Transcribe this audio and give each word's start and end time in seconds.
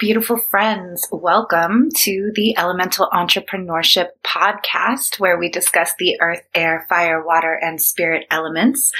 Beautiful 0.00 0.38
friends. 0.38 1.06
Welcome 1.12 1.90
to 1.94 2.32
the 2.34 2.56
Elemental 2.56 3.06
Entrepreneurship 3.12 4.06
Podcast, 4.24 5.20
where 5.20 5.38
we 5.38 5.50
discuss 5.50 5.92
the 5.98 6.18
earth, 6.22 6.40
air, 6.54 6.86
fire, 6.88 7.22
water, 7.22 7.52
and 7.60 7.78
spirit 7.78 8.24
elements 8.30 8.92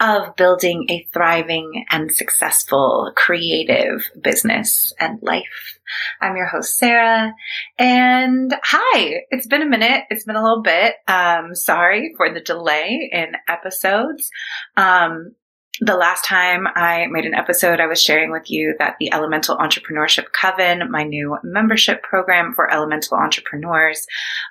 of 0.00 0.34
building 0.34 0.86
a 0.90 1.06
thriving 1.12 1.84
and 1.90 2.10
successful 2.10 3.12
creative 3.14 4.10
business 4.20 4.92
and 4.98 5.20
life. 5.22 5.78
I'm 6.20 6.34
your 6.34 6.46
host, 6.46 6.76
Sarah. 6.76 7.32
And 7.78 8.52
hi, 8.60 9.20
it's 9.30 9.46
been 9.46 9.62
a 9.62 9.68
minute. 9.68 10.06
It's 10.10 10.24
been 10.24 10.34
a 10.34 10.42
little 10.42 10.62
bit. 10.62 10.96
Um, 11.06 11.54
sorry 11.54 12.14
for 12.16 12.34
the 12.34 12.40
delay 12.40 13.08
in 13.12 13.32
episodes. 13.48 14.28
Um, 14.76 15.36
the 15.80 15.96
last 15.96 16.24
time 16.24 16.66
I 16.66 17.06
made 17.06 17.24
an 17.24 17.34
episode, 17.34 17.80
I 17.80 17.86
was 17.86 18.02
sharing 18.02 18.32
with 18.32 18.50
you 18.50 18.74
that 18.78 18.96
the 18.98 19.12
Elemental 19.12 19.56
Entrepreneurship 19.56 20.32
Coven, 20.32 20.90
my 20.90 21.04
new 21.04 21.36
membership 21.44 22.02
program 22.02 22.52
for 22.54 22.70
elemental 22.72 23.16
entrepreneurs, 23.16 24.06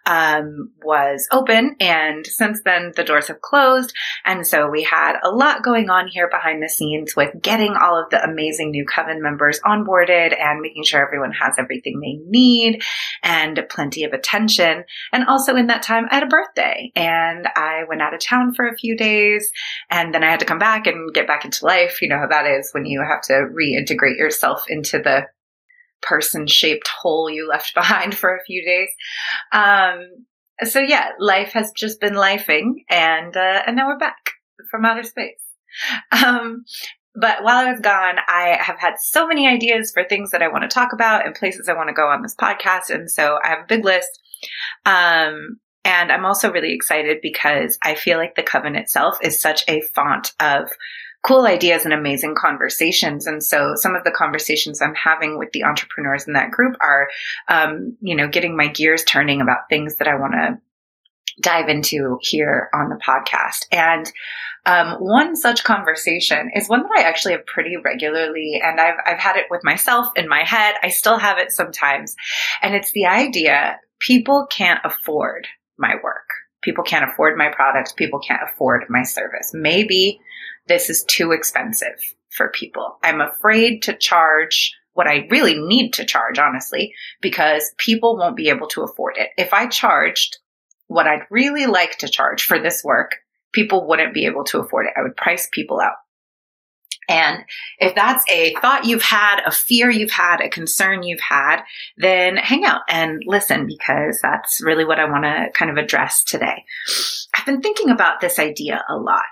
um, 0.05 0.71
was 0.84 1.27
open. 1.32 1.76
And 1.82 2.26
since 2.26 2.62
then, 2.63 2.94
the 2.95 3.04
doors 3.04 3.27
have 3.27 3.41
closed. 3.41 3.94
And 4.26 4.48
so 4.48 4.70
we 4.70 4.84
had 4.84 5.18
a 5.21 5.30
lot 5.30 5.63
going 5.63 5.90
on 5.90 6.08
here 6.08 6.30
behind 6.30 6.63
the 6.63 6.70
scenes 6.70 7.16
with 7.16 7.41
getting 7.41 7.76
all 7.76 8.02
of 8.02 8.09
the 8.09 8.23
amazing 8.23 8.71
new 8.71 8.85
coven 8.85 9.21
members 9.21 9.59
onboarded 9.66 10.40
and 10.40 10.62
making 10.62 10.85
sure 10.85 11.05
everyone 11.05 11.34
has 11.34 11.55
everything 11.60 11.99
they 11.99 12.20
need 12.29 12.82
and 13.21 13.66
plenty 13.70 14.05
of 14.05 14.13
attention. 14.13 14.85
And 15.12 15.26
also 15.26 15.55
in 15.55 15.68
that 15.68 15.84
time, 15.84 16.05
I 16.10 16.16
had 16.16 16.23
a 16.23 16.27
birthday 16.27 16.91
and 16.96 17.48
I 17.55 17.84
went 17.90 18.01
out 18.01 18.13
of 18.13 18.21
town 18.21 18.54
for 18.54 18.68
a 18.68 18.77
few 18.77 18.96
days 18.96 19.51
and 19.90 20.13
then 20.13 20.23
I 20.23 20.32
had 20.32 20.40
to 20.40 20.46
come 20.46 20.60
back 20.60 20.88
and 20.88 21.13
get 21.18 21.27
back 21.27 21.46
into 21.46 21.65
life. 21.65 22.01
You 22.01 22.10
know 22.10 22.20
how 22.20 22.27
that 22.27 22.46
is 22.46 22.70
when 22.71 22.85
you 22.85 23.01
have 23.01 23.21
to 23.23 23.34
reintegrate 23.34 24.18
yourself 24.18 24.65
into 24.68 24.99
the 24.99 25.23
person 26.01 26.48
shaped 26.48 26.87
hole 26.87 27.29
you 27.29 27.48
left 27.48 27.73
behind 27.76 28.15
for 28.15 28.35
a 28.35 28.43
few 28.43 28.63
days. 28.63 28.90
Um, 29.51 30.26
so 30.63 30.79
yeah, 30.79 31.10
life 31.20 31.54
has 31.54 31.71
just 31.76 31.99
been 31.99 32.15
lifing 32.15 32.84
and, 32.90 33.35
uh, 33.35 33.63
and 33.65 33.76
now 33.76 33.88
we're 33.88 33.98
back 33.98 34.32
from 34.71 34.85
outer 34.85 35.04
space. 35.04 35.40
Um, 36.12 36.65
but 37.20 37.43
while 37.43 37.57
I 37.57 37.71
was 37.71 37.79
gone, 37.79 38.18
I 38.27 38.57
have 38.60 38.79
had 38.79 38.95
so 38.99 39.27
many 39.27 39.48
ideas 39.48 39.91
for 39.91 40.04
things 40.04 40.32
that 40.32 40.41
I 40.41 40.48
want 40.48 40.63
to 40.63 40.73
talk 40.73 40.93
about 40.93 41.26
and 41.26 41.35
places 41.35 41.68
I 41.68 41.73
want 41.73 41.90
to 41.90 41.93
go 41.93 42.07
on 42.07 42.21
this 42.21 42.35
podcast. 42.35 42.90
And 42.90 43.10
so 43.10 43.40
I 43.43 43.49
have 43.49 43.60
a 43.60 43.68
big 43.68 43.84
list. 43.84 44.10
Um, 44.85 45.60
and 45.84 46.12
I'm 46.12 46.26
also 46.26 46.51
really 46.51 46.73
excited 46.73 47.20
because 47.21 47.77
I 47.82 47.95
feel 47.95 48.18
like 48.18 48.35
the 48.35 48.43
coven 48.43 48.76
itself 48.76 49.18
is 49.21 49.41
such 49.41 49.63
a 49.68 49.82
font 49.95 50.34
of 50.40 50.70
cool 51.27 51.45
ideas 51.45 51.83
and 51.83 51.93
amazing 51.93 52.35
conversations. 52.35 53.27
And 53.27 53.43
so 53.43 53.73
some 53.75 53.95
of 53.95 54.05
the 54.05 54.11
conversations 54.11 54.81
I'm 54.81 54.95
having 54.95 55.37
with 55.37 55.51
the 55.51 55.65
entrepreneurs 55.65 56.25
in 56.25 56.33
that 56.33 56.51
group 56.51 56.77
are, 56.79 57.09
um, 57.49 57.97
you 57.99 58.15
know, 58.15 58.29
getting 58.29 58.55
my 58.55 58.67
gears 58.67 59.03
turning 59.03 59.41
about 59.41 59.70
things 59.70 59.98
that 59.98 60.07
I 60.07 60.15
want 60.15 60.33
to 60.33 60.57
dive 61.41 61.67
into 61.67 62.17
here 62.21 62.70
on 62.73 62.89
the 62.89 62.95
podcast. 62.95 63.65
And 63.73 64.11
um, 64.66 64.95
one 65.00 65.35
such 65.35 65.66
conversation 65.66 66.50
is 66.55 66.69
one 66.69 66.83
that 66.83 66.97
I 66.97 67.03
actually 67.03 67.33
have 67.33 67.45
pretty 67.45 67.75
regularly, 67.78 68.61
and 68.61 68.81
I've 68.81 68.97
I've 69.05 69.19
had 69.19 69.38
it 69.38 69.45
with 69.50 69.63
myself 69.63 70.07
in 70.17 70.28
my 70.28 70.44
head. 70.44 70.75
I 70.83 70.89
still 70.89 71.17
have 71.17 71.38
it 71.38 71.51
sometimes, 71.51 72.16
and 72.61 72.75
it's 72.75 72.91
the 72.91 73.05
idea 73.05 73.79
people 74.00 74.45
can't 74.50 74.81
afford 74.83 75.47
my 75.77 75.95
work. 76.03 76.27
People 76.63 76.83
can't 76.83 77.09
afford 77.09 77.37
my 77.37 77.49
product. 77.49 77.95
People 77.95 78.19
can't 78.19 78.41
afford 78.43 78.83
my 78.89 79.03
service. 79.03 79.51
Maybe 79.53 80.19
this 80.67 80.89
is 80.89 81.03
too 81.03 81.31
expensive 81.31 82.00
for 82.29 82.50
people. 82.50 82.97
I'm 83.03 83.22
afraid 83.22 83.83
to 83.83 83.97
charge 83.97 84.73
what 84.94 85.07
I 85.07 85.28
really 85.29 85.59
need 85.59 85.94
to 85.94 86.05
charge, 86.05 86.39
honestly, 86.39 86.94
because 87.22 87.72
people 87.78 88.17
won't 88.17 88.35
be 88.35 88.50
able 88.50 88.67
to 88.69 88.81
afford 88.81 89.17
it. 89.17 89.29
If 89.38 89.53
I 89.53 89.67
charged 89.67 90.38
what 90.88 91.07
I'd 91.07 91.28
really 91.29 91.66
like 91.66 92.00
to 92.00 92.07
charge 92.07 92.44
for 92.44 92.59
this 92.59 92.83
work, 92.83 93.17
people 93.51 93.88
wouldn't 93.88 94.13
be 94.13 94.25
able 94.25 94.44
to 94.45 94.59
afford 94.59 94.88
it. 94.88 94.94
I 94.97 95.03
would 95.03 95.16
price 95.16 95.50
people 95.51 95.79
out. 95.79 95.95
And 97.09 97.44
if 97.79 97.95
that's 97.95 98.25
a 98.29 98.53
thought 98.55 98.85
you've 98.85 99.01
had, 99.01 99.41
a 99.45 99.51
fear 99.51 99.89
you've 99.89 100.11
had, 100.11 100.41
a 100.41 100.49
concern 100.49 101.03
you've 101.03 101.22
had, 101.22 101.61
then 101.95 102.35
hang 102.35 102.66
out 102.66 102.81
and 102.89 103.23
listen 103.25 103.66
because 103.66 104.19
that's 104.22 104.61
really 104.61 104.84
what 104.84 104.99
I 104.99 105.09
want 105.09 105.23
to 105.23 105.47
kind 105.53 105.72
of 105.72 105.78
address 105.78 106.23
today. 106.23 106.66
I've 107.34 107.45
been 107.45 107.61
thinking 107.61 107.89
about 107.89 108.19
this 108.19 108.39
idea 108.39 108.84
a 108.89 108.97
lot. 108.97 109.23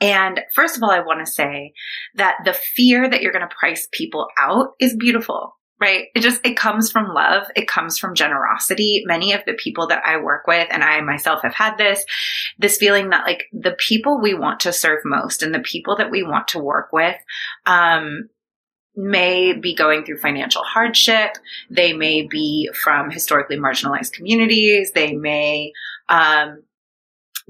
And 0.00 0.40
first 0.54 0.76
of 0.76 0.82
all, 0.82 0.90
I 0.90 1.00
want 1.00 1.24
to 1.24 1.30
say 1.30 1.72
that 2.14 2.38
the 2.44 2.54
fear 2.54 3.08
that 3.08 3.22
you're 3.22 3.32
going 3.32 3.46
to 3.48 3.54
price 3.54 3.86
people 3.92 4.28
out 4.38 4.70
is 4.80 4.96
beautiful, 4.96 5.58
right? 5.78 6.06
It 6.14 6.20
just, 6.20 6.40
it 6.44 6.56
comes 6.56 6.90
from 6.90 7.14
love. 7.14 7.44
It 7.54 7.68
comes 7.68 7.98
from 7.98 8.14
generosity. 8.14 9.02
Many 9.04 9.32
of 9.34 9.42
the 9.46 9.54
people 9.54 9.88
that 9.88 10.02
I 10.04 10.16
work 10.16 10.46
with, 10.46 10.68
and 10.70 10.82
I 10.82 11.00
myself 11.02 11.42
have 11.42 11.54
had 11.54 11.76
this, 11.76 12.04
this 12.58 12.78
feeling 12.78 13.10
that 13.10 13.26
like 13.26 13.44
the 13.52 13.76
people 13.78 14.20
we 14.20 14.34
want 14.34 14.60
to 14.60 14.72
serve 14.72 15.00
most 15.04 15.42
and 15.42 15.54
the 15.54 15.60
people 15.60 15.96
that 15.96 16.10
we 16.10 16.22
want 16.22 16.48
to 16.48 16.58
work 16.58 16.92
with, 16.92 17.16
um, 17.66 18.30
may 18.96 19.52
be 19.52 19.74
going 19.74 20.04
through 20.04 20.18
financial 20.18 20.62
hardship. 20.62 21.36
They 21.70 21.92
may 21.92 22.26
be 22.26 22.70
from 22.74 23.10
historically 23.10 23.56
marginalized 23.56 24.12
communities. 24.12 24.92
They 24.92 25.12
may, 25.12 25.72
um, 26.08 26.62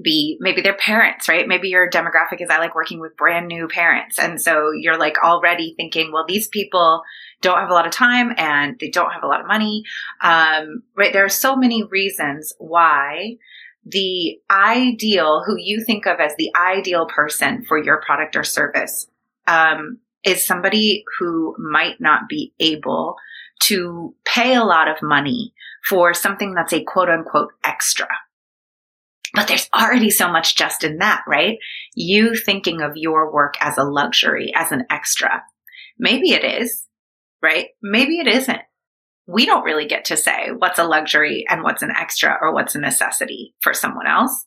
be 0.01 0.37
maybe 0.39 0.61
their 0.61 0.75
parents, 0.75 1.27
right? 1.27 1.47
Maybe 1.47 1.69
your 1.69 1.89
demographic 1.89 2.41
is 2.41 2.49
I 2.49 2.59
like 2.59 2.75
working 2.75 2.99
with 2.99 3.17
brand 3.17 3.47
new 3.47 3.67
parents. 3.67 4.19
And 4.19 4.41
so 4.41 4.71
you're 4.71 4.97
like 4.97 5.17
already 5.23 5.73
thinking, 5.77 6.11
well, 6.11 6.25
these 6.27 6.47
people 6.47 7.03
don't 7.41 7.59
have 7.59 7.69
a 7.69 7.73
lot 7.73 7.87
of 7.87 7.91
time 7.91 8.33
and 8.37 8.77
they 8.79 8.89
don't 8.89 9.11
have 9.11 9.23
a 9.23 9.27
lot 9.27 9.41
of 9.41 9.47
money. 9.47 9.83
Um, 10.21 10.83
right. 10.95 11.13
There 11.13 11.25
are 11.25 11.29
so 11.29 11.55
many 11.55 11.83
reasons 11.83 12.53
why 12.57 13.37
the 13.85 14.39
ideal, 14.49 15.43
who 15.45 15.55
you 15.57 15.83
think 15.83 16.05
of 16.05 16.19
as 16.19 16.33
the 16.37 16.51
ideal 16.55 17.07
person 17.07 17.65
for 17.65 17.81
your 17.81 18.01
product 18.05 18.35
or 18.35 18.43
service, 18.43 19.07
um, 19.47 19.99
is 20.23 20.45
somebody 20.45 21.03
who 21.17 21.55
might 21.57 21.99
not 21.99 22.29
be 22.29 22.53
able 22.59 23.15
to 23.59 24.13
pay 24.23 24.55
a 24.55 24.63
lot 24.63 24.87
of 24.87 25.01
money 25.01 25.53
for 25.87 26.13
something 26.13 26.53
that's 26.53 26.73
a 26.73 26.83
quote 26.83 27.09
unquote 27.09 27.53
extra 27.63 28.07
but 29.33 29.47
there's 29.47 29.69
already 29.73 30.09
so 30.09 30.29
much 30.29 30.55
just 30.55 30.83
in 30.83 30.97
that, 30.97 31.23
right? 31.27 31.57
You 31.95 32.35
thinking 32.35 32.81
of 32.81 32.91
your 32.95 33.31
work 33.31 33.55
as 33.61 33.77
a 33.77 33.83
luxury, 33.83 34.51
as 34.55 34.71
an 34.71 34.85
extra. 34.89 35.43
Maybe 35.97 36.31
it 36.31 36.43
is, 36.43 36.85
right? 37.41 37.67
Maybe 37.81 38.19
it 38.19 38.27
isn't. 38.27 38.61
We 39.27 39.45
don't 39.45 39.63
really 39.63 39.85
get 39.85 40.05
to 40.05 40.17
say 40.17 40.49
what's 40.57 40.79
a 40.79 40.83
luxury 40.83 41.45
and 41.47 41.63
what's 41.63 41.83
an 41.83 41.91
extra 41.91 42.37
or 42.41 42.53
what's 42.53 42.75
a 42.75 42.79
necessity 42.79 43.55
for 43.61 43.73
someone 43.73 44.07
else. 44.07 44.45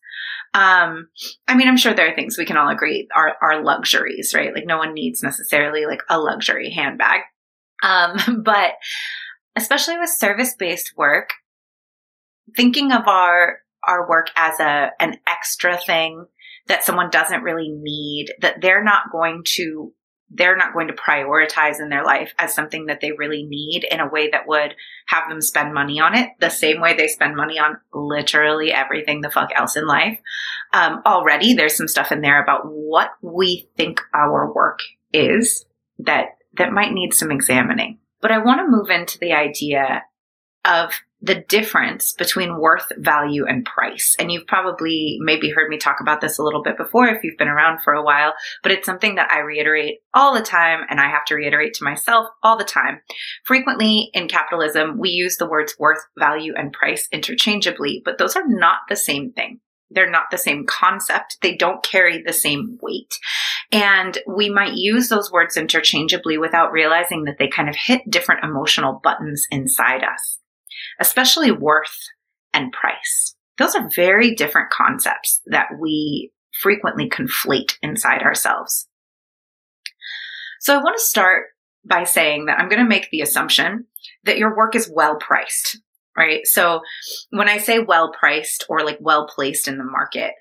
Um, 0.52 1.08
I 1.48 1.56
mean, 1.56 1.66
I'm 1.66 1.76
sure 1.76 1.94
there 1.94 2.10
are 2.10 2.14
things 2.14 2.36
we 2.36 2.44
can 2.44 2.56
all 2.56 2.68
agree 2.68 3.08
are, 3.14 3.34
are 3.40 3.64
luxuries, 3.64 4.32
right? 4.34 4.54
Like 4.54 4.66
no 4.66 4.78
one 4.78 4.94
needs 4.94 5.22
necessarily 5.22 5.86
like 5.86 6.02
a 6.08 6.18
luxury 6.18 6.70
handbag. 6.70 7.22
Um, 7.82 8.42
but 8.44 8.72
especially 9.56 9.98
with 9.98 10.10
service 10.10 10.54
based 10.58 10.92
work, 10.96 11.30
thinking 12.56 12.92
of 12.92 13.08
our 13.08 13.58
our 13.86 14.08
work 14.08 14.28
as 14.36 14.58
a 14.60 14.90
an 15.00 15.18
extra 15.28 15.78
thing 15.78 16.26
that 16.66 16.84
someone 16.84 17.10
doesn't 17.10 17.42
really 17.42 17.70
need 17.70 18.32
that 18.40 18.60
they're 18.60 18.84
not 18.84 19.12
going 19.12 19.42
to 19.44 19.92
they're 20.30 20.56
not 20.56 20.72
going 20.72 20.88
to 20.88 20.94
prioritize 20.94 21.80
in 21.80 21.90
their 21.90 22.04
life 22.04 22.34
as 22.38 22.54
something 22.54 22.86
that 22.86 23.00
they 23.00 23.12
really 23.12 23.44
need 23.44 23.84
in 23.88 24.00
a 24.00 24.08
way 24.08 24.28
that 24.30 24.48
would 24.48 24.74
have 25.06 25.28
them 25.28 25.40
spend 25.40 25.72
money 25.72 26.00
on 26.00 26.14
it 26.14 26.30
the 26.40 26.48
same 26.48 26.80
way 26.80 26.94
they 26.94 27.06
spend 27.06 27.36
money 27.36 27.58
on 27.58 27.76
literally 27.92 28.72
everything 28.72 29.20
the 29.20 29.30
fuck 29.30 29.50
else 29.54 29.76
in 29.76 29.86
life. 29.86 30.18
Um, 30.72 31.02
already 31.06 31.54
there's 31.54 31.76
some 31.76 31.88
stuff 31.88 32.10
in 32.10 32.20
there 32.20 32.42
about 32.42 32.62
what 32.64 33.10
we 33.22 33.68
think 33.76 34.00
our 34.12 34.52
work 34.52 34.80
is 35.12 35.64
that, 35.98 36.38
that 36.54 36.72
might 36.72 36.92
need 36.92 37.14
some 37.14 37.30
examining. 37.30 37.98
But 38.20 38.32
I 38.32 38.38
want 38.38 38.60
to 38.60 38.68
move 38.68 38.90
into 38.90 39.18
the 39.18 39.34
idea 39.34 40.02
of 40.64 40.94
the 41.24 41.36
difference 41.48 42.12
between 42.12 42.60
worth, 42.60 42.92
value, 42.98 43.46
and 43.46 43.64
price. 43.64 44.14
And 44.18 44.30
you've 44.30 44.46
probably 44.46 45.16
maybe 45.20 45.48
heard 45.48 45.70
me 45.70 45.78
talk 45.78 45.96
about 46.00 46.20
this 46.20 46.38
a 46.38 46.42
little 46.42 46.62
bit 46.62 46.76
before 46.76 47.08
if 47.08 47.24
you've 47.24 47.38
been 47.38 47.48
around 47.48 47.80
for 47.82 47.94
a 47.94 48.02
while, 48.02 48.34
but 48.62 48.72
it's 48.72 48.84
something 48.84 49.14
that 49.14 49.30
I 49.30 49.38
reiterate 49.38 50.00
all 50.12 50.34
the 50.34 50.42
time 50.42 50.80
and 50.90 51.00
I 51.00 51.08
have 51.08 51.24
to 51.26 51.34
reiterate 51.34 51.72
to 51.74 51.84
myself 51.84 52.26
all 52.42 52.58
the 52.58 52.64
time. 52.64 53.00
Frequently 53.44 54.10
in 54.12 54.28
capitalism, 54.28 54.98
we 54.98 55.08
use 55.10 55.38
the 55.38 55.48
words 55.48 55.74
worth, 55.78 56.04
value, 56.18 56.52
and 56.56 56.74
price 56.74 57.08
interchangeably, 57.10 58.02
but 58.04 58.18
those 58.18 58.36
are 58.36 58.46
not 58.46 58.80
the 58.90 58.96
same 58.96 59.32
thing. 59.32 59.60
They're 59.90 60.10
not 60.10 60.30
the 60.30 60.38
same 60.38 60.66
concept. 60.66 61.38
They 61.40 61.56
don't 61.56 61.82
carry 61.82 62.20
the 62.20 62.32
same 62.34 62.78
weight. 62.82 63.14
And 63.72 64.18
we 64.26 64.50
might 64.50 64.74
use 64.74 65.08
those 65.08 65.32
words 65.32 65.56
interchangeably 65.56 66.36
without 66.36 66.72
realizing 66.72 67.24
that 67.24 67.36
they 67.38 67.48
kind 67.48 67.70
of 67.70 67.76
hit 67.76 68.02
different 68.10 68.44
emotional 68.44 69.00
buttons 69.02 69.46
inside 69.50 70.02
us 70.02 70.40
especially 71.00 71.50
worth 71.50 71.96
and 72.52 72.72
price. 72.72 73.34
Those 73.58 73.74
are 73.74 73.88
very 73.94 74.34
different 74.34 74.70
concepts 74.70 75.40
that 75.46 75.68
we 75.80 76.32
frequently 76.60 77.08
conflate 77.08 77.74
inside 77.82 78.22
ourselves. 78.22 78.88
So 80.60 80.74
I 80.74 80.82
want 80.82 80.96
to 80.96 81.04
start 81.04 81.46
by 81.84 82.04
saying 82.04 82.46
that 82.46 82.58
I'm 82.58 82.68
going 82.68 82.82
to 82.82 82.88
make 82.88 83.10
the 83.10 83.20
assumption 83.20 83.86
that 84.24 84.38
your 84.38 84.56
work 84.56 84.74
is 84.74 84.90
well 84.92 85.16
priced, 85.16 85.80
right? 86.16 86.46
So 86.46 86.80
when 87.30 87.48
I 87.48 87.58
say 87.58 87.78
well 87.78 88.12
priced 88.18 88.64
or 88.68 88.80
like 88.80 88.98
well 89.00 89.26
placed 89.26 89.68
in 89.68 89.78
the 89.78 89.84
market, 89.84 90.32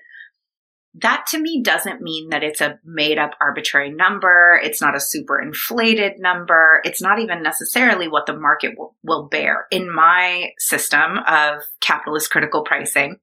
that 0.96 1.26
to 1.30 1.38
me 1.38 1.60
doesn't 1.62 2.00
mean 2.00 2.30
that 2.30 2.44
it's 2.44 2.60
a 2.60 2.78
made 2.84 3.18
up 3.18 3.32
arbitrary 3.40 3.90
number. 3.90 4.60
It's 4.62 4.80
not 4.80 4.94
a 4.94 5.00
super 5.00 5.40
inflated 5.40 6.20
number. 6.20 6.80
It's 6.84 7.02
not 7.02 7.18
even 7.18 7.42
necessarily 7.42 8.06
what 8.06 8.26
the 8.26 8.38
market 8.38 8.74
will, 8.78 8.94
will 9.02 9.28
bear. 9.28 9.66
In 9.72 9.92
my 9.92 10.50
system 10.58 11.18
of 11.26 11.62
capitalist 11.80 12.30
critical 12.30 12.62
pricing, 12.62 13.18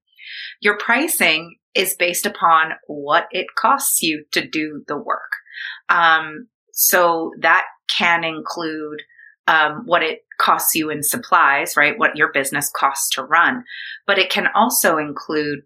your 0.60 0.78
pricing 0.78 1.56
is 1.74 1.96
based 1.96 2.26
upon 2.26 2.74
what 2.88 3.28
it 3.32 3.48
costs 3.58 4.02
you 4.02 4.26
to 4.34 4.46
do 4.46 4.84
the 4.88 4.98
work. 4.98 5.32
Um, 5.88 6.48
so 6.74 7.32
that 7.40 7.64
can 7.90 8.24
include 8.26 9.02
um, 9.48 9.84
what 9.86 10.04
it 10.04 10.20
costs 10.38 10.76
you 10.76 10.90
in 10.90 11.04
supplies, 11.04 11.78
right? 11.78 11.98
What 11.98 12.16
your 12.16 12.32
business 12.34 12.70
costs 12.76 13.10
to 13.16 13.24
run. 13.24 13.64
But 14.06 14.18
it 14.18 14.30
can 14.30 14.48
also 14.56 14.98
include 14.98 15.60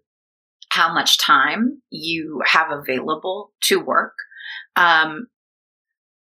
how 0.76 0.92
much 0.92 1.18
time 1.18 1.80
you 1.90 2.42
have 2.46 2.70
available 2.70 3.52
to 3.62 3.80
work, 3.80 4.12
um, 4.76 5.26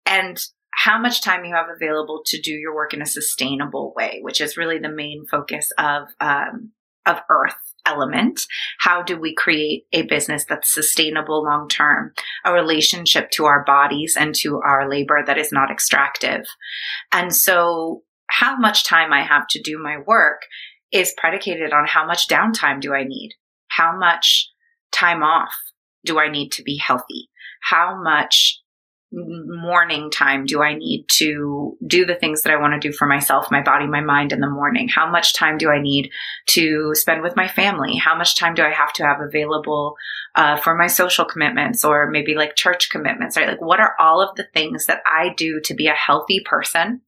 and 0.06 0.39
how 0.71 1.01
much 1.01 1.23
time 1.23 1.45
you 1.45 1.55
have 1.55 1.67
available 1.75 2.23
to 2.27 2.41
do 2.41 2.53
your 2.53 2.73
work 2.73 2.95
in 2.95 3.03
a 3.03 3.06
sustainable 3.06 3.93
way, 3.97 4.21
which 4.23 4.41
is 4.41 4.56
really 4.56 4.79
the 4.79 4.89
main 4.89 5.25
focus 5.29 5.73
of 5.77 6.05
um, 6.21 6.71
of 7.05 7.19
Earth 7.29 7.56
element. 7.85 8.41
How 8.79 9.03
do 9.03 9.19
we 9.19 9.35
create 9.35 9.87
a 9.93 10.03
business 10.03 10.45
that's 10.49 10.73
sustainable 10.73 11.43
long 11.43 11.69
term, 11.69 12.12
a 12.45 12.53
relationship 12.53 13.31
to 13.33 13.47
our 13.47 13.65
bodies 13.65 14.17
and 14.17 14.37
to 14.37 14.61
our 14.61 14.89
labor 14.89 15.23
that 15.27 15.39
is 15.39 15.51
not 15.51 15.71
extractive? 15.73 16.45
And 17.11 17.35
so, 17.35 18.03
how 18.31 18.56
much 18.56 18.85
time 18.85 19.12
I 19.12 19.25
have 19.25 19.49
to 19.49 19.61
do 19.61 19.83
my 19.83 19.99
work 20.06 20.43
is 20.93 21.12
predicated 21.17 21.73
on 21.73 21.87
how 21.87 22.06
much 22.06 22.29
downtime 22.29 22.81
do 22.81 22.95
I 22.95 23.03
need? 23.03 23.33
How 23.76 23.97
much 23.97 24.50
time 24.93 25.23
off 25.23 25.55
do 26.05 26.19
I 26.19 26.31
need 26.31 26.53
to 26.53 26.62
be 26.62 26.76
healthy? 26.76 27.29
How 27.61 28.00
much 28.03 28.61
morning 29.17 30.11
time 30.11 30.44
do 30.44 30.61
I 30.62 30.75
need 30.75 31.06
to 31.09 31.76
do 31.87 32.05
the 32.05 32.17
things 32.17 32.43
that 32.43 32.53
I 32.53 32.61
want 32.61 32.75
to 32.75 32.88
do 32.88 32.93
for 32.93 33.06
myself, 33.06 33.50
my 33.50 33.62
body, 33.62 33.87
my 33.87 34.00
mind 34.00 34.32
in 34.32 34.41
the 34.41 34.50
morning? 34.50 34.88
How 34.88 35.09
much 35.11 35.35
time 35.35 35.56
do 35.56 35.71
I 35.71 35.81
need 35.81 36.11
to 36.49 36.94
spend 36.94 37.23
with 37.23 37.37
my 37.37 37.49
family? 37.49 37.97
How 37.97 38.17
much 38.17 38.37
time 38.37 38.55
do 38.55 38.62
I 38.62 38.71
have 38.71 38.93
to 38.94 39.05
have 39.05 39.21
available 39.21 39.94
uh, 40.35 40.56
for 40.56 40.75
my 40.75 40.88
social 40.88 41.25
commitments 41.25 41.85
or 41.85 42.11
maybe 42.11 42.35
like 42.35 42.56
church 42.56 42.91
commitments, 42.91 43.37
right? 43.37 43.49
Like, 43.49 43.62
what 43.62 43.81
are 43.81 43.94
all 44.00 44.20
of 44.20 44.35
the 44.37 44.47
things 44.53 44.87
that 44.87 45.00
I 45.06 45.32
do 45.37 45.61
to 45.61 45.75
be 45.75 45.87
a 45.87 45.93
healthy 45.93 46.41
person 46.44 47.03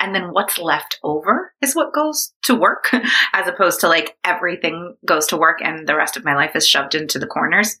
and 0.00 0.14
then 0.14 0.32
what's 0.32 0.58
left 0.58 0.98
over 1.02 1.52
is 1.60 1.74
what 1.74 1.94
goes 1.94 2.32
to 2.42 2.54
work, 2.54 2.90
as 3.32 3.48
opposed 3.48 3.80
to 3.80 3.88
like 3.88 4.16
everything 4.24 4.96
goes 5.06 5.26
to 5.28 5.36
work 5.36 5.58
and 5.62 5.86
the 5.86 5.96
rest 5.96 6.16
of 6.16 6.24
my 6.24 6.34
life 6.34 6.54
is 6.56 6.66
shoved 6.66 6.94
into 6.94 7.18
the 7.18 7.26
corners. 7.26 7.78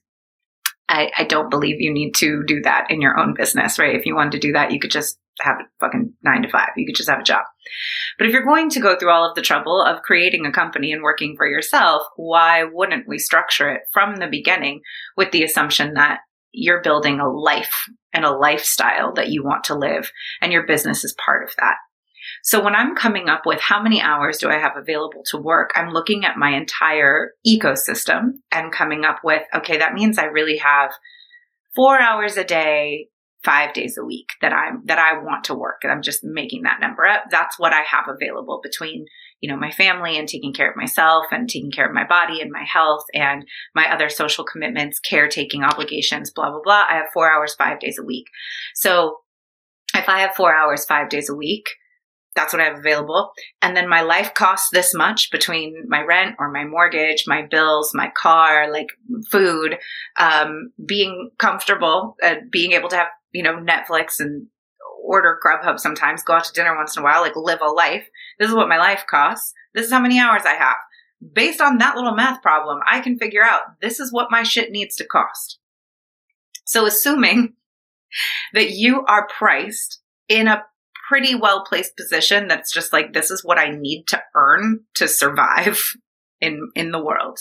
I, 0.88 1.10
I 1.16 1.24
don't 1.24 1.50
believe 1.50 1.80
you 1.80 1.92
need 1.92 2.14
to 2.16 2.42
do 2.46 2.60
that 2.62 2.90
in 2.90 3.00
your 3.00 3.18
own 3.18 3.34
business, 3.34 3.78
right? 3.78 3.94
If 3.94 4.04
you 4.04 4.14
wanted 4.14 4.32
to 4.32 4.46
do 4.46 4.52
that, 4.52 4.72
you 4.72 4.78
could 4.78 4.90
just 4.90 5.18
have 5.40 5.56
a 5.56 5.64
fucking 5.80 6.12
nine 6.22 6.42
to 6.42 6.48
five. 6.50 6.68
You 6.76 6.86
could 6.86 6.96
just 6.96 7.08
have 7.08 7.20
a 7.20 7.24
job. 7.24 7.44
But 8.18 8.26
if 8.26 8.32
you're 8.32 8.44
going 8.44 8.68
to 8.70 8.80
go 8.80 8.96
through 8.96 9.10
all 9.10 9.28
of 9.28 9.34
the 9.34 9.42
trouble 9.42 9.80
of 9.80 10.02
creating 10.02 10.44
a 10.44 10.52
company 10.52 10.92
and 10.92 11.02
working 11.02 11.34
for 11.36 11.46
yourself, 11.46 12.02
why 12.16 12.64
wouldn't 12.64 13.08
we 13.08 13.18
structure 13.18 13.70
it 13.70 13.82
from 13.92 14.16
the 14.16 14.26
beginning 14.26 14.82
with 15.16 15.30
the 15.30 15.44
assumption 15.44 15.94
that 15.94 16.18
you're 16.52 16.82
building 16.82 17.20
a 17.20 17.30
life 17.30 17.88
and 18.12 18.24
a 18.24 18.36
lifestyle 18.36 19.12
that 19.14 19.28
you 19.28 19.42
want 19.42 19.64
to 19.64 19.74
live, 19.74 20.10
and 20.40 20.52
your 20.52 20.66
business 20.66 21.04
is 21.04 21.14
part 21.24 21.44
of 21.44 21.54
that. 21.58 21.76
So 22.44 22.62
when 22.62 22.74
I'm 22.74 22.94
coming 22.94 23.28
up 23.28 23.42
with 23.46 23.60
how 23.60 23.82
many 23.82 24.00
hours 24.00 24.38
do 24.38 24.48
I 24.48 24.58
have 24.58 24.76
available 24.76 25.22
to 25.26 25.38
work, 25.38 25.70
I'm 25.74 25.90
looking 25.90 26.24
at 26.24 26.36
my 26.36 26.50
entire 26.50 27.32
ecosystem 27.46 28.34
and 28.50 28.72
coming 28.72 29.04
up 29.04 29.20
with, 29.24 29.42
okay, 29.54 29.78
that 29.78 29.94
means 29.94 30.18
I 30.18 30.24
really 30.26 30.58
have 30.58 30.92
four 31.74 32.00
hours 32.00 32.36
a 32.36 32.44
day, 32.44 33.08
five 33.44 33.72
days 33.72 33.96
a 33.98 34.04
week 34.04 34.28
that 34.40 34.52
I'm, 34.52 34.82
that 34.86 34.98
I 34.98 35.22
want 35.22 35.44
to 35.44 35.54
work. 35.54 35.80
And 35.82 35.90
I'm 35.90 36.02
just 36.02 36.22
making 36.22 36.62
that 36.62 36.80
number 36.80 37.04
up. 37.04 37.24
That's 37.30 37.58
what 37.58 37.72
I 37.72 37.82
have 37.82 38.04
available 38.08 38.60
between 38.62 39.06
you 39.42 39.50
know, 39.50 39.58
my 39.58 39.72
family 39.72 40.16
and 40.16 40.28
taking 40.28 40.54
care 40.54 40.70
of 40.70 40.76
myself 40.76 41.26
and 41.32 41.50
taking 41.50 41.72
care 41.72 41.86
of 41.86 41.92
my 41.94 42.06
body 42.06 42.40
and 42.40 42.50
my 42.50 42.62
health 42.64 43.04
and 43.12 43.44
my 43.74 43.92
other 43.92 44.08
social 44.08 44.44
commitments, 44.44 45.00
caretaking 45.00 45.64
obligations, 45.64 46.30
blah, 46.30 46.48
blah, 46.48 46.60
blah. 46.62 46.84
I 46.88 46.94
have 46.94 47.10
four 47.12 47.30
hours, 47.30 47.54
five 47.56 47.80
days 47.80 47.98
a 47.98 48.04
week. 48.04 48.26
So 48.74 49.18
if 49.94 50.08
I 50.08 50.20
have 50.20 50.36
four 50.36 50.54
hours, 50.54 50.84
five 50.84 51.08
days 51.08 51.28
a 51.28 51.34
week, 51.34 51.66
that's 52.36 52.52
what 52.52 52.62
I 52.62 52.66
have 52.66 52.78
available. 52.78 53.32
And 53.60 53.76
then 53.76 53.88
my 53.88 54.02
life 54.02 54.32
costs 54.32 54.70
this 54.72 54.94
much 54.94 55.30
between 55.32 55.86
my 55.88 56.02
rent 56.02 56.36
or 56.38 56.50
my 56.50 56.64
mortgage, 56.64 57.24
my 57.26 57.42
bills, 57.42 57.90
my 57.94 58.10
car, 58.16 58.70
like 58.72 58.86
food, 59.28 59.76
um, 60.20 60.72
being 60.86 61.30
comfortable, 61.38 62.16
uh, 62.22 62.36
being 62.50 62.72
able 62.72 62.88
to 62.90 62.96
have, 62.96 63.08
you 63.32 63.42
know, 63.42 63.56
Netflix 63.56 64.20
and 64.20 64.46
order 65.02 65.38
Grubhub 65.44 65.78
sometimes, 65.78 66.22
go 66.22 66.34
out 66.34 66.44
to 66.44 66.52
dinner 66.52 66.76
once 66.76 66.96
in 66.96 67.02
a 67.02 67.04
while, 67.04 67.20
like 67.20 67.36
live 67.36 67.60
a 67.60 67.68
life. 67.68 68.06
This 68.38 68.48
is 68.48 68.54
what 68.54 68.68
my 68.68 68.78
life 68.78 69.04
costs. 69.08 69.52
This 69.74 69.86
is 69.86 69.92
how 69.92 70.00
many 70.00 70.18
hours 70.18 70.42
I 70.44 70.54
have. 70.54 70.76
Based 71.32 71.60
on 71.60 71.78
that 71.78 71.96
little 71.96 72.14
math 72.14 72.42
problem, 72.42 72.80
I 72.90 73.00
can 73.00 73.18
figure 73.18 73.42
out 73.42 73.80
this 73.80 74.00
is 74.00 74.12
what 74.12 74.30
my 74.30 74.42
shit 74.42 74.70
needs 74.70 74.96
to 74.96 75.06
cost. 75.06 75.58
So 76.64 76.86
assuming 76.86 77.54
that 78.54 78.70
you 78.70 79.04
are 79.06 79.28
priced 79.28 80.00
in 80.28 80.48
a 80.48 80.64
pretty 81.08 81.34
well 81.34 81.64
placed 81.64 81.96
position 81.96 82.48
that's 82.48 82.72
just 82.72 82.92
like 82.92 83.12
this 83.12 83.30
is 83.30 83.44
what 83.44 83.58
I 83.58 83.68
need 83.68 84.04
to 84.08 84.22
earn 84.34 84.80
to 84.94 85.08
survive 85.08 85.94
in 86.40 86.70
in 86.74 86.90
the 86.90 87.02
world. 87.02 87.40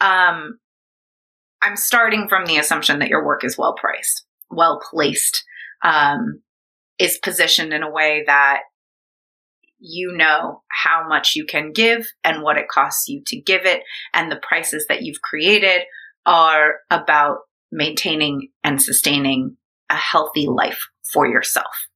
Um 0.00 0.58
I'm 1.62 1.76
starting 1.76 2.28
from 2.28 2.46
the 2.46 2.58
assumption 2.58 2.98
that 2.98 3.08
your 3.08 3.24
work 3.24 3.44
is 3.44 3.58
well 3.58 3.74
priced, 3.74 4.24
well 4.50 4.80
placed, 4.90 5.44
um, 5.82 6.42
is 6.98 7.18
positioned 7.18 7.72
in 7.72 7.82
a 7.82 7.90
way 7.90 8.24
that 8.26 8.60
you 9.78 10.12
know 10.16 10.62
how 10.84 11.06
much 11.06 11.36
you 11.36 11.44
can 11.44 11.72
give 11.72 12.06
and 12.24 12.42
what 12.42 12.56
it 12.56 12.68
costs 12.68 13.08
you 13.08 13.22
to 13.26 13.40
give 13.40 13.66
it. 13.66 13.82
And 14.14 14.30
the 14.30 14.40
prices 14.40 14.86
that 14.88 15.02
you've 15.02 15.20
created 15.22 15.82
are 16.24 16.76
about 16.90 17.38
maintaining 17.70 18.48
and 18.64 18.82
sustaining 18.82 19.56
a 19.90 19.96
healthy 19.96 20.46
life 20.46 20.80
for 21.12 21.26
yourself. 21.26 21.86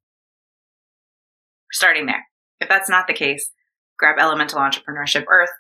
Starting 1.73 2.07
there. 2.07 2.27
If 2.61 2.69
that's 2.69 2.91
not 2.91 3.07
the 3.07 3.15
case, 3.15 3.51
grab 3.99 4.19
Elemental 4.19 4.59
Entrepreneurship 4.59 5.25
Earth 5.29 5.51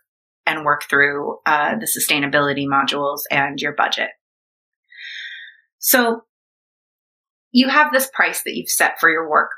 and 0.47 0.64
work 0.64 0.85
through 0.88 1.38
uh, 1.47 1.76
the 1.76 1.87
sustainability 1.87 2.67
modules 2.67 3.21
and 3.31 3.61
your 3.61 3.73
budget. 3.73 4.11
So 5.79 6.25
you 7.52 7.69
have 7.69 7.92
this 7.92 8.09
price 8.12 8.42
that 8.45 8.57
you've 8.57 8.71
set 8.71 9.00
for 9.00 9.11
your 9.11 9.28
work 9.28 9.50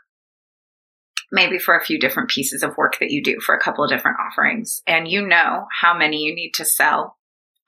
maybe 1.33 1.59
for 1.59 1.75
a 1.75 1.85
few 1.85 1.99
different 1.99 2.29
pieces 2.29 2.63
of 2.63 2.77
work 2.77 2.99
that 3.01 3.11
you 3.11 3.23
do 3.23 3.41
for 3.41 3.55
a 3.55 3.61
couple 3.61 3.83
of 3.83 3.91
different 3.91 4.19
offerings. 4.21 4.83
And 4.87 5.09
you 5.09 5.27
know 5.27 5.67
how 5.81 5.97
many 5.97 6.19
you 6.19 6.35
need 6.35 6.53
to 6.53 6.65
sell 6.65 7.17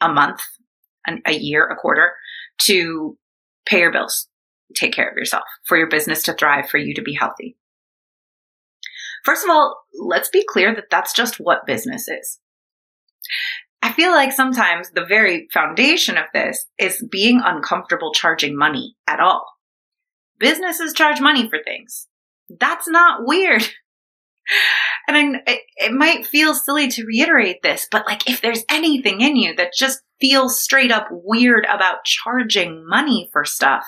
a 0.00 0.12
month, 0.12 0.42
a 1.26 1.32
year, 1.32 1.66
a 1.66 1.74
quarter 1.74 2.12
to 2.64 3.16
pay 3.66 3.80
your 3.80 3.90
bills, 3.90 4.28
take 4.74 4.92
care 4.92 5.08
of 5.08 5.16
yourself, 5.16 5.44
for 5.64 5.78
your 5.78 5.88
business 5.88 6.22
to 6.24 6.34
thrive, 6.34 6.68
for 6.68 6.76
you 6.76 6.94
to 6.94 7.02
be 7.02 7.14
healthy. 7.14 7.56
First 9.24 9.44
of 9.44 9.50
all, 9.50 9.82
let's 9.98 10.28
be 10.28 10.44
clear 10.46 10.74
that 10.74 10.90
that's 10.90 11.14
just 11.14 11.40
what 11.40 11.66
business 11.66 12.06
is. 12.06 12.38
I 13.80 13.92
feel 13.92 14.10
like 14.10 14.32
sometimes 14.32 14.90
the 14.90 15.06
very 15.06 15.48
foundation 15.52 16.18
of 16.18 16.24
this 16.34 16.66
is 16.78 17.06
being 17.10 17.40
uncomfortable 17.42 18.12
charging 18.12 18.56
money 18.56 18.96
at 19.06 19.20
all. 19.20 19.53
Businesses 20.44 20.92
charge 20.92 21.22
money 21.22 21.48
for 21.48 21.58
things. 21.64 22.06
That's 22.60 22.86
not 22.86 23.26
weird. 23.26 23.66
And 25.08 25.38
I, 25.46 25.60
it, 25.76 25.92
might 25.92 26.26
feel 26.26 26.54
silly 26.54 26.88
to 26.88 27.06
reiterate 27.06 27.62
this, 27.62 27.88
but 27.90 28.04
like 28.04 28.28
if 28.28 28.42
there's 28.42 28.62
anything 28.68 29.22
in 29.22 29.36
you 29.36 29.56
that 29.56 29.72
just 29.74 30.02
feels 30.20 30.60
straight 30.60 30.92
up 30.92 31.08
weird 31.10 31.64
about 31.64 32.04
charging 32.04 32.86
money 32.86 33.30
for 33.32 33.46
stuff, 33.46 33.86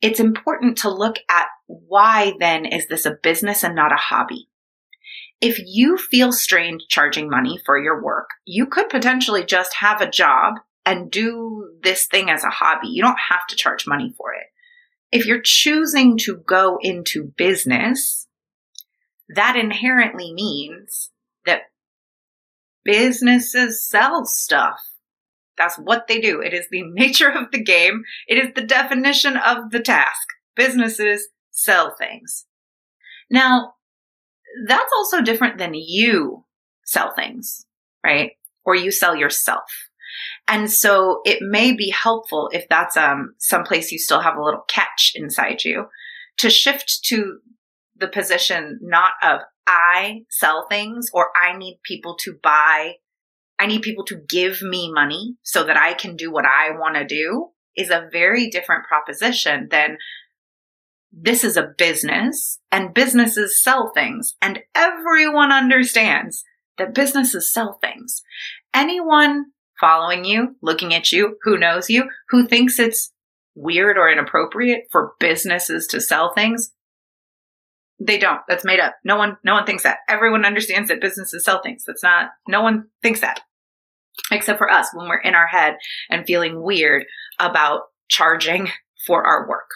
it's 0.00 0.18
important 0.18 0.78
to 0.78 0.90
look 0.90 1.18
at 1.30 1.46
why 1.66 2.32
then 2.40 2.66
is 2.66 2.88
this 2.88 3.06
a 3.06 3.16
business 3.22 3.62
and 3.62 3.76
not 3.76 3.92
a 3.92 3.96
hobby? 3.96 4.48
If 5.40 5.60
you 5.64 5.96
feel 5.96 6.32
strained 6.32 6.82
charging 6.88 7.30
money 7.30 7.60
for 7.64 7.80
your 7.80 8.02
work, 8.02 8.30
you 8.44 8.66
could 8.66 8.88
potentially 8.88 9.44
just 9.44 9.74
have 9.76 10.00
a 10.00 10.10
job 10.10 10.54
and 10.84 11.12
do 11.12 11.76
this 11.84 12.06
thing 12.06 12.28
as 12.28 12.42
a 12.42 12.50
hobby. 12.50 12.88
You 12.88 13.02
don't 13.02 13.20
have 13.30 13.46
to 13.50 13.56
charge 13.56 13.86
money 13.86 14.12
for 14.18 14.34
it 14.34 14.46
if 15.12 15.26
you're 15.26 15.42
choosing 15.42 16.16
to 16.18 16.36
go 16.36 16.78
into 16.80 17.32
business, 17.36 18.28
that 19.28 19.56
inherently 19.56 20.32
means 20.32 21.10
that 21.46 21.62
businesses 22.84 23.86
sell 23.86 24.24
stuff. 24.24 24.80
That's 25.56 25.76
what 25.76 26.06
they 26.06 26.20
do. 26.20 26.40
It 26.40 26.54
is 26.54 26.66
the 26.70 26.82
nature 26.92 27.30
of 27.30 27.50
the 27.50 27.62
game. 27.62 28.02
It 28.26 28.38
is 28.38 28.54
the 28.54 28.62
definition 28.62 29.36
of 29.36 29.70
the 29.70 29.80
task. 29.80 30.28
Businesses 30.56 31.28
sell 31.50 31.94
things. 31.98 32.46
Now, 33.30 33.74
that's 34.66 34.92
also 34.96 35.22
different 35.22 35.58
than 35.58 35.74
you 35.74 36.44
sell 36.84 37.12
things, 37.14 37.66
right? 38.04 38.32
Or 38.64 38.74
you 38.74 38.90
sell 38.90 39.14
yourself. 39.14 39.89
And 40.50 40.68
so 40.68 41.20
it 41.24 41.38
may 41.40 41.72
be 41.76 41.90
helpful 41.90 42.50
if 42.52 42.68
that's 42.68 42.96
um 42.96 43.34
someplace 43.38 43.92
you 43.92 43.98
still 43.98 44.20
have 44.20 44.36
a 44.36 44.42
little 44.42 44.64
catch 44.68 45.12
inside 45.14 45.64
you 45.64 45.86
to 46.38 46.50
shift 46.50 47.04
to 47.04 47.38
the 47.96 48.08
position 48.08 48.80
not 48.82 49.12
of 49.22 49.40
I 49.66 50.22
sell 50.28 50.66
things 50.68 51.06
or 51.14 51.28
I 51.40 51.56
need 51.56 51.80
people 51.84 52.16
to 52.22 52.36
buy 52.42 52.94
I 53.60 53.66
need 53.66 53.82
people 53.82 54.04
to 54.06 54.16
give 54.16 54.60
me 54.60 54.90
money 54.92 55.36
so 55.42 55.62
that 55.64 55.76
I 55.76 55.92
can 55.94 56.16
do 56.16 56.32
what 56.32 56.46
I 56.46 56.70
want 56.72 56.96
to 56.96 57.04
do 57.04 57.50
is 57.76 57.90
a 57.90 58.08
very 58.10 58.50
different 58.50 58.86
proposition 58.86 59.68
than 59.70 59.98
this 61.12 61.44
is 61.44 61.56
a 61.56 61.72
business 61.76 62.58
and 62.72 62.94
businesses 62.94 63.62
sell 63.62 63.92
things 63.94 64.34
and 64.42 64.60
everyone 64.74 65.52
understands 65.52 66.42
that 66.78 66.94
businesses 66.94 67.52
sell 67.52 67.78
things. 67.80 68.22
Anyone 68.72 69.46
following 69.80 70.24
you, 70.24 70.56
looking 70.62 70.94
at 70.94 71.10
you, 71.12 71.38
who 71.42 71.58
knows 71.58 71.88
you, 71.88 72.08
who 72.28 72.46
thinks 72.46 72.78
it's 72.78 73.12
weird 73.54 73.96
or 73.98 74.10
inappropriate 74.10 74.84
for 74.90 75.14
businesses 75.18 75.86
to 75.88 76.00
sell 76.00 76.32
things, 76.32 76.72
they 77.98 78.18
don't. 78.18 78.40
That's 78.48 78.64
made 78.64 78.80
up. 78.80 78.94
No 79.04 79.16
one, 79.16 79.36
no 79.44 79.54
one 79.54 79.66
thinks 79.66 79.82
that. 79.82 79.98
Everyone 80.08 80.44
understands 80.44 80.88
that 80.88 81.00
businesses 81.00 81.44
sell 81.44 81.60
things. 81.62 81.84
That's 81.86 82.02
not, 82.02 82.30
no 82.48 82.62
one 82.62 82.86
thinks 83.02 83.20
that 83.20 83.40
except 84.30 84.58
for 84.58 84.70
us 84.70 84.88
when 84.92 85.08
we're 85.08 85.20
in 85.20 85.34
our 85.34 85.46
head 85.46 85.76
and 86.08 86.26
feeling 86.26 86.62
weird 86.62 87.04
about 87.38 87.82
charging 88.08 88.68
for 89.06 89.24
our 89.24 89.48
work. 89.48 89.70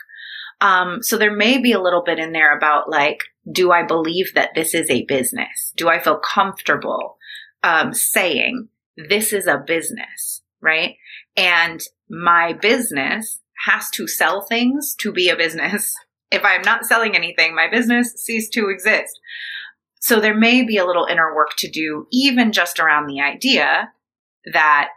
Um, 0.61 1.03
so 1.03 1.19
there 1.19 1.35
may 1.35 1.59
be 1.59 1.73
a 1.73 1.81
little 1.81 2.03
bit 2.03 2.19
in 2.19 2.33
there 2.33 2.57
about 2.57 2.89
like, 2.89 3.19
do 3.51 3.73
I 3.73 3.83
believe 3.83 4.35
that 4.35 4.51
this 4.55 4.75
is 4.75 4.89
a 4.91 5.05
business? 5.05 5.73
Do 5.77 5.89
I 5.89 5.99
feel 5.99 6.19
comfortable 6.19 7.17
um, 7.63 7.93
saying 7.93 8.69
this 8.97 9.33
is 9.33 9.47
a 9.47 9.59
business, 9.59 10.43
right? 10.61 10.97
And 11.37 11.83
my 12.09 12.53
business 12.53 13.41
has 13.67 13.91
to 13.91 14.07
sell 14.07 14.43
things 14.43 14.95
to 15.01 15.13
be 15.13 15.29
a 15.29 15.37
business. 15.37 15.95
If 16.31 16.45
I'm 16.45 16.63
not 16.63 16.85
selling 16.85 17.15
anything, 17.15 17.55
my 17.55 17.69
business 17.71 18.15
cease 18.17 18.49
to 18.51 18.69
exist. 18.69 19.21
So 20.01 20.21
there 20.21 20.37
may 20.37 20.63
be 20.63 20.77
a 20.77 20.85
little 20.85 21.07
inner 21.07 21.35
work 21.35 21.51
to 21.59 21.71
do, 21.71 22.07
even 22.13 22.53
just 22.53 22.79
around 22.79 23.07
the 23.07 23.21
idea 23.21 23.93
that 24.53 24.89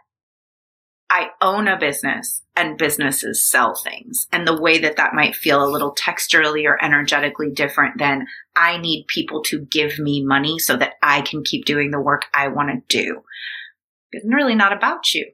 I 1.10 1.30
own 1.40 1.68
a 1.68 1.78
business 1.78 2.42
and 2.54 2.76
businesses 2.76 3.42
sell 3.42 3.74
things 3.74 4.26
and 4.30 4.46
the 4.46 4.60
way 4.60 4.78
that 4.78 4.96
that 4.96 5.14
might 5.14 5.34
feel 5.34 5.64
a 5.64 5.70
little 5.70 5.94
texturally 5.94 6.66
or 6.66 6.82
energetically 6.84 7.50
different 7.50 7.98
than 7.98 8.26
I 8.54 8.76
need 8.76 9.06
people 9.06 9.42
to 9.44 9.60
give 9.60 9.98
me 9.98 10.22
money 10.22 10.58
so 10.58 10.76
that 10.76 10.94
I 11.02 11.22
can 11.22 11.44
keep 11.44 11.64
doing 11.64 11.90
the 11.90 12.00
work 12.00 12.26
I 12.34 12.48
want 12.48 12.68
to 12.68 12.82
do. 12.88 13.22
It's 14.12 14.26
really 14.26 14.54
not 14.54 14.72
about 14.72 15.12
you. 15.14 15.26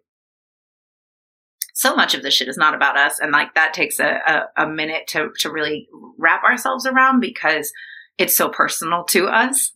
So 1.75 1.97
much 1.97 2.15
of 2.15 2.23
this 2.23 2.35
shit 2.35 2.49
is 2.49 2.57
not 2.57 2.75
about 2.75 2.97
us. 2.97 3.19
And 3.19 3.33
like 3.33 3.55
that 3.55 3.75
takes 3.75 3.99
a, 3.99 4.21
a, 4.27 4.65
a 4.65 4.69
minute 4.69 5.09
to, 5.09 5.31
to 5.41 5.51
really 5.51 5.89
wrap 6.19 6.45
ourselves 6.45 6.87
around 6.87 7.21
because 7.21 7.73
it's 8.17 8.37
so 8.37 8.49
personal 8.49 9.05
to 9.05 9.27
us. 9.27 9.73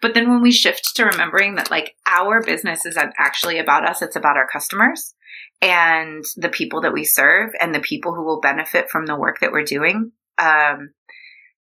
But 0.00 0.14
then 0.14 0.28
when 0.28 0.42
we 0.42 0.52
shift 0.52 0.94
to 0.96 1.04
remembering 1.04 1.56
that 1.56 1.70
like 1.70 1.96
our 2.06 2.42
business 2.42 2.86
isn't 2.86 3.12
actually 3.18 3.58
about 3.58 3.88
us, 3.88 4.02
it's 4.02 4.16
about 4.16 4.36
our 4.36 4.46
customers 4.46 5.14
and 5.62 6.24
the 6.36 6.50
people 6.50 6.82
that 6.82 6.92
we 6.92 7.04
serve 7.04 7.50
and 7.60 7.74
the 7.74 7.80
people 7.80 8.14
who 8.14 8.24
will 8.24 8.40
benefit 8.40 8.90
from 8.90 9.06
the 9.06 9.16
work 9.16 9.40
that 9.40 9.52
we're 9.52 9.64
doing. 9.64 10.12
Um, 10.38 10.90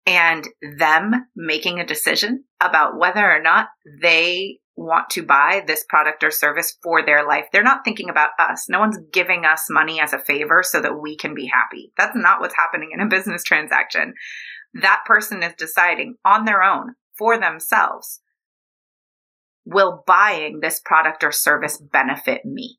and 0.08 0.48
them 0.78 1.28
making 1.36 1.80
a 1.80 1.86
decision 1.86 2.46
about 2.60 2.98
whether 2.98 3.24
or 3.24 3.42
not 3.42 3.68
they 4.02 4.58
want 4.82 5.10
to 5.12 5.24
buy 5.24 5.64
this 5.66 5.86
product 5.88 6.24
or 6.24 6.32
service 6.32 6.78
for 6.84 7.06
their 7.06 7.26
life. 7.26 7.46
They're 7.52 7.64
not 7.64 7.84
thinking 7.86 8.10
about 8.10 8.32
us. 8.40 8.68
No 8.70 8.80
one's 8.80 9.00
giving 9.12 9.46
us 9.46 9.68
money 9.70 10.00
as 10.00 10.14
a 10.14 10.20
favor 10.20 10.62
so 10.64 10.82
that 10.82 11.00
we 11.00 11.16
can 11.16 11.34
be 11.34 11.48
happy. 11.48 11.92
That's 11.98 12.16
not 12.16 12.40
what's 12.40 12.56
happening 12.56 12.90
in 12.94 13.00
a 13.00 13.10
business 13.10 13.44
transaction. 13.44 14.14
That 14.74 15.02
person 15.06 15.44
is 15.44 15.54
deciding 15.58 16.16
on 16.26 16.46
their 16.46 16.64
own 16.64 16.96
for 17.18 17.38
themselves 17.40 18.22
will 19.66 20.04
buying 20.06 20.60
this 20.60 20.82
product 20.84 21.24
or 21.24 21.32
service 21.32 21.78
benefit 21.78 22.46
me? 22.46 22.78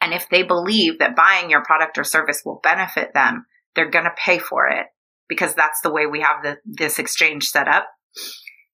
And 0.00 0.12
if 0.12 0.28
they 0.28 0.42
believe 0.42 0.98
that 0.98 1.16
buying 1.16 1.50
your 1.50 1.64
product 1.64 1.98
or 1.98 2.04
service 2.04 2.42
will 2.44 2.60
benefit 2.62 3.14
them, 3.14 3.46
they're 3.74 3.90
going 3.90 4.04
to 4.04 4.14
pay 4.16 4.38
for 4.38 4.68
it 4.68 4.86
because 5.28 5.54
that's 5.54 5.80
the 5.80 5.92
way 5.92 6.06
we 6.06 6.20
have 6.20 6.42
the, 6.42 6.56
this 6.64 6.98
exchange 6.98 7.48
set 7.48 7.68
up. 7.68 7.88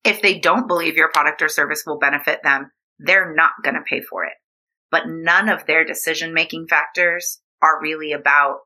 If 0.04 0.20
they 0.20 0.38
don't 0.38 0.68
believe 0.68 0.96
your 0.96 1.10
product 1.12 1.42
or 1.42 1.48
service 1.48 1.84
will 1.86 1.98
benefit 1.98 2.40
them, 2.42 2.70
they're 2.98 3.34
not 3.34 3.52
going 3.62 3.74
to 3.74 3.82
pay 3.88 4.02
for 4.02 4.24
it. 4.24 4.34
But 4.90 5.04
none 5.06 5.48
of 5.48 5.66
their 5.66 5.84
decision 5.84 6.34
making 6.34 6.66
factors 6.68 7.40
are 7.62 7.80
really 7.80 8.12
about 8.12 8.58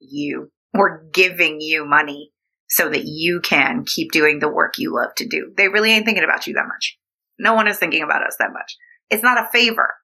you 0.00 0.50
or 0.76 1.06
giving 1.12 1.60
you 1.60 1.86
money 1.86 2.32
so 2.68 2.88
that 2.88 3.04
you 3.04 3.40
can 3.40 3.84
keep 3.84 4.10
doing 4.10 4.40
the 4.40 4.48
work 4.48 4.74
you 4.78 4.94
love 4.94 5.14
to 5.16 5.26
do. 5.26 5.52
They 5.56 5.68
really 5.68 5.92
ain't 5.92 6.04
thinking 6.04 6.24
about 6.24 6.46
you 6.46 6.54
that 6.54 6.66
much. 6.66 6.98
No 7.38 7.54
one 7.54 7.68
is 7.68 7.78
thinking 7.78 8.02
about 8.02 8.26
us 8.26 8.36
that 8.38 8.52
much. 8.52 8.76
It's 9.10 9.22
not 9.22 9.42
a 9.42 9.48
favor. 9.52 9.94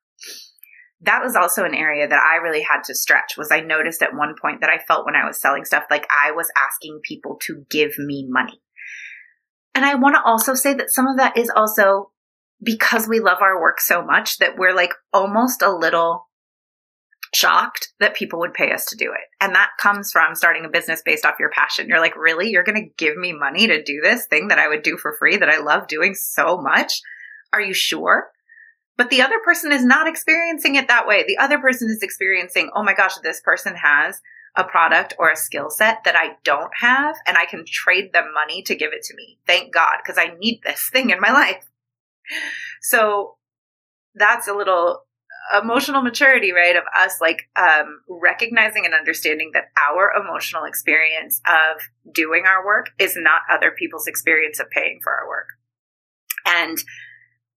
That 1.02 1.22
was 1.22 1.34
also 1.34 1.64
an 1.64 1.74
area 1.74 2.06
that 2.06 2.20
I 2.20 2.36
really 2.36 2.62
had 2.62 2.82
to 2.84 2.94
stretch 2.94 3.36
was 3.36 3.50
I 3.50 3.60
noticed 3.60 4.02
at 4.02 4.14
one 4.14 4.34
point 4.40 4.60
that 4.60 4.70
I 4.70 4.78
felt 4.78 5.06
when 5.06 5.16
I 5.16 5.26
was 5.26 5.40
selling 5.40 5.64
stuff 5.64 5.84
like 5.90 6.06
I 6.10 6.32
was 6.32 6.52
asking 6.56 7.00
people 7.02 7.38
to 7.46 7.64
give 7.70 7.92
me 7.98 8.26
money. 8.28 8.60
And 9.74 9.84
I 9.84 9.94
want 9.94 10.16
to 10.16 10.22
also 10.24 10.54
say 10.54 10.74
that 10.74 10.90
some 10.90 11.06
of 11.06 11.16
that 11.18 11.36
is 11.36 11.50
also 11.54 12.10
because 12.62 13.08
we 13.08 13.20
love 13.20 13.38
our 13.40 13.60
work 13.60 13.80
so 13.80 14.04
much 14.04 14.38
that 14.38 14.56
we're 14.56 14.74
like 14.74 14.92
almost 15.12 15.62
a 15.62 15.74
little 15.74 16.26
shocked 17.32 17.92
that 18.00 18.16
people 18.16 18.40
would 18.40 18.52
pay 18.52 18.72
us 18.72 18.86
to 18.86 18.96
do 18.96 19.12
it. 19.12 19.20
And 19.40 19.54
that 19.54 19.70
comes 19.78 20.10
from 20.10 20.34
starting 20.34 20.64
a 20.64 20.68
business 20.68 21.02
based 21.04 21.24
off 21.24 21.38
your 21.38 21.50
passion. 21.50 21.88
You're 21.88 22.00
like, 22.00 22.16
really? 22.16 22.50
You're 22.50 22.64
going 22.64 22.82
to 22.82 23.04
give 23.04 23.16
me 23.16 23.32
money 23.32 23.68
to 23.68 23.82
do 23.82 24.00
this 24.02 24.26
thing 24.26 24.48
that 24.48 24.58
I 24.58 24.68
would 24.68 24.82
do 24.82 24.96
for 24.96 25.14
free 25.18 25.36
that 25.36 25.48
I 25.48 25.58
love 25.58 25.86
doing 25.86 26.14
so 26.14 26.58
much? 26.60 27.00
Are 27.52 27.60
you 27.60 27.72
sure? 27.72 28.30
But 28.96 29.10
the 29.10 29.22
other 29.22 29.38
person 29.44 29.72
is 29.72 29.84
not 29.84 30.08
experiencing 30.08 30.74
it 30.74 30.88
that 30.88 31.06
way. 31.06 31.24
The 31.26 31.38
other 31.38 31.58
person 31.58 31.88
is 31.88 32.02
experiencing, 32.02 32.70
oh 32.74 32.82
my 32.82 32.94
gosh, 32.94 33.16
this 33.22 33.40
person 33.40 33.74
has 33.76 34.20
a 34.56 34.64
product 34.64 35.14
or 35.18 35.30
a 35.30 35.36
skill 35.36 35.70
set 35.70 36.04
that 36.04 36.16
I 36.16 36.36
don't 36.44 36.72
have 36.80 37.16
and 37.26 37.36
I 37.36 37.46
can 37.46 37.64
trade 37.66 38.12
them 38.12 38.32
money 38.34 38.62
to 38.62 38.74
give 38.74 38.92
it 38.92 39.02
to 39.04 39.14
me. 39.14 39.38
Thank 39.46 39.72
God, 39.72 39.98
because 40.02 40.18
I 40.18 40.34
need 40.38 40.60
this 40.64 40.88
thing 40.92 41.10
in 41.10 41.20
my 41.20 41.30
life. 41.30 41.68
So 42.82 43.36
that's 44.14 44.48
a 44.48 44.54
little 44.54 45.04
emotional 45.62 46.02
maturity, 46.02 46.52
right? 46.52 46.76
Of 46.76 46.84
us 46.96 47.20
like 47.20 47.48
um, 47.56 48.02
recognizing 48.08 48.84
and 48.84 48.94
understanding 48.94 49.50
that 49.54 49.64
our 49.88 50.12
emotional 50.12 50.64
experience 50.64 51.40
of 51.46 51.80
doing 52.12 52.44
our 52.46 52.64
work 52.64 52.90
is 52.98 53.14
not 53.16 53.42
other 53.50 53.70
people's 53.70 54.06
experience 54.06 54.60
of 54.60 54.70
paying 54.70 55.00
for 55.02 55.12
our 55.12 55.28
work. 55.28 55.48
And 56.46 56.78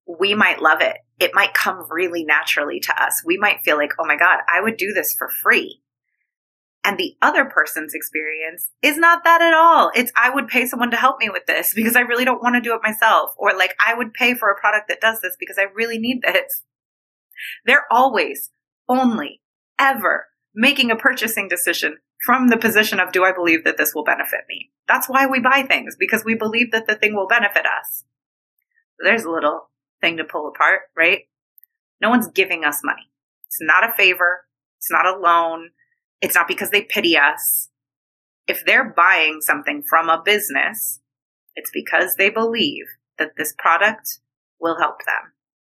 we 0.08 0.34
might 0.36 0.62
love 0.62 0.82
it. 0.82 0.98
It 1.20 1.32
might 1.34 1.54
come 1.54 1.86
really 1.90 2.24
naturally 2.24 2.80
to 2.82 3.04
us. 3.04 3.22
We 3.26 3.38
might 3.38 3.64
feel 3.64 3.78
like, 3.78 3.92
oh 4.00 4.06
my 4.06 4.18
God, 4.18 4.40
I 4.54 4.62
would 4.62 4.78
do 4.78 4.92
this 4.94 5.14
for 5.14 5.30
free. 5.30 5.82
And 6.86 6.98
the 6.98 7.16
other 7.22 7.46
person's 7.46 7.94
experience 7.94 8.70
is 8.82 8.98
not 8.98 9.24
that 9.24 9.42
at 9.42 9.54
all. 9.54 9.90
It's, 9.96 10.12
I 10.18 10.30
would 10.30 10.50
pay 10.50 10.66
someone 10.66 10.92
to 10.92 10.98
help 10.98 11.20
me 11.20 11.30
with 11.30 11.46
this 11.46 11.74
because 11.76 11.96
I 11.96 12.02
really 12.02 12.26
don't 12.26 12.44
want 12.44 12.56
to 12.56 12.62
do 12.62 12.76
it 12.76 12.82
myself. 12.84 13.32
Or 13.38 13.56
like, 13.56 13.76
I 13.86 13.94
would 13.94 14.14
pay 14.14 14.34
for 14.34 14.50
a 14.50 14.60
product 14.60 14.90
that 14.90 15.02
does 15.02 15.22
this 15.22 15.36
because 15.40 15.58
I 15.58 15.64
really 15.74 15.98
need 15.98 16.22
this. 16.22 16.64
They're 17.66 17.86
always, 17.92 18.52
only, 18.88 19.42
ever 19.80 20.28
making 20.54 20.92
a 20.92 20.96
purchasing 20.96 21.48
decision 21.48 21.98
from 22.26 22.48
the 22.48 22.58
position 22.58 23.00
of, 23.00 23.12
do 23.12 23.24
I 23.24 23.34
believe 23.34 23.64
that 23.66 23.78
this 23.78 23.94
will 23.94 24.04
benefit 24.04 24.42
me? 24.48 24.72
That's 24.88 25.10
why 25.10 25.26
we 25.26 25.40
buy 25.40 25.64
things, 25.64 25.96
because 26.00 26.24
we 26.24 26.36
believe 26.36 26.72
that 26.72 26.88
the 26.88 26.96
thing 26.96 27.16
will 27.16 27.28
benefit 27.28 27.66
us. 27.66 28.04
There's 29.00 29.24
a 29.24 29.32
little 29.32 29.70
thing 30.00 30.18
to 30.18 30.24
pull 30.24 30.48
apart, 30.48 30.82
right? 30.96 31.24
No 32.02 32.10
one's 32.10 32.28
giving 32.28 32.64
us 32.64 32.82
money. 32.84 33.10
It's 33.48 33.58
not 33.62 33.90
a 33.90 33.94
favor. 33.94 34.46
It's 34.78 34.92
not 34.92 35.06
a 35.06 35.18
loan. 35.18 35.72
It's 36.24 36.36
not 36.36 36.48
because 36.48 36.70
they 36.70 36.84
pity 36.84 37.18
us. 37.18 37.68
If 38.48 38.66
they're 38.66 38.94
buying 38.96 39.42
something 39.42 39.84
from 39.84 40.08
a 40.08 40.22
business, 40.24 41.02
it's 41.54 41.70
because 41.74 42.16
they 42.16 42.30
believe 42.30 42.86
that 43.20 43.36
this 43.36 43.54
product 43.58 44.20
will 44.58 44.80
help 44.80 45.00
them. 45.06 45.34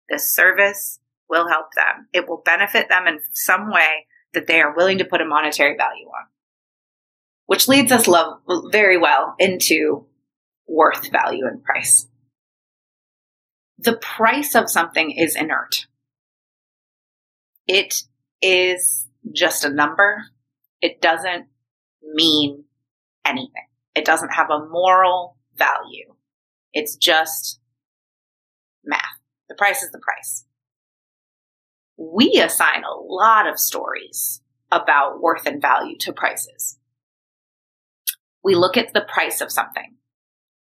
This 0.10 0.36
service 0.36 1.00
will 1.30 1.48
help 1.48 1.68
them. 1.78 2.10
It 2.12 2.28
will 2.28 2.42
benefit 2.46 2.90
them 2.90 3.08
in 3.08 3.22
some 3.32 3.72
way 3.72 4.06
that 4.34 4.48
they 4.48 4.60
are 4.60 4.76
willing 4.76 4.98
to 4.98 5.06
put 5.06 5.22
a 5.22 5.26
monetary 5.26 5.78
value 5.78 6.08
on. 6.08 6.26
Which 7.46 7.70
leads 7.70 7.94
us 7.94 8.06
love, 8.06 8.40
very 8.70 8.98
well 8.98 9.36
into 9.40 10.08
worth, 10.68 11.10
value, 11.10 11.48
and 11.48 11.64
price. 11.64 12.08
The 13.78 13.96
price 13.96 14.56
of 14.56 14.70
something 14.70 15.12
is 15.12 15.38
inert. 15.38 15.88
It 17.66 18.04
is 18.42 19.08
just 19.32 19.64
a 19.64 19.70
number. 19.70 20.26
It 20.84 21.00
doesn't 21.00 21.46
mean 22.04 22.66
anything. 23.26 23.68
It 23.96 24.04
doesn't 24.04 24.34
have 24.34 24.50
a 24.50 24.68
moral 24.68 25.38
value. 25.56 26.14
It's 26.74 26.98
just 26.98 27.62
math. 28.84 29.00
The 29.48 29.56
price 29.56 29.82
is 29.82 29.92
the 29.92 30.00
price. 30.00 30.44
We 31.96 32.34
assign 32.38 32.84
a 32.84 33.00
lot 33.00 33.48
of 33.48 33.58
stories 33.58 34.42
about 34.74 35.22
worth 35.22 35.46
and 35.46 35.62
value 35.62 35.96
to 36.00 36.12
prices. 36.12 36.78
We 38.44 38.54
look 38.54 38.76
at 38.76 38.94
the 38.94 39.08
price 39.08 39.40
of 39.40 39.54
something 39.54 39.96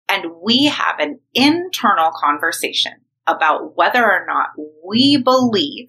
and 0.10 0.26
we 0.44 0.66
have 0.66 1.00
an 1.00 1.22
internal 1.34 2.12
conversation 2.14 3.06
about 3.26 3.78
whether 3.78 4.04
or 4.04 4.26
not 4.28 4.50
we 4.86 5.16
believe 5.24 5.88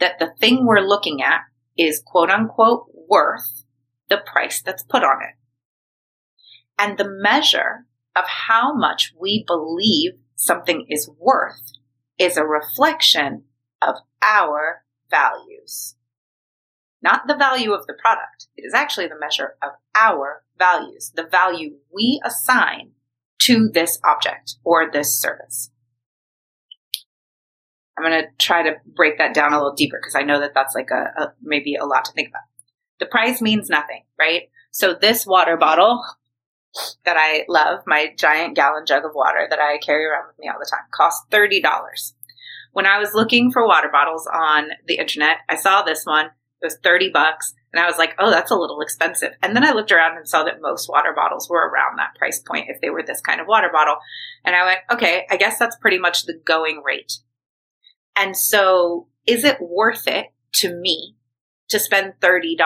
that 0.00 0.18
the 0.18 0.32
thing 0.40 0.64
we're 0.64 0.80
looking 0.80 1.22
at 1.22 1.42
is 1.76 2.02
quote 2.06 2.30
unquote 2.30 2.86
worth 3.12 3.64
the 4.08 4.16
price 4.16 4.62
that's 4.62 4.82
put 4.82 5.04
on 5.04 5.22
it. 5.22 5.36
And 6.78 6.96
the 6.96 7.08
measure 7.08 7.86
of 8.16 8.24
how 8.26 8.74
much 8.74 9.12
we 9.20 9.44
believe 9.46 10.12
something 10.34 10.86
is 10.88 11.10
worth 11.18 11.72
is 12.18 12.36
a 12.36 12.44
reflection 12.44 13.44
of 13.82 13.96
our 14.22 14.84
values. 15.10 15.96
Not 17.02 17.26
the 17.26 17.36
value 17.36 17.72
of 17.72 17.86
the 17.86 17.94
product. 18.00 18.46
It 18.56 18.62
is 18.62 18.74
actually 18.74 19.08
the 19.08 19.18
measure 19.20 19.56
of 19.62 19.72
our 19.94 20.42
values, 20.58 21.12
the 21.14 21.26
value 21.30 21.74
we 21.92 22.18
assign 22.24 22.92
to 23.40 23.68
this 23.68 23.98
object 24.04 24.56
or 24.64 24.90
this 24.90 25.20
service. 25.20 25.70
I'm 27.98 28.04
going 28.04 28.22
to 28.22 28.28
try 28.38 28.62
to 28.62 28.76
break 28.86 29.18
that 29.18 29.34
down 29.34 29.52
a 29.52 29.56
little 29.56 29.74
deeper 29.74 29.98
because 30.00 30.14
I 30.14 30.22
know 30.22 30.40
that 30.40 30.54
that's 30.54 30.74
like 30.74 30.90
a, 30.90 31.22
a, 31.22 31.32
maybe 31.42 31.74
a 31.74 31.84
lot 31.84 32.06
to 32.06 32.12
think 32.12 32.28
about. 32.28 32.51
The 33.02 33.06
price 33.06 33.42
means 33.42 33.68
nothing, 33.68 34.04
right? 34.16 34.42
So 34.70 34.94
this 34.94 35.26
water 35.26 35.56
bottle 35.56 36.04
that 37.04 37.16
I 37.18 37.44
love, 37.48 37.80
my 37.84 38.14
giant 38.16 38.54
gallon 38.54 38.86
jug 38.86 39.04
of 39.04 39.10
water 39.12 39.44
that 39.50 39.58
I 39.58 39.78
carry 39.78 40.04
around 40.04 40.28
with 40.28 40.38
me 40.38 40.48
all 40.48 40.60
the 40.60 40.70
time, 40.70 40.86
costs 40.92 41.26
$30. 41.32 41.60
When 42.70 42.86
I 42.86 43.00
was 43.00 43.12
looking 43.12 43.50
for 43.50 43.66
water 43.66 43.88
bottles 43.90 44.28
on 44.32 44.68
the 44.86 44.98
internet, 44.98 45.38
I 45.48 45.56
saw 45.56 45.82
this 45.82 46.06
one. 46.06 46.26
It 46.26 46.66
was 46.66 46.78
30 46.84 47.10
bucks. 47.10 47.54
And 47.72 47.82
I 47.82 47.88
was 47.88 47.98
like, 47.98 48.14
oh, 48.20 48.30
that's 48.30 48.52
a 48.52 48.56
little 48.56 48.80
expensive. 48.82 49.32
And 49.42 49.56
then 49.56 49.64
I 49.64 49.72
looked 49.72 49.90
around 49.90 50.16
and 50.16 50.28
saw 50.28 50.44
that 50.44 50.60
most 50.62 50.88
water 50.88 51.12
bottles 51.12 51.50
were 51.50 51.68
around 51.68 51.98
that 51.98 52.14
price 52.14 52.38
point 52.38 52.70
if 52.70 52.80
they 52.80 52.90
were 52.90 53.02
this 53.02 53.20
kind 53.20 53.40
of 53.40 53.48
water 53.48 53.70
bottle. 53.72 53.96
And 54.44 54.54
I 54.54 54.64
went, 54.64 54.80
okay, 54.92 55.26
I 55.28 55.38
guess 55.38 55.58
that's 55.58 55.74
pretty 55.74 55.98
much 55.98 56.22
the 56.22 56.40
going 56.44 56.84
rate. 56.86 57.14
And 58.14 58.36
so 58.36 59.08
is 59.26 59.42
it 59.42 59.60
worth 59.60 60.06
it 60.06 60.26
to 60.52 60.72
me 60.72 61.16
to 61.72 61.78
spend 61.78 62.14
$30 62.20 62.56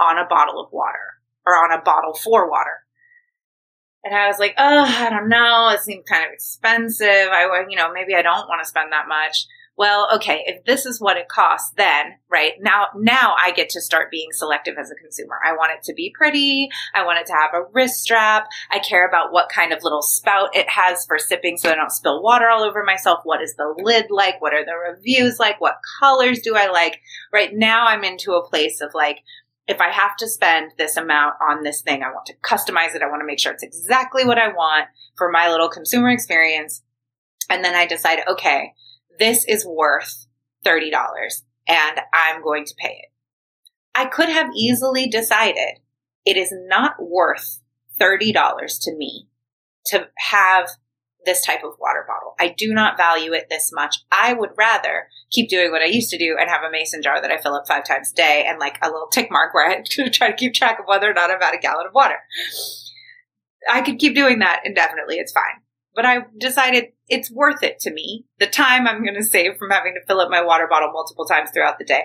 on 0.00 0.18
a 0.18 0.26
bottle 0.28 0.60
of 0.60 0.72
water 0.72 1.20
or 1.46 1.54
on 1.54 1.72
a 1.72 1.82
bottle 1.82 2.14
for 2.14 2.50
water? 2.50 2.82
And 4.04 4.14
I 4.14 4.28
was 4.28 4.38
like, 4.38 4.54
oh, 4.56 4.84
I 4.86 5.10
don't 5.10 5.28
know. 5.28 5.68
It 5.70 5.80
seemed 5.80 6.06
kind 6.06 6.24
of 6.24 6.32
expensive. 6.32 7.06
I, 7.08 7.64
you 7.68 7.76
know, 7.76 7.92
maybe 7.92 8.14
I 8.14 8.22
don't 8.22 8.48
want 8.48 8.62
to 8.62 8.68
spend 8.68 8.92
that 8.92 9.08
much 9.08 9.46
well, 9.76 10.08
okay, 10.14 10.42
if 10.46 10.64
this 10.64 10.86
is 10.86 11.00
what 11.00 11.18
it 11.18 11.28
costs, 11.28 11.72
then, 11.76 12.14
right, 12.30 12.52
now, 12.60 12.86
now 12.96 13.34
I 13.40 13.50
get 13.50 13.68
to 13.70 13.80
start 13.80 14.10
being 14.10 14.28
selective 14.32 14.76
as 14.78 14.90
a 14.90 14.94
consumer. 14.94 15.38
I 15.44 15.52
want 15.52 15.72
it 15.72 15.82
to 15.84 15.94
be 15.94 16.14
pretty. 16.16 16.70
I 16.94 17.04
want 17.04 17.18
it 17.18 17.26
to 17.26 17.34
have 17.34 17.50
a 17.52 17.66
wrist 17.72 17.96
strap. 17.96 18.48
I 18.70 18.78
care 18.78 19.06
about 19.06 19.32
what 19.32 19.50
kind 19.50 19.74
of 19.74 19.82
little 19.82 20.00
spout 20.00 20.56
it 20.56 20.70
has 20.70 21.04
for 21.04 21.18
sipping 21.18 21.58
so 21.58 21.70
I 21.70 21.74
don't 21.74 21.92
spill 21.92 22.22
water 22.22 22.48
all 22.48 22.64
over 22.64 22.84
myself. 22.84 23.20
What 23.24 23.42
is 23.42 23.54
the 23.56 23.74
lid 23.76 24.06
like? 24.10 24.40
What 24.40 24.54
are 24.54 24.64
the 24.64 24.76
reviews 24.92 25.38
like? 25.38 25.60
What 25.60 25.76
colors 26.00 26.40
do 26.40 26.56
I 26.56 26.70
like? 26.70 27.00
Right 27.30 27.50
now 27.52 27.86
I'm 27.86 28.02
into 28.02 28.32
a 28.32 28.48
place 28.48 28.80
of 28.80 28.94
like, 28.94 29.18
if 29.68 29.80
I 29.80 29.90
have 29.90 30.16
to 30.18 30.28
spend 30.28 30.72
this 30.78 30.96
amount 30.96 31.34
on 31.42 31.64
this 31.64 31.82
thing, 31.82 32.02
I 32.02 32.12
want 32.12 32.26
to 32.26 32.34
customize 32.36 32.94
it. 32.94 33.02
I 33.02 33.10
want 33.10 33.20
to 33.20 33.26
make 33.26 33.40
sure 33.40 33.52
it's 33.52 33.62
exactly 33.62 34.24
what 34.24 34.38
I 34.38 34.48
want 34.48 34.86
for 35.16 35.30
my 35.30 35.50
little 35.50 35.68
consumer 35.68 36.08
experience. 36.08 36.82
And 37.50 37.64
then 37.64 37.74
I 37.74 37.84
decide, 37.84 38.20
okay, 38.28 38.72
this 39.18 39.44
is 39.46 39.66
worth 39.66 40.26
$30 40.64 40.90
and 41.68 42.00
I'm 42.12 42.42
going 42.42 42.64
to 42.64 42.74
pay 42.78 43.00
it. 43.02 43.12
I 43.94 44.06
could 44.06 44.28
have 44.28 44.50
easily 44.54 45.08
decided 45.08 45.80
it 46.24 46.36
is 46.36 46.52
not 46.52 46.94
worth 46.98 47.60
$30 47.98 48.34
to 48.82 48.96
me 48.96 49.28
to 49.86 50.08
have 50.18 50.70
this 51.24 51.44
type 51.44 51.64
of 51.64 51.74
water 51.80 52.04
bottle. 52.06 52.34
I 52.38 52.54
do 52.56 52.72
not 52.72 52.96
value 52.96 53.32
it 53.32 53.48
this 53.50 53.70
much. 53.72 53.96
I 54.10 54.32
would 54.32 54.50
rather 54.56 55.08
keep 55.30 55.50
doing 55.50 55.72
what 55.72 55.82
I 55.82 55.86
used 55.86 56.10
to 56.10 56.18
do 56.18 56.36
and 56.38 56.48
have 56.48 56.62
a 56.62 56.70
mason 56.70 57.02
jar 57.02 57.20
that 57.20 57.30
I 57.30 57.38
fill 57.38 57.54
up 57.54 57.66
five 57.66 57.84
times 57.84 58.12
a 58.12 58.14
day 58.14 58.46
and 58.48 58.58
like 58.58 58.78
a 58.82 58.90
little 58.90 59.08
tick 59.08 59.30
mark 59.30 59.52
where 59.52 59.68
I 59.68 59.82
try 60.10 60.30
to 60.30 60.36
keep 60.36 60.54
track 60.54 60.78
of 60.78 60.86
whether 60.86 61.10
or 61.10 61.14
not 61.14 61.30
I've 61.30 61.42
had 61.42 61.54
a 61.54 61.58
gallon 61.58 61.86
of 61.86 61.94
water. 61.94 62.16
I 63.68 63.82
could 63.82 63.98
keep 63.98 64.14
doing 64.14 64.38
that 64.38 64.62
indefinitely. 64.64 65.16
It's 65.16 65.32
fine. 65.32 65.60
But 65.96 66.04
I 66.04 66.18
decided 66.38 66.92
it's 67.08 67.32
worth 67.32 67.62
it 67.62 67.80
to 67.80 67.92
me. 67.92 68.26
The 68.38 68.46
time 68.46 68.86
I'm 68.86 69.02
going 69.02 69.16
to 69.16 69.24
save 69.24 69.56
from 69.56 69.70
having 69.70 69.94
to 69.94 70.06
fill 70.06 70.20
up 70.20 70.30
my 70.30 70.42
water 70.42 70.68
bottle 70.68 70.92
multiple 70.92 71.24
times 71.24 71.50
throughout 71.50 71.78
the 71.78 71.86
day. 71.86 72.02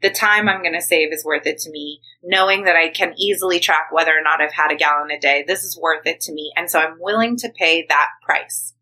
The 0.00 0.10
time 0.10 0.48
I'm 0.48 0.62
going 0.62 0.74
to 0.74 0.80
save 0.80 1.12
is 1.12 1.24
worth 1.24 1.46
it 1.46 1.58
to 1.58 1.70
me. 1.70 2.00
Knowing 2.22 2.64
that 2.64 2.74
I 2.74 2.88
can 2.88 3.14
easily 3.18 3.60
track 3.60 3.88
whether 3.92 4.12
or 4.12 4.22
not 4.22 4.40
I've 4.40 4.54
had 4.54 4.72
a 4.72 4.76
gallon 4.76 5.10
a 5.10 5.20
day, 5.20 5.44
this 5.46 5.62
is 5.62 5.78
worth 5.80 6.06
it 6.06 6.22
to 6.22 6.32
me. 6.32 6.52
And 6.56 6.70
so 6.70 6.80
I'm 6.80 6.96
willing 6.98 7.36
to 7.36 7.52
pay 7.54 7.84
that 7.88 8.08
price. 8.22 8.72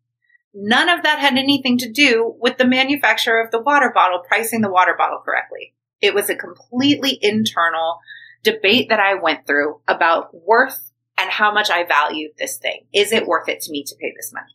None 0.53 0.87
of 0.87 1.03
that 1.03 1.19
had 1.19 1.37
anything 1.37 1.77
to 1.79 1.91
do 1.91 2.35
with 2.39 2.57
the 2.57 2.65
manufacturer 2.65 3.43
of 3.43 3.51
the 3.51 3.61
water 3.61 3.91
bottle 3.93 4.23
pricing 4.25 4.61
the 4.61 4.71
water 4.71 4.95
bottle 4.97 5.19
correctly. 5.25 5.73
It 5.99 6.13
was 6.13 6.29
a 6.29 6.35
completely 6.35 7.17
internal 7.21 7.99
debate 8.43 8.89
that 8.89 8.99
I 8.99 9.15
went 9.15 9.45
through 9.47 9.81
about 9.87 10.29
worth 10.33 10.91
and 11.23 11.31
how 11.31 11.53
much 11.53 11.71
I 11.71 11.85
value 11.85 12.29
this 12.37 12.57
thing. 12.57 12.85
Is 12.93 13.11
it 13.11 13.25
worth 13.25 13.49
it 13.49 13.61
to 13.61 13.71
me 13.71 13.83
to 13.83 13.95
pay 13.95 14.13
this 14.15 14.31
money? 14.33 14.53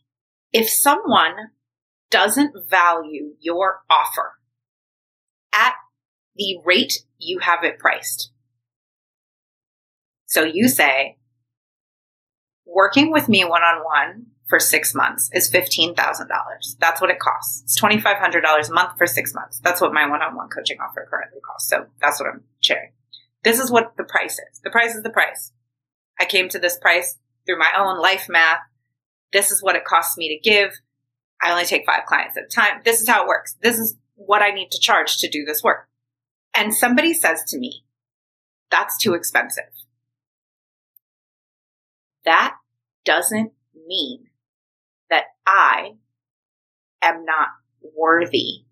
if 0.51 0.69
someone 0.69 1.51
doesn't 2.09 2.53
value 2.69 3.35
your 3.39 3.81
offer 3.89 4.33
at 5.53 5.73
the 6.35 6.59
rate 6.63 7.05
you 7.17 7.39
have 7.39 7.63
it 7.63 7.79
priced. 7.79 8.31
So 10.25 10.43
you 10.43 10.67
say, 10.67 11.17
working 12.65 13.11
with 13.11 13.27
me 13.27 13.43
one 13.43 13.63
on 13.63 13.83
one 13.83 14.27
for 14.47 14.59
six 14.59 14.95
months 14.95 15.29
is 15.33 15.51
$15,000. 15.51 15.95
That's 16.79 17.01
what 17.01 17.09
it 17.09 17.19
costs. 17.19 17.61
It's 17.63 17.79
$2,500 17.79 18.69
a 18.69 18.73
month 18.73 18.97
for 18.97 19.05
six 19.05 19.33
months. 19.33 19.59
That's 19.63 19.81
what 19.81 19.93
my 19.93 20.07
one 20.07 20.21
on 20.21 20.35
one 20.35 20.49
coaching 20.49 20.77
offer 20.79 21.07
currently 21.09 21.41
costs. 21.41 21.69
So 21.69 21.87
that's 22.01 22.19
what 22.19 22.29
I'm 22.29 22.43
sharing. 22.59 22.91
This 23.43 23.59
is 23.59 23.71
what 23.71 23.93
the 23.97 24.03
price 24.03 24.33
is. 24.33 24.59
The 24.63 24.71
price 24.71 24.95
is 24.95 25.03
the 25.03 25.09
price. 25.09 25.51
I 26.19 26.25
came 26.25 26.49
to 26.49 26.59
this 26.59 26.77
price 26.77 27.17
through 27.45 27.59
my 27.59 27.71
own 27.77 27.99
life 27.99 28.27
math 28.29 28.59
this 29.31 29.51
is 29.51 29.61
what 29.61 29.75
it 29.75 29.85
costs 29.85 30.17
me 30.17 30.29
to 30.29 30.49
give. 30.49 30.71
I 31.41 31.51
only 31.51 31.65
take 31.65 31.85
five 31.85 32.05
clients 32.05 32.37
at 32.37 32.45
a 32.45 32.47
time. 32.47 32.81
This 32.83 33.01
is 33.01 33.07
how 33.07 33.23
it 33.23 33.27
works. 33.27 33.55
This 33.61 33.77
is 33.77 33.95
what 34.15 34.41
I 34.41 34.51
need 34.51 34.71
to 34.71 34.79
charge 34.79 35.17
to 35.17 35.29
do 35.29 35.45
this 35.45 35.63
work. 35.63 35.87
And 36.55 36.73
somebody 36.73 37.13
says 37.13 37.43
to 37.49 37.59
me, 37.59 37.83
that's 38.71 38.97
too 38.97 39.13
expensive. 39.13 39.63
That 42.25 42.55
doesn't 43.05 43.53
mean 43.87 44.25
that 45.09 45.25
I 45.47 45.93
am 47.01 47.23
not 47.23 47.47
worthy 47.95 48.65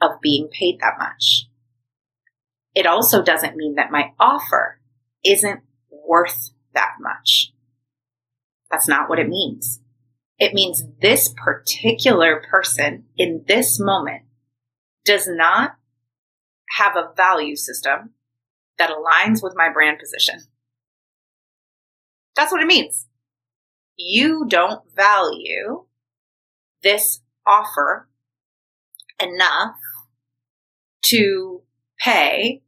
of 0.00 0.20
being 0.20 0.48
paid 0.48 0.78
that 0.80 0.94
much. 0.98 1.48
It 2.74 2.86
also 2.86 3.22
doesn't 3.22 3.56
mean 3.56 3.74
that 3.74 3.90
my 3.90 4.12
offer 4.20 4.78
isn't 5.24 5.60
worth 5.90 6.50
that 6.76 6.92
much. 7.00 7.52
That's 8.70 8.88
not 8.88 9.08
what 9.08 9.18
it 9.18 9.28
means. 9.28 9.80
It 10.38 10.54
means 10.54 10.84
this 11.00 11.34
particular 11.36 12.44
person 12.48 13.04
in 13.16 13.44
this 13.48 13.80
moment 13.80 14.22
does 15.04 15.26
not 15.26 15.76
have 16.76 16.96
a 16.96 17.12
value 17.16 17.56
system 17.56 18.10
that 18.78 18.90
aligns 18.90 19.42
with 19.42 19.54
my 19.56 19.72
brand 19.72 19.98
position. 19.98 20.40
That's 22.34 22.52
what 22.52 22.62
it 22.62 22.66
means. 22.66 23.06
You 23.96 24.44
don't 24.46 24.82
value 24.94 25.86
this 26.82 27.22
offer 27.46 28.08
enough 29.22 29.76
to 31.06 31.62
pay 31.98 32.62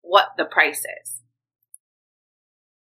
what 0.00 0.30
the 0.36 0.44
price 0.44 0.82
is. 1.02 1.22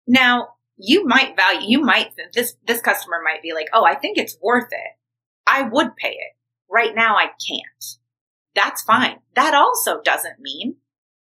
Now, 0.07 0.49
you 0.77 1.05
might 1.05 1.35
value, 1.35 1.67
you 1.67 1.81
might, 1.81 2.13
this, 2.33 2.55
this 2.65 2.81
customer 2.81 3.17
might 3.23 3.41
be 3.41 3.53
like, 3.53 3.67
oh, 3.73 3.83
I 3.83 3.95
think 3.95 4.17
it's 4.17 4.37
worth 4.41 4.71
it. 4.71 4.97
I 5.45 5.63
would 5.63 5.95
pay 5.95 6.11
it. 6.11 6.35
Right 6.69 6.95
now, 6.95 7.15
I 7.15 7.27
can't. 7.47 7.85
That's 8.55 8.81
fine. 8.81 9.19
That 9.35 9.53
also 9.53 10.01
doesn't 10.01 10.39
mean 10.39 10.77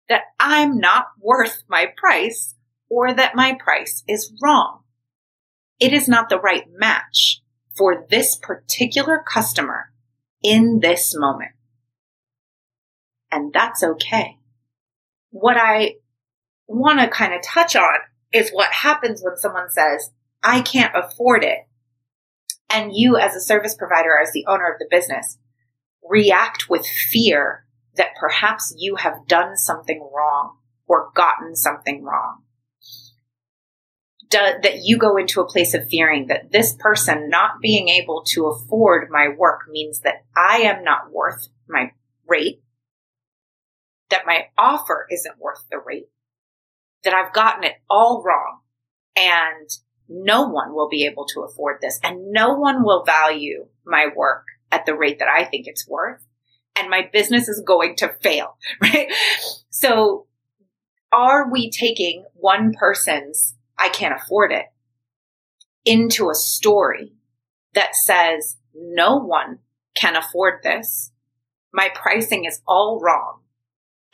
that 0.09 0.23
I'm 0.39 0.77
not 0.77 1.07
worth 1.19 1.63
my 1.69 1.87
price 1.97 2.55
or 2.89 3.13
that 3.13 3.35
my 3.35 3.57
price 3.63 4.03
is 4.07 4.33
wrong. 4.41 4.81
It 5.79 5.93
is 5.93 6.07
not 6.07 6.29
the 6.29 6.39
right 6.39 6.65
match 6.71 7.41
for 7.75 8.05
this 8.09 8.35
particular 8.35 9.23
customer 9.25 9.91
in 10.43 10.79
this 10.81 11.15
moment. 11.15 11.51
And 13.31 13.53
that's 13.53 13.81
okay. 13.83 14.37
What 15.29 15.55
I 15.57 15.95
want 16.67 16.99
to 16.99 17.07
kind 17.07 17.33
of 17.33 17.41
touch 17.41 17.75
on 17.75 17.97
is 18.33 18.51
what 18.51 18.71
happens 18.71 19.21
when 19.21 19.37
someone 19.37 19.69
says, 19.69 20.11
I 20.43 20.61
can't 20.61 20.95
afford 20.95 21.43
it. 21.43 21.59
And 22.69 22.91
you, 22.95 23.17
as 23.17 23.35
a 23.35 23.41
service 23.41 23.75
provider, 23.75 24.17
as 24.21 24.31
the 24.31 24.45
owner 24.47 24.71
of 24.71 24.79
the 24.79 24.87
business, 24.89 25.37
react 26.03 26.69
with 26.69 26.85
fear 26.85 27.65
that 27.95 28.15
perhaps 28.19 28.73
you 28.77 28.95
have 28.95 29.27
done 29.27 29.57
something 29.57 29.99
wrong 30.13 30.57
or 30.87 31.11
gotten 31.13 31.55
something 31.55 32.03
wrong. 32.03 32.43
Do, 34.29 34.39
that 34.63 34.83
you 34.83 34.97
go 34.97 35.17
into 35.17 35.41
a 35.41 35.47
place 35.47 35.73
of 35.73 35.89
fearing 35.89 36.27
that 36.27 36.53
this 36.53 36.73
person 36.79 37.29
not 37.29 37.59
being 37.61 37.89
able 37.89 38.23
to 38.27 38.47
afford 38.47 39.09
my 39.11 39.27
work 39.37 39.61
means 39.69 39.99
that 40.01 40.23
I 40.35 40.59
am 40.59 40.85
not 40.85 41.11
worth 41.11 41.49
my 41.67 41.91
rate, 42.25 42.63
that 44.09 44.25
my 44.25 44.45
offer 44.57 45.05
isn't 45.11 45.37
worth 45.37 45.65
the 45.69 45.79
rate, 45.79 46.07
that 47.03 47.13
I've 47.13 47.33
gotten 47.33 47.63
it 47.63 47.75
all 47.89 48.23
wrong, 48.25 48.59
and 49.15 49.69
no 50.07 50.47
one 50.47 50.73
will 50.73 50.89
be 50.89 51.05
able 51.05 51.25
to 51.33 51.41
afford 51.41 51.77
this, 51.81 51.99
and 52.03 52.31
no 52.31 52.53
one 52.53 52.83
will 52.83 53.03
value 53.03 53.67
my 53.85 54.07
work 54.15 54.45
at 54.71 54.85
the 54.85 54.95
rate 54.95 55.19
that 55.19 55.27
I 55.27 55.45
think 55.45 55.67
it's 55.67 55.87
worth, 55.87 56.21
and 56.77 56.89
my 56.89 57.09
business 57.11 57.47
is 57.47 57.63
going 57.65 57.95
to 57.97 58.13
fail, 58.21 58.57
right? 58.81 59.11
So, 59.69 60.27
are 61.11 61.51
we 61.51 61.69
taking 61.69 62.25
one 62.33 62.73
person's 62.73 63.55
I 63.77 63.89
can't 63.89 64.15
afford 64.15 64.51
it 64.51 64.65
into 65.83 66.29
a 66.29 66.35
story 66.35 67.13
that 67.73 67.95
says 67.95 68.57
no 68.73 69.17
one 69.17 69.59
can 69.95 70.15
afford 70.15 70.61
this? 70.63 71.11
My 71.73 71.89
pricing 71.93 72.45
is 72.45 72.61
all 72.67 72.99
wrong 73.01 73.40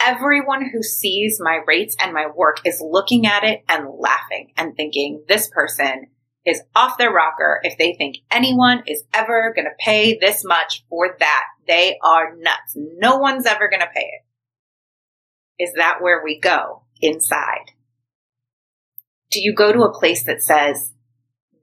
everyone 0.07 0.69
who 0.69 0.81
sees 0.81 1.37
my 1.41 1.59
rates 1.67 1.95
and 2.01 2.13
my 2.13 2.27
work 2.33 2.61
is 2.65 2.81
looking 2.81 3.25
at 3.25 3.43
it 3.43 3.63
and 3.67 3.87
laughing 3.99 4.53
and 4.55 4.73
thinking 4.75 5.21
this 5.27 5.49
person 5.49 6.07
is 6.45 6.61
off 6.73 6.97
their 6.97 7.11
rocker 7.11 7.59
if 7.63 7.77
they 7.77 7.93
think 7.93 8.15
anyone 8.31 8.83
is 8.87 9.03
ever 9.13 9.53
going 9.53 9.65
to 9.65 9.83
pay 9.83 10.17
this 10.17 10.45
much 10.45 10.85
for 10.89 11.17
that. 11.19 11.43
They 11.67 11.97
are 12.01 12.37
nuts. 12.37 12.73
No 12.75 13.17
one's 13.17 13.45
ever 13.45 13.67
going 13.69 13.81
to 13.81 13.89
pay 13.93 13.99
it. 15.59 15.63
Is 15.63 15.73
that 15.75 15.97
where 15.99 16.21
we 16.23 16.39
go 16.39 16.83
inside? 17.01 17.71
Do 19.29 19.41
you 19.41 19.53
go 19.53 19.73
to 19.73 19.81
a 19.81 19.99
place 19.99 20.23
that 20.23 20.41
says, 20.41 20.93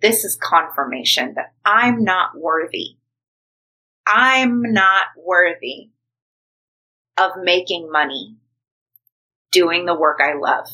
this 0.02 0.22
is 0.22 0.36
confirmation 0.36 1.32
that 1.36 1.54
I'm 1.64 2.04
not 2.04 2.32
worthy? 2.36 2.98
I'm 4.06 4.60
not 4.60 5.06
worthy 5.16 5.93
of 7.16 7.32
making 7.42 7.90
money 7.90 8.36
doing 9.52 9.86
the 9.86 9.94
work 9.94 10.20
I 10.20 10.34
love. 10.34 10.68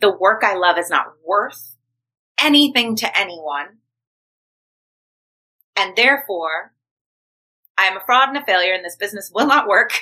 The 0.00 0.10
work 0.10 0.42
I 0.44 0.54
love 0.56 0.78
is 0.78 0.90
not 0.90 1.14
worth 1.24 1.76
anything 2.40 2.96
to 2.96 3.18
anyone. 3.18 3.78
And 5.76 5.94
therefore, 5.96 6.72
I 7.78 7.84
am 7.84 7.96
a 7.96 8.00
fraud 8.04 8.28
and 8.28 8.38
a 8.38 8.44
failure 8.44 8.72
and 8.72 8.84
this 8.84 8.96
business 8.96 9.30
will 9.32 9.46
not 9.46 9.68
work. 9.68 9.92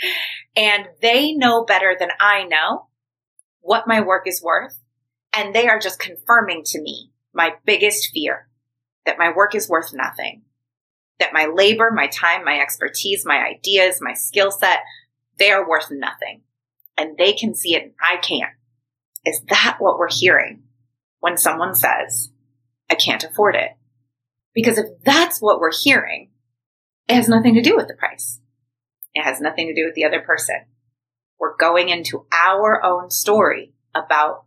And 0.54 0.88
they 1.00 1.32
know 1.32 1.64
better 1.64 1.96
than 1.98 2.10
I 2.20 2.44
know 2.44 2.88
what 3.60 3.86
my 3.86 4.00
work 4.00 4.26
is 4.26 4.42
worth. 4.42 4.78
And 5.34 5.54
they 5.54 5.68
are 5.68 5.78
just 5.78 5.98
confirming 5.98 6.62
to 6.66 6.80
me 6.80 7.12
my 7.34 7.54
biggest 7.64 8.10
fear 8.12 8.48
that 9.04 9.18
my 9.18 9.32
work 9.34 9.54
is 9.54 9.68
worth 9.68 9.92
nothing 9.92 10.42
that 11.18 11.32
my 11.32 11.46
labor, 11.46 11.90
my 11.90 12.08
time, 12.08 12.44
my 12.44 12.58
expertise, 12.60 13.24
my 13.24 13.38
ideas, 13.38 13.98
my 14.00 14.12
skill 14.12 14.50
set, 14.50 14.80
they 15.38 15.50
are 15.50 15.68
worth 15.68 15.90
nothing. 15.90 16.42
And 16.96 17.16
they 17.16 17.32
can 17.32 17.54
see 17.54 17.74
it 17.74 17.82
and 17.82 17.92
I 18.00 18.16
can't. 18.16 18.52
Is 19.24 19.42
that 19.48 19.76
what 19.78 19.98
we're 19.98 20.10
hearing 20.10 20.62
when 21.20 21.36
someone 21.36 21.74
says, 21.74 22.30
I 22.90 22.94
can't 22.94 23.24
afford 23.24 23.56
it? 23.56 23.70
Because 24.54 24.78
if 24.78 24.86
that's 25.04 25.40
what 25.40 25.58
we're 25.58 25.72
hearing, 25.72 26.30
it 27.08 27.14
has 27.14 27.28
nothing 27.28 27.54
to 27.54 27.62
do 27.62 27.76
with 27.76 27.88
the 27.88 27.94
price. 27.94 28.40
It 29.14 29.22
has 29.22 29.40
nothing 29.40 29.68
to 29.68 29.74
do 29.74 29.86
with 29.86 29.94
the 29.94 30.04
other 30.04 30.20
person. 30.20 30.64
We're 31.38 31.56
going 31.56 31.88
into 31.88 32.26
our 32.32 32.82
own 32.84 33.10
story 33.10 33.74
about 33.94 34.44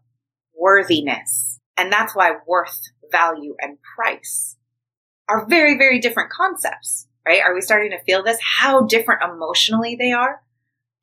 worthiness. 0.55 1.59
And 1.77 1.91
that's 1.91 2.15
why 2.15 2.31
worth, 2.47 2.79
value, 3.11 3.55
and 3.59 3.77
price 3.95 4.57
are 5.29 5.45
very, 5.45 5.77
very 5.77 5.99
different 5.99 6.31
concepts, 6.31 7.07
right? 7.25 7.41
Are 7.41 7.53
we 7.53 7.61
starting 7.61 7.91
to 7.91 8.03
feel 8.03 8.23
this? 8.23 8.39
How 8.59 8.81
different 8.81 9.21
emotionally 9.23 9.95
they 9.95 10.11
are? 10.11 10.41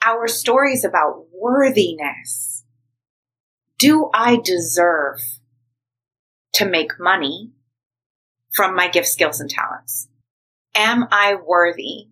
Our 0.04 0.26
stories 0.28 0.84
about 0.84 1.26
worthiness. 1.32 2.64
Do 3.78 4.10
I 4.12 4.36
deserve 4.42 5.20
to 6.54 6.66
make 6.66 6.98
money 6.98 7.52
from 8.52 8.74
my 8.74 8.88
gift, 8.88 9.08
skills, 9.08 9.40
and 9.40 9.48
talents? 9.48 10.08
Am 10.74 11.06
I 11.10 11.36
worthy 11.36 12.08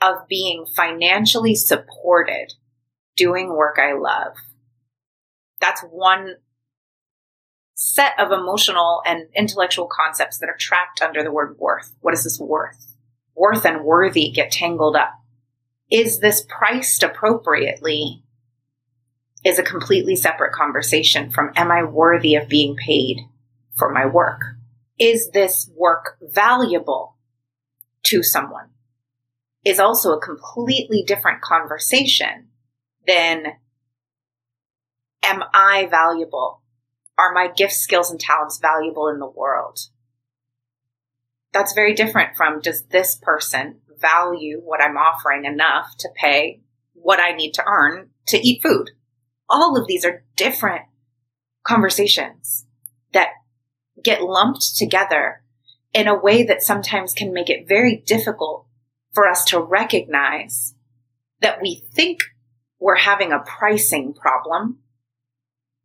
of 0.00 0.28
being 0.28 0.66
financially 0.66 1.54
supported 1.54 2.52
doing 3.16 3.48
work 3.48 3.78
I 3.78 3.94
love? 3.94 4.34
That's 5.60 5.80
one 5.82 6.36
set 7.74 8.12
of 8.18 8.30
emotional 8.30 9.02
and 9.04 9.26
intellectual 9.34 9.88
concepts 9.90 10.38
that 10.38 10.48
are 10.48 10.56
trapped 10.58 11.02
under 11.02 11.22
the 11.22 11.32
word 11.32 11.56
worth. 11.58 11.92
What 12.00 12.14
is 12.14 12.24
this 12.24 12.38
worth? 12.40 12.94
Worth 13.34 13.64
and 13.64 13.84
worthy 13.84 14.30
get 14.30 14.52
tangled 14.52 14.96
up. 14.96 15.10
Is 15.90 16.20
this 16.20 16.46
priced 16.48 17.02
appropriately? 17.02 18.22
Is 19.44 19.58
a 19.58 19.64
completely 19.64 20.16
separate 20.16 20.52
conversation 20.52 21.30
from 21.30 21.52
am 21.56 21.70
I 21.70 21.82
worthy 21.82 22.36
of 22.36 22.48
being 22.48 22.76
paid 22.76 23.18
for 23.76 23.92
my 23.92 24.06
work? 24.06 24.40
Is 24.98 25.30
this 25.30 25.68
work 25.76 26.16
valuable 26.22 27.16
to 28.04 28.22
someone? 28.22 28.70
Is 29.64 29.80
also 29.80 30.12
a 30.12 30.20
completely 30.20 31.02
different 31.02 31.42
conversation 31.42 32.48
than 33.06 33.46
am 35.22 35.42
I 35.52 35.86
valuable 35.90 36.62
are 37.18 37.32
my 37.32 37.48
gifts, 37.54 37.78
skills, 37.78 38.10
and 38.10 38.20
talents 38.20 38.58
valuable 38.58 39.08
in 39.08 39.18
the 39.18 39.28
world? 39.28 39.78
That's 41.52 41.72
very 41.72 41.94
different 41.94 42.36
from 42.36 42.60
does 42.60 42.82
this 42.86 43.16
person 43.16 43.80
value 44.00 44.60
what 44.62 44.82
I'm 44.82 44.96
offering 44.96 45.44
enough 45.44 45.96
to 45.98 46.08
pay 46.14 46.62
what 46.94 47.20
I 47.20 47.32
need 47.32 47.52
to 47.54 47.64
earn 47.66 48.10
to 48.26 48.38
eat 48.38 48.62
food? 48.62 48.90
All 49.48 49.80
of 49.80 49.86
these 49.86 50.04
are 50.04 50.24
different 50.36 50.82
conversations 51.64 52.66
that 53.12 53.28
get 54.02 54.22
lumped 54.22 54.76
together 54.76 55.42
in 55.92 56.08
a 56.08 56.18
way 56.18 56.42
that 56.42 56.62
sometimes 56.62 57.14
can 57.14 57.32
make 57.32 57.48
it 57.48 57.68
very 57.68 58.02
difficult 58.04 58.66
for 59.12 59.28
us 59.28 59.44
to 59.44 59.60
recognize 59.60 60.74
that 61.40 61.62
we 61.62 61.84
think 61.94 62.20
we're 62.80 62.96
having 62.96 63.32
a 63.32 63.38
pricing 63.38 64.12
problem 64.12 64.78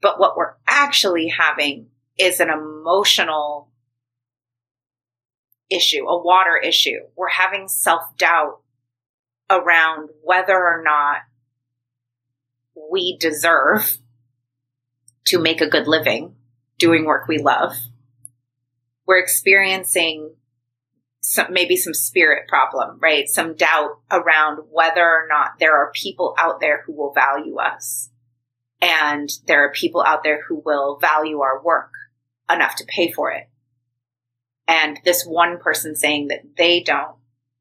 but 0.02 0.20
what 0.20 0.38
we're 0.38 0.56
actually 0.68 1.28
having 1.28 1.88
is 2.18 2.40
an 2.40 2.50
emotional 2.50 3.70
issue, 5.70 6.06
a 6.08 6.22
water 6.22 6.58
issue. 6.58 7.00
We're 7.16 7.30
having 7.30 7.68
self 7.68 8.04
doubt 8.18 8.62
around 9.50 10.10
whether 10.24 10.56
or 10.56 10.82
not 10.84 11.18
we 12.92 13.18
deserve 13.18 13.98
to 15.26 15.40
make 15.40 15.62
a 15.62 15.70
good 15.70 15.88
living 15.88 16.36
doing 16.78 17.06
work 17.06 17.28
we 17.28 17.38
love. 17.38 17.74
We're 19.06 19.20
experiencing 19.20 20.36
some, 21.22 21.52
maybe 21.52 21.76
some 21.76 21.94
spirit 21.94 22.48
problem, 22.48 23.00
right? 23.02 23.28
Some 23.28 23.56
doubt 23.56 24.00
around 24.12 24.60
whether 24.72 25.04
or 25.04 25.28
not 25.30 25.60
there 25.60 25.76
are 25.76 25.92
people 25.94 26.36
out 26.38 26.60
there 26.60 26.84
who 26.86 26.94
will 26.94 27.14
value 27.14 27.58
us. 27.58 28.10
And 28.82 29.30
there 29.46 29.66
are 29.66 29.72
people 29.72 30.04
out 30.06 30.24
there 30.24 30.42
who 30.48 30.62
will 30.66 30.98
value 31.00 31.42
our 31.42 31.62
work 31.62 31.92
enough 32.52 32.76
to 32.78 32.86
pay 32.86 33.12
for 33.12 33.32
it. 33.32 33.50
And 34.68 35.00
this 35.04 35.26
one 35.26 35.60
person 35.60 35.96
saying 35.96 36.28
that 36.28 36.56
they 36.58 36.82
don't 36.82 37.16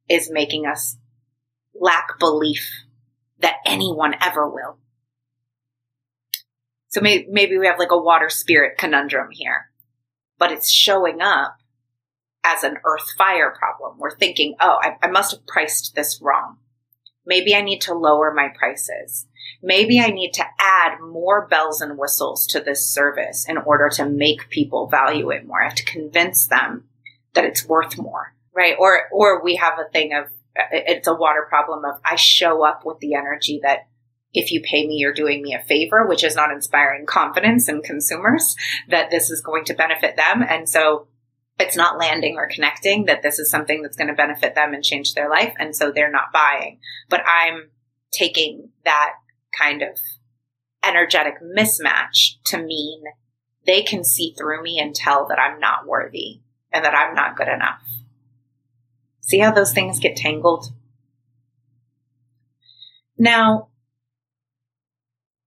is 0.08 0.30
making 0.30 0.66
us 0.66 0.96
lack 1.74 2.18
belief 2.18 2.70
that 3.40 3.56
anyone 3.66 4.14
ever 4.20 4.48
will. 4.48 4.78
So 6.88 7.00
maybe, 7.00 7.26
maybe 7.30 7.58
we 7.58 7.66
have 7.66 7.78
like 7.78 7.90
a 7.90 7.98
water 7.98 8.30
spirit 8.30 8.78
conundrum 8.78 9.28
here, 9.30 9.70
but 10.38 10.52
it's 10.52 10.70
showing 10.70 11.20
up 11.20 11.58
as 12.44 12.64
an 12.64 12.78
earth 12.84 13.10
fire 13.16 13.54
problem. 13.56 13.98
We're 13.98 14.16
thinking, 14.16 14.54
oh, 14.60 14.78
I, 14.80 14.96
I 15.02 15.10
must 15.10 15.32
have 15.32 15.46
priced 15.46 15.94
this 15.94 16.20
wrong. 16.22 16.58
Maybe 17.28 17.54
I 17.54 17.60
need 17.60 17.82
to 17.82 17.94
lower 17.94 18.34
my 18.34 18.48
prices 18.48 19.28
maybe 19.62 20.00
I 20.00 20.08
need 20.08 20.32
to 20.34 20.44
add 20.58 21.00
more 21.00 21.46
bells 21.46 21.80
and 21.80 21.98
whistles 21.98 22.46
to 22.48 22.60
this 22.60 22.88
service 22.88 23.46
in 23.48 23.58
order 23.58 23.88
to 23.90 24.08
make 24.08 24.50
people 24.50 24.88
value 24.88 25.30
it 25.30 25.46
more. 25.46 25.62
I 25.62 25.64
have 25.64 25.74
to 25.76 25.84
convince 25.84 26.46
them 26.46 26.84
that 27.34 27.44
it's 27.44 27.66
worth 27.66 27.98
more, 27.98 28.34
right? 28.54 28.74
Or, 28.78 29.08
or 29.12 29.42
we 29.42 29.56
have 29.56 29.78
a 29.78 29.90
thing 29.90 30.12
of, 30.14 30.26
it's 30.72 31.06
a 31.06 31.14
water 31.14 31.46
problem 31.48 31.84
of 31.84 32.00
I 32.04 32.16
show 32.16 32.64
up 32.64 32.82
with 32.84 32.98
the 32.98 33.14
energy 33.14 33.60
that 33.62 33.86
if 34.34 34.52
you 34.52 34.60
pay 34.60 34.86
me, 34.86 34.96
you're 34.96 35.14
doing 35.14 35.42
me 35.42 35.54
a 35.54 35.62
favor, 35.62 36.06
which 36.06 36.22
is 36.22 36.36
not 36.36 36.52
inspiring 36.52 37.06
confidence 37.06 37.68
in 37.68 37.80
consumers 37.80 38.56
that 38.88 39.10
this 39.10 39.30
is 39.30 39.40
going 39.40 39.64
to 39.66 39.74
benefit 39.74 40.16
them. 40.16 40.42
And 40.42 40.68
so 40.68 41.06
it's 41.58 41.76
not 41.76 41.98
landing 41.98 42.36
or 42.36 42.48
connecting 42.48 43.06
that 43.06 43.22
this 43.22 43.38
is 43.38 43.50
something 43.50 43.82
that's 43.82 43.96
going 43.96 44.08
to 44.08 44.14
benefit 44.14 44.54
them 44.54 44.74
and 44.74 44.84
change 44.84 45.14
their 45.14 45.28
life. 45.28 45.54
And 45.58 45.74
so 45.74 45.90
they're 45.90 46.10
not 46.10 46.32
buying. 46.32 46.78
But 47.08 47.22
I'm 47.26 47.70
taking 48.12 48.70
that 48.84 49.14
kind 49.56 49.82
of 49.82 49.98
energetic 50.84 51.34
mismatch 51.42 52.36
to 52.44 52.58
mean 52.62 53.02
they 53.66 53.82
can 53.82 54.04
see 54.04 54.34
through 54.38 54.62
me 54.62 54.78
and 54.80 54.94
tell 54.94 55.26
that 55.28 55.38
I'm 55.38 55.58
not 55.58 55.86
worthy 55.86 56.40
and 56.72 56.84
that 56.84 56.94
I'm 56.94 57.14
not 57.14 57.36
good 57.36 57.48
enough. 57.48 57.82
See 59.20 59.38
how 59.38 59.50
those 59.50 59.74
things 59.74 59.98
get 59.98 60.16
tangled? 60.16 60.72
Now, 63.18 63.68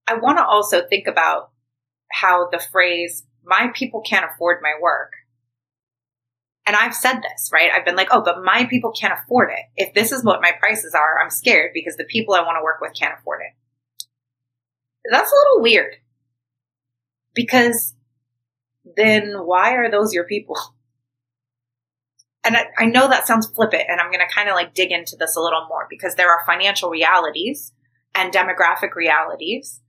I 0.07 0.15
want 0.15 0.37
to 0.39 0.45
also 0.45 0.85
think 0.85 1.07
about 1.07 1.51
how 2.11 2.49
the 2.51 2.59
phrase, 2.59 3.25
my 3.43 3.71
people 3.73 4.01
can't 4.01 4.25
afford 4.29 4.59
my 4.61 4.73
work. 4.81 5.13
And 6.65 6.75
I've 6.75 6.93
said 6.93 7.21
this, 7.21 7.49
right? 7.51 7.71
I've 7.73 7.85
been 7.85 7.95
like, 7.95 8.09
oh, 8.11 8.21
but 8.23 8.43
my 8.43 8.65
people 8.65 8.91
can't 8.91 9.17
afford 9.17 9.49
it. 9.51 9.65
If 9.75 9.93
this 9.93 10.11
is 10.11 10.23
what 10.23 10.41
my 10.41 10.51
prices 10.59 10.93
are, 10.93 11.19
I'm 11.21 11.31
scared 11.31 11.71
because 11.73 11.97
the 11.97 12.03
people 12.03 12.35
I 12.35 12.41
want 12.41 12.57
to 12.59 12.63
work 12.63 12.81
with 12.81 12.93
can't 12.97 13.17
afford 13.19 13.41
it. 13.41 14.07
That's 15.09 15.31
a 15.31 15.35
little 15.35 15.63
weird. 15.63 15.95
Because 17.33 17.95
then 18.95 19.33
why 19.45 19.73
are 19.73 19.89
those 19.89 20.13
your 20.13 20.25
people? 20.25 20.57
And 22.43 22.57
I, 22.57 22.65
I 22.75 22.85
know 22.85 23.07
that 23.07 23.27
sounds 23.27 23.45
flippant, 23.45 23.83
and 23.87 24.01
I'm 24.01 24.09
going 24.09 24.27
to 24.27 24.33
kind 24.33 24.49
of 24.49 24.55
like 24.55 24.73
dig 24.73 24.91
into 24.91 25.15
this 25.15 25.35
a 25.35 25.39
little 25.39 25.67
more 25.69 25.85
because 25.91 26.15
there 26.15 26.31
are 26.31 26.43
financial 26.43 26.89
realities 26.89 27.71
and 28.15 28.33
demographic 28.33 28.95
realities 28.95 29.79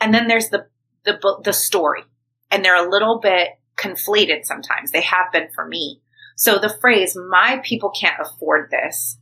and 0.00 0.14
then 0.14 0.28
there's 0.28 0.48
the, 0.48 0.66
the, 1.04 1.40
the 1.44 1.52
story. 1.52 2.02
And 2.50 2.64
they're 2.64 2.86
a 2.86 2.90
little 2.90 3.18
bit 3.20 3.48
conflated 3.78 4.44
sometimes. 4.44 4.90
They 4.90 5.02
have 5.02 5.32
been 5.32 5.48
for 5.54 5.66
me. 5.66 6.00
So 6.36 6.58
the 6.58 6.76
phrase, 6.80 7.16
my 7.16 7.60
people 7.64 7.90
can't 7.90 8.20
afford 8.20 8.70
this 8.70 9.18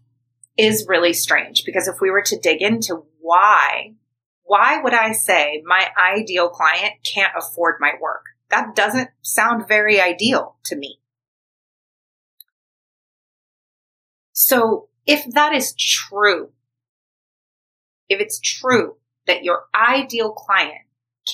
is 0.58 0.86
really 0.88 1.12
strange 1.12 1.64
because 1.64 1.88
if 1.88 1.96
we 2.00 2.10
were 2.10 2.22
to 2.22 2.38
dig 2.38 2.62
into 2.62 3.04
why, 3.20 3.94
why 4.44 4.80
would 4.82 4.94
I 4.94 5.12
say 5.12 5.62
my 5.64 5.88
ideal 5.98 6.48
client 6.48 6.94
can't 7.04 7.32
afford 7.36 7.76
my 7.80 7.92
work? 8.00 8.24
That 8.50 8.74
doesn't 8.74 9.10
sound 9.22 9.66
very 9.66 10.00
ideal 10.00 10.56
to 10.66 10.76
me. 10.76 11.00
So 14.32 14.88
if 15.06 15.24
that 15.32 15.54
is 15.54 15.74
true, 15.74 16.50
if 18.08 18.20
it's 18.20 18.38
true 18.38 18.96
that 19.26 19.42
your 19.42 19.64
ideal 19.74 20.32
client 20.32 20.82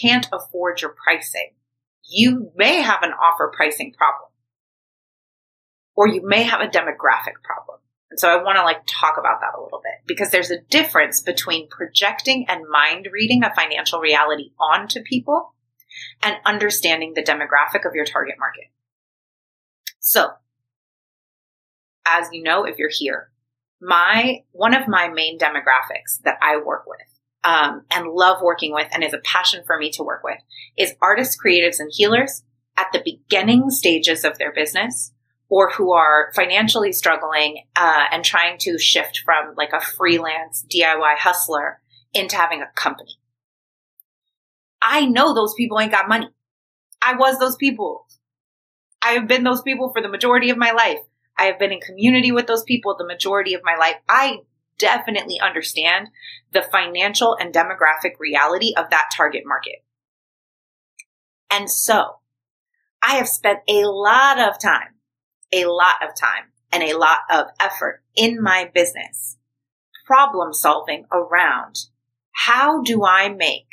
can't 0.01 0.29
afford 0.33 0.81
your 0.81 0.95
pricing, 1.05 1.51
you 2.09 2.51
may 2.57 2.83
have 2.83 3.03
an 3.03 3.13
offer 3.13 3.53
pricing 3.55 3.93
problem. 3.97 4.31
Or 5.95 6.09
you 6.09 6.23
may 6.25 6.43
have 6.43 6.61
a 6.61 6.69
demographic 6.69 7.43
problem. 7.45 7.79
And 8.11 8.21
so 8.21 8.29
I 8.29 8.43
want 8.43 8.57
to 8.57 8.63
like 8.63 8.83
talk 8.87 9.17
about 9.19 9.41
that 9.41 9.59
a 9.59 9.63
little 9.63 9.81
bit 9.83 10.07
because 10.07 10.31
there's 10.31 10.51
a 10.51 10.61
difference 10.61 11.23
between 11.23 11.69
projecting 11.69 12.47
and 12.49 12.69
mind 12.71 13.09
reading 13.11 13.43
a 13.43 13.55
financial 13.55 14.01
reality 14.01 14.51
onto 14.61 15.03
people 15.03 15.55
and 16.23 16.37
understanding 16.45 17.13
the 17.15 17.23
demographic 17.23 17.87
of 17.87 17.95
your 17.95 18.05
target 18.05 18.35
market. 18.39 18.65
So, 20.01 20.29
as 22.07 22.29
you 22.33 22.43
know, 22.43 22.65
if 22.65 22.79
you're 22.79 22.91
here, 22.93 23.31
my, 23.81 24.41
one 24.51 24.75
of 24.75 24.89
my 24.89 25.09
main 25.09 25.39
demographics 25.39 26.21
that 26.25 26.37
I 26.43 26.59
work 26.59 26.85
with 26.87 26.99
um, 27.45 27.83
and 27.91 28.09
love 28.09 28.43
working 28.43 28.73
with 28.73 28.89
and 28.93 29.03
is 29.03 29.15
a 29.15 29.19
passion 29.19 29.63
for 29.67 29.79
me 29.79 29.91
to 29.93 30.03
work 30.03 30.23
with 30.23 30.39
is 30.77 30.95
artists, 31.01 31.37
creatives, 31.37 31.81
and 31.81 31.91
healers 31.93 32.45
at 32.77 32.87
the 32.93 33.03
beginning 33.05 33.71
stages 33.71 34.25
of 34.25 34.39
their 34.39 34.53
business 34.53 35.13
or 35.49 35.71
who 35.71 35.93
are 35.93 36.33
financially 36.35 36.93
struggling 36.93 37.65
uh, 37.77 38.05
and 38.11 38.25
trying 38.25 38.57
to 38.59 38.79
shift 38.79 39.23
from 39.25 39.55
like 39.57 39.73
a 39.75 39.81
freelance 39.81 40.65
DIY 40.75 41.19
hustler 41.19 41.81
into 42.15 42.37
having 42.37 42.63
a 42.63 42.71
company. 42.75 43.19
I 44.81 45.07
know 45.07 45.35
those 45.35 45.55
people 45.55 45.79
ain't 45.79 45.93
got 45.93 46.09
money. 46.09 46.29
I 47.03 47.17
was 47.17 47.39
those 47.39 47.57
people. 47.57 48.07
I 49.03 49.13
have 49.13 49.29
been 49.29 49.43
those 49.43 49.63
people 49.63 49.93
for 49.93 50.01
the 50.01 50.09
majority 50.09 50.51
of 50.51 50.57
my 50.57 50.73
life. 50.73 51.01
I 51.37 51.45
have 51.45 51.59
been 51.59 51.73
in 51.73 51.81
community 51.81 52.33
with 52.33 52.47
those 52.47 52.63
people 52.63 52.97
the 52.97 53.07
majority 53.07 53.55
of 53.55 53.63
my 53.65 53.77
life. 53.77 53.97
I 54.09 54.39
definitely 54.79 55.41
understand 55.41 56.09
the 56.53 56.63
financial 56.63 57.37
and 57.39 57.55
demographic 57.55 58.19
reality 58.19 58.75
of 58.77 58.91
that 58.91 59.11
target 59.15 59.43
market. 59.47 59.85
And 61.51 61.71
so 61.71 62.19
I 63.03 63.17
have 63.17 63.29
spent 63.29 63.61
a 63.69 63.85
lot 63.85 64.39
of 64.39 64.61
time, 64.61 64.95
a 65.53 65.67
lot 65.67 65.97
of 66.03 66.17
time 66.19 66.45
and 66.73 66.83
a 66.83 66.97
lot 66.97 67.19
of 67.31 67.47
effort 67.61 68.03
in 68.17 68.43
my 68.43 68.71
business 68.73 69.37
problem 70.07 70.53
solving 70.53 71.05
around 71.13 71.77
how 72.33 72.83
do 72.83 73.05
I 73.05 73.29
make 73.29 73.69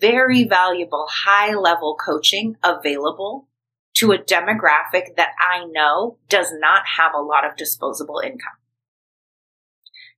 very 0.00 0.44
valuable 0.44 1.06
high 1.08 1.54
level 1.54 1.96
coaching 1.96 2.56
available 2.62 3.48
to 3.94 4.12
a 4.12 4.18
demographic 4.18 5.16
that 5.16 5.30
I 5.38 5.64
know 5.66 6.18
does 6.28 6.52
not 6.52 6.82
have 6.98 7.12
a 7.14 7.22
lot 7.22 7.44
of 7.44 7.56
disposable 7.56 8.20
income. 8.24 8.58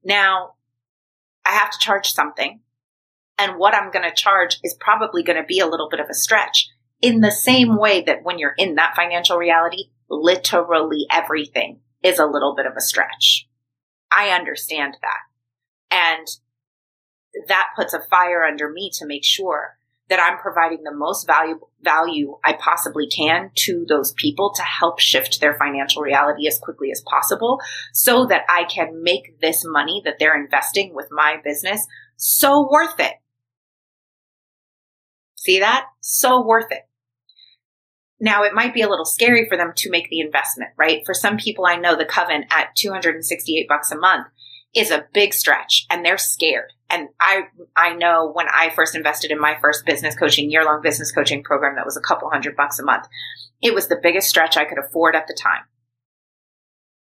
Now, 0.07 0.55
I 1.45 1.51
have 1.51 1.71
to 1.73 1.79
charge 1.79 2.13
something. 2.13 2.61
And 3.39 3.59
what 3.59 3.75
I'm 3.75 3.91
going 3.91 4.09
to 4.09 4.15
charge 4.15 4.59
is 4.63 4.77
probably 4.79 5.25
going 5.25 5.37
to 5.37 5.47
be 5.47 5.59
a 5.59 5.67
little 5.67 5.89
bit 5.91 6.01
of 6.01 6.07
a 6.09 6.15
stretch 6.15 6.69
in 7.03 7.21
the 7.21 7.33
same 7.33 7.77
way 7.77 8.03
that 8.03 8.23
when 8.23 8.39
you're 8.39 8.55
in 8.57 8.77
that 8.77 8.95
financial 8.95 9.37
reality, 9.37 9.91
literally 10.09 11.07
everything 11.11 11.81
is 12.03 12.21
a 12.21 12.25
little 12.25 12.55
bit 12.57 12.67
of 12.67 12.75
a 12.77 12.81
stretch. 12.81 13.49
I 14.11 14.31
understand 14.31 14.97
that. 15.03 15.19
And 15.91 16.27
that 17.49 17.67
puts 17.77 17.93
a 17.93 18.01
fire 18.01 18.45
under 18.45 18.71
me 18.71 18.91
to 18.95 19.07
make 19.07 19.25
sure 19.25 19.77
that 20.09 20.21
I'm 20.21 20.39
providing 20.39 20.85
the 20.85 20.95
most 20.95 21.27
valuable 21.27 21.71
value 21.83 22.37
I 22.45 22.53
possibly 22.53 23.09
can 23.09 23.51
to 23.55 23.85
those 23.89 24.13
people 24.13 24.53
to 24.55 24.63
help 24.63 25.01
shift 25.01 25.41
their 25.41 25.59
financial 25.59 26.03
reality 26.03 26.47
as 26.47 26.59
quickly 26.59 26.91
as 26.91 27.03
possible 27.07 27.61
so 27.93 28.27
that 28.27 28.43
I 28.49 28.65
can 28.65 29.03
make 29.03 29.41
this 29.41 29.65
money 29.65 30.03
that 30.05 30.19
they're 30.19 30.41
investing 30.41 30.95
with 30.95 31.09
my 31.11 31.37
business 31.45 31.87
so 32.17 32.69
worth 32.71 33.01
it. 33.01 33.15
See 35.37 35.61
that? 35.61 35.87
So 36.01 36.45
worth 36.45 36.71
it. 36.71 36.83
Now, 38.19 38.45
it 38.45 38.55
might 38.55 38.75
be 38.75 38.81
a 38.81 38.89
little 38.89 39.05
scary 39.05 39.47
for 39.49 39.59
them 39.59 39.73
to 39.77 39.91
make 39.91 40.09
the 40.09 40.21
investment, 40.21 40.71
right? 40.79 41.03
For 41.05 41.13
some 41.13 41.37
people, 41.37 41.67
I 41.67 41.77
know 41.77 41.97
the 41.97 42.07
coven 42.07 42.45
at 42.51 42.75
268 42.77 43.69
bucks 43.69 43.91
a 43.91 43.99
month 43.99 44.29
is 44.75 44.91
a 44.91 45.07
big 45.13 45.35
stretch 45.35 45.87
and 45.91 46.05
they're 46.05 46.17
scared. 46.19 46.73
And 46.89 47.09
I, 47.21 47.43
I 47.77 47.95
know 47.95 48.31
when 48.33 48.47
I 48.49 48.71
first 48.71 48.95
invested 48.95 49.31
in 49.31 49.41
my 49.41 49.57
first 49.61 49.85
business 49.85 50.15
coaching, 50.15 50.51
year 50.51 50.65
long 50.65 50.81
business 50.83 51.11
coaching 51.11 51.43
program 51.43 51.75
that 51.77 51.85
was 51.85 51.97
a 51.97 52.01
couple 52.01 52.31
hundred 52.31 52.57
bucks 52.57 52.79
a 52.79 52.85
month, 52.85 53.07
it 53.61 53.75
was 53.75 53.89
the 53.89 54.01
biggest 54.01 54.29
stretch 54.29 54.57
I 54.57 54.65
could 54.65 54.79
afford 54.79 55.17
at 55.17 55.27
the 55.27 55.35
time. 55.35 55.63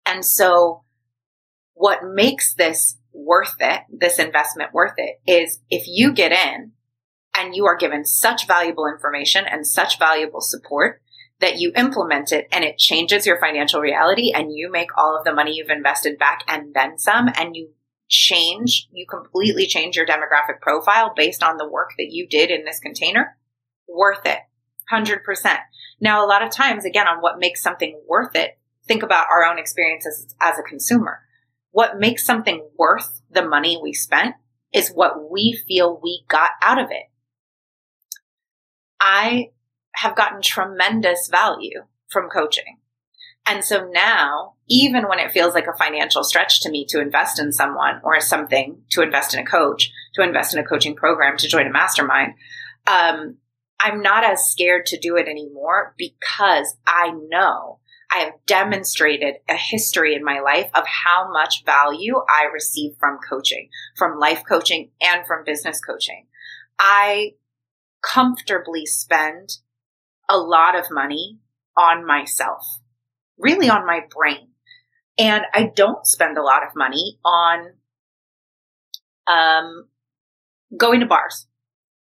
And 0.05 0.25
so 0.25 0.83
what 1.73 2.03
makes 2.03 2.53
this 2.53 2.97
worth 3.13 3.55
it, 3.59 3.81
this 3.89 4.19
investment 4.19 4.73
worth 4.73 4.93
it 4.97 5.19
is 5.27 5.59
if 5.69 5.85
you 5.87 6.13
get 6.13 6.31
in 6.31 6.71
and 7.37 7.55
you 7.55 7.65
are 7.65 7.77
given 7.77 8.05
such 8.05 8.47
valuable 8.47 8.87
information 8.87 9.45
and 9.45 9.67
such 9.67 9.99
valuable 9.99 10.41
support 10.41 11.01
that 11.39 11.59
you 11.59 11.71
implement 11.75 12.31
it 12.31 12.47
and 12.51 12.63
it 12.63 12.77
changes 12.77 13.25
your 13.25 13.39
financial 13.39 13.81
reality 13.81 14.31
and 14.33 14.53
you 14.53 14.71
make 14.71 14.97
all 14.97 15.17
of 15.17 15.25
the 15.25 15.33
money 15.33 15.53
you've 15.53 15.69
invested 15.69 16.17
back 16.17 16.43
and 16.47 16.73
then 16.73 16.97
some 16.97 17.29
and 17.35 17.55
you 17.55 17.69
change, 18.07 18.87
you 18.91 19.05
completely 19.09 19.67
change 19.67 19.95
your 19.95 20.05
demographic 20.05 20.61
profile 20.61 21.13
based 21.15 21.43
on 21.43 21.57
the 21.57 21.67
work 21.67 21.91
that 21.97 22.09
you 22.11 22.27
did 22.27 22.51
in 22.51 22.65
this 22.65 22.79
container, 22.79 23.37
worth 23.87 24.25
it. 24.25 24.39
100%. 24.91 25.19
Now, 25.99 26.23
a 26.23 26.27
lot 26.27 26.43
of 26.43 26.51
times, 26.51 26.85
again, 26.85 27.07
on 27.07 27.21
what 27.21 27.39
makes 27.39 27.63
something 27.63 27.99
worth 28.07 28.35
it, 28.35 28.57
think 28.87 29.01
about 29.01 29.27
our 29.29 29.43
own 29.43 29.57
experiences 29.57 30.35
as 30.39 30.59
a 30.59 30.63
consumer. 30.63 31.19
What 31.71 31.99
makes 31.99 32.25
something 32.25 32.67
worth 32.77 33.21
the 33.29 33.45
money 33.45 33.79
we 33.81 33.93
spent 33.93 34.35
is 34.73 34.89
what 34.89 35.31
we 35.31 35.59
feel 35.67 35.99
we 36.01 36.23
got 36.27 36.51
out 36.61 36.79
of 36.79 36.91
it. 36.91 37.09
I 38.99 39.51
have 39.95 40.15
gotten 40.15 40.41
tremendous 40.41 41.27
value 41.31 41.85
from 42.09 42.29
coaching. 42.29 42.79
And 43.47 43.63
so 43.63 43.87
now, 43.91 44.53
even 44.67 45.03
when 45.07 45.19
it 45.19 45.31
feels 45.31 45.53
like 45.53 45.67
a 45.67 45.77
financial 45.77 46.23
stretch 46.23 46.61
to 46.61 46.71
me 46.71 46.85
to 46.89 46.99
invest 46.99 47.39
in 47.39 47.51
someone 47.51 48.01
or 48.03 48.19
something, 48.19 48.81
to 48.91 49.01
invest 49.01 49.33
in 49.33 49.39
a 49.39 49.45
coach, 49.45 49.91
to 50.15 50.23
invest 50.23 50.53
in 50.53 50.59
a 50.59 50.65
coaching 50.65 50.95
program, 50.95 51.37
to 51.37 51.47
join 51.47 51.67
a 51.67 51.71
mastermind, 51.71 52.33
um, 52.87 53.37
I'm 53.79 54.01
not 54.01 54.23
as 54.23 54.49
scared 54.49 54.85
to 54.87 54.99
do 54.99 55.15
it 55.17 55.27
anymore 55.27 55.93
because 55.97 56.75
I 56.87 57.11
know 57.29 57.79
I 58.11 58.19
have 58.19 58.33
demonstrated 58.45 59.35
a 59.49 59.55
history 59.55 60.15
in 60.15 60.23
my 60.23 60.39
life 60.39 60.69
of 60.73 60.85
how 60.87 61.31
much 61.31 61.65
value 61.65 62.15
I 62.29 62.45
receive 62.53 62.93
from 62.99 63.17
coaching, 63.27 63.69
from 63.97 64.19
life 64.19 64.43
coaching 64.47 64.91
and 65.01 65.25
from 65.25 65.43
business 65.43 65.79
coaching. 65.81 66.27
I 66.79 67.31
comfortably 68.01 68.85
spend 68.85 69.57
a 70.29 70.37
lot 70.37 70.77
of 70.77 70.85
money 70.91 71.39
on 71.77 72.05
myself, 72.05 72.63
really 73.37 73.69
on 73.69 73.85
my 73.85 74.01
brain. 74.09 74.49
And 75.17 75.43
I 75.53 75.71
don't 75.73 76.05
spend 76.05 76.37
a 76.37 76.43
lot 76.43 76.63
of 76.63 76.75
money 76.75 77.17
on 77.23 77.73
um, 79.27 79.87
going 80.77 80.99
to 80.99 81.05
bars. 81.05 81.47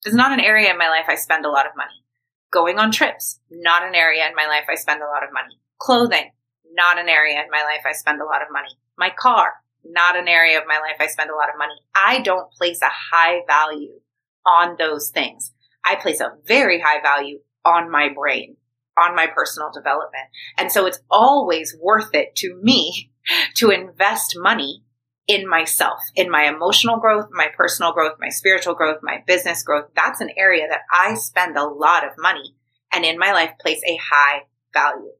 It's 0.04 0.14
not 0.14 0.32
an 0.32 0.40
area 0.40 0.70
in 0.70 0.78
my 0.78 0.88
life 0.88 1.06
I 1.08 1.14
spend 1.14 1.44
a 1.44 1.50
lot 1.50 1.66
of 1.66 1.72
money. 1.76 2.04
Going 2.50 2.78
on 2.78 2.92
trips, 2.92 3.40
not 3.50 3.82
an 3.82 3.94
area 3.94 4.26
in 4.26 4.34
my 4.34 4.46
life 4.46 4.64
I 4.70 4.74
spend 4.76 5.02
a 5.02 5.06
lot 5.06 5.24
of 5.24 5.32
money. 5.32 5.58
Clothing, 5.78 6.30
not 6.72 6.98
an 6.98 7.08
area 7.08 7.40
in 7.40 7.50
my 7.50 7.62
life 7.62 7.82
I 7.86 7.92
spend 7.92 8.20
a 8.20 8.24
lot 8.24 8.42
of 8.42 8.48
money. 8.52 8.78
My 8.96 9.10
car, 9.10 9.54
not 9.84 10.16
an 10.16 10.28
area 10.28 10.58
of 10.58 10.64
my 10.66 10.78
life 10.78 10.96
I 11.00 11.08
spend 11.08 11.30
a 11.30 11.36
lot 11.36 11.50
of 11.50 11.58
money. 11.58 11.74
I 11.94 12.20
don't 12.20 12.50
place 12.52 12.80
a 12.82 12.88
high 12.88 13.40
value 13.46 14.00
on 14.46 14.76
those 14.78 15.10
things. 15.10 15.52
I 15.84 15.96
place 15.96 16.20
a 16.20 16.32
very 16.46 16.80
high 16.80 17.02
value 17.02 17.40
on 17.64 17.90
my 17.90 18.08
brain, 18.14 18.56
on 19.00 19.14
my 19.14 19.26
personal 19.26 19.70
development. 19.72 20.26
And 20.56 20.70
so 20.72 20.86
it's 20.86 21.00
always 21.10 21.76
worth 21.80 22.14
it 22.14 22.34
to 22.36 22.58
me 22.62 23.10
to 23.54 23.70
invest 23.70 24.34
money 24.36 24.84
in 25.26 25.46
myself, 25.46 26.00
in 26.14 26.30
my 26.30 26.44
emotional 26.44 26.98
growth, 26.98 27.28
my 27.30 27.48
personal 27.54 27.92
growth, 27.92 28.14
my 28.18 28.30
spiritual 28.30 28.74
growth, 28.74 28.98
my 29.02 29.22
business 29.26 29.62
growth. 29.62 29.90
That's 29.94 30.22
an 30.22 30.30
area 30.36 30.66
that 30.68 30.80
I 30.90 31.14
spend 31.14 31.56
a 31.56 31.66
lot 31.66 32.04
of 32.04 32.12
money 32.16 32.56
and 32.92 33.04
in 33.04 33.18
my 33.18 33.32
life 33.32 33.52
place 33.60 33.82
a 33.86 33.96
high 33.96 34.44
value. 34.72 35.12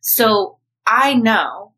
So 0.00 0.58
I 0.86 1.14
know 1.14 1.74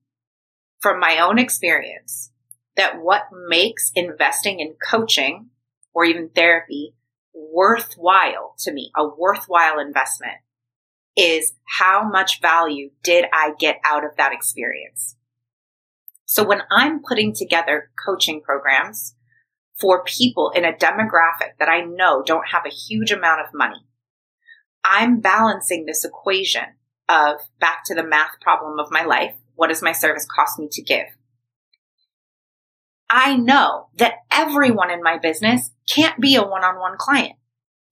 from 0.81 1.01
my 1.01 1.19
own 1.19 1.39
experience 1.39 2.31
that 2.77 3.01
what 3.01 3.25
makes 3.49 3.91
investing 3.97 4.61
in 4.61 4.77
coaching 4.89 5.49
or 5.93 6.05
even 6.05 6.29
therapy 6.29 6.95
worthwhile 7.53 8.55
to 8.61 8.73
me, 8.73 8.91
a 8.97 9.07
worthwhile 9.07 9.79
investment 9.79 10.39
is 11.17 11.53
how 11.65 12.09
much 12.09 12.41
value 12.41 12.91
did 13.03 13.27
I 13.33 13.53
get 13.59 13.81
out 13.85 14.05
of 14.05 14.13
that 14.17 14.33
experience? 14.33 15.17
So 16.27 16.45
when 16.45 16.63
I'm 16.71 17.01
putting 17.03 17.35
together 17.35 17.91
coaching 18.05 18.43
programs 18.43 19.15
for 19.81 20.05
people 20.05 20.51
in 20.55 20.65
a 20.65 20.73
demographic 20.73 21.57
that 21.59 21.69
I 21.69 21.81
know 21.81 22.23
don't 22.25 22.51
have 22.53 22.67
a 22.67 22.75
huge 22.75 23.11
amount 23.11 23.41
of 23.41 23.55
money, 23.55 23.87
I'm 24.85 25.21
balancing 25.21 25.87
this 25.87 26.05
equation 26.05 26.65
of 27.09 27.41
back 27.59 27.85
to 27.87 27.95
the 27.95 28.07
math 28.07 28.41
problem 28.41 28.79
of 28.79 28.91
my 28.91 29.05
life. 29.05 29.35
What 29.55 29.69
does 29.69 29.83
my 29.83 29.93
service 29.93 30.27
cost 30.27 30.59
me 30.59 30.69
to 30.71 30.83
give? 30.83 31.07
I 33.11 33.37
know 33.37 33.89
that 33.97 34.15
everyone 34.31 34.91
in 34.91 35.03
my 35.03 35.19
business 35.19 35.71
can't 35.89 36.21
be 36.21 36.37
a 36.37 36.43
one 36.43 36.65
on 36.65 36.79
one 36.79 36.97
client 36.99 37.37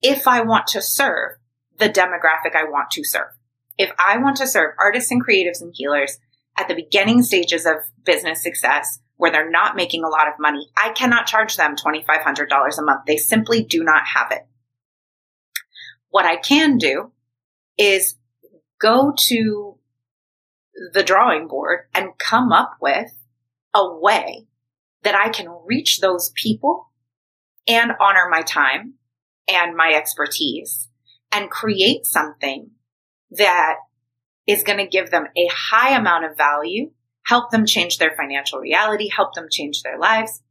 if 0.01 0.27
I 0.27 0.41
want 0.41 0.67
to 0.67 0.81
serve 0.81 1.37
the 1.79 1.89
demographic 1.89 2.55
I 2.55 2.65
want 2.69 2.91
to 2.91 3.03
serve. 3.03 3.29
If 3.77 3.91
I 3.97 4.17
want 4.17 4.37
to 4.37 4.47
serve 4.47 4.73
artists 4.79 5.11
and 5.11 5.23
creatives 5.23 5.61
and 5.61 5.73
healers 5.75 6.17
at 6.57 6.67
the 6.67 6.75
beginning 6.75 7.23
stages 7.23 7.65
of 7.65 7.75
business 8.03 8.41
success 8.41 8.99
where 9.15 9.31
they're 9.31 9.49
not 9.49 9.75
making 9.75 10.03
a 10.03 10.09
lot 10.09 10.27
of 10.27 10.33
money, 10.39 10.69
I 10.77 10.89
cannot 10.89 11.27
charge 11.27 11.57
them 11.57 11.75
$2,500 11.75 12.77
a 12.77 12.81
month. 12.83 13.01
They 13.05 13.17
simply 13.17 13.63
do 13.63 13.83
not 13.83 14.03
have 14.15 14.31
it. 14.31 14.47
What 16.09 16.25
I 16.25 16.35
can 16.35 16.77
do 16.77 17.11
is 17.77 18.15
go 18.79 19.13
to 19.27 19.77
the 20.93 21.03
drawing 21.03 21.47
board 21.47 21.81
and 21.93 22.17
come 22.17 22.51
up 22.51 22.77
with 22.81 23.11
a 23.73 23.97
way 23.97 24.47
that 25.03 25.15
I 25.15 25.29
can 25.29 25.47
reach 25.65 25.99
those 25.99 26.31
people 26.35 26.91
and 27.67 27.91
honor 27.99 28.27
my 28.29 28.41
time 28.41 28.95
and 29.47 29.75
my 29.75 29.93
expertise 29.93 30.89
and 31.31 31.49
create 31.49 32.05
something 32.05 32.71
that 33.31 33.75
is 34.47 34.63
going 34.63 34.79
to 34.79 34.87
give 34.87 35.11
them 35.11 35.25
a 35.35 35.47
high 35.51 35.97
amount 35.97 36.25
of 36.25 36.37
value, 36.37 36.91
help 37.25 37.51
them 37.51 37.65
change 37.65 37.97
their 37.97 38.15
financial 38.15 38.59
reality, 38.59 39.09
help 39.09 39.33
them 39.33 39.47
change 39.51 39.83
their 39.83 39.99
lives 39.99 40.41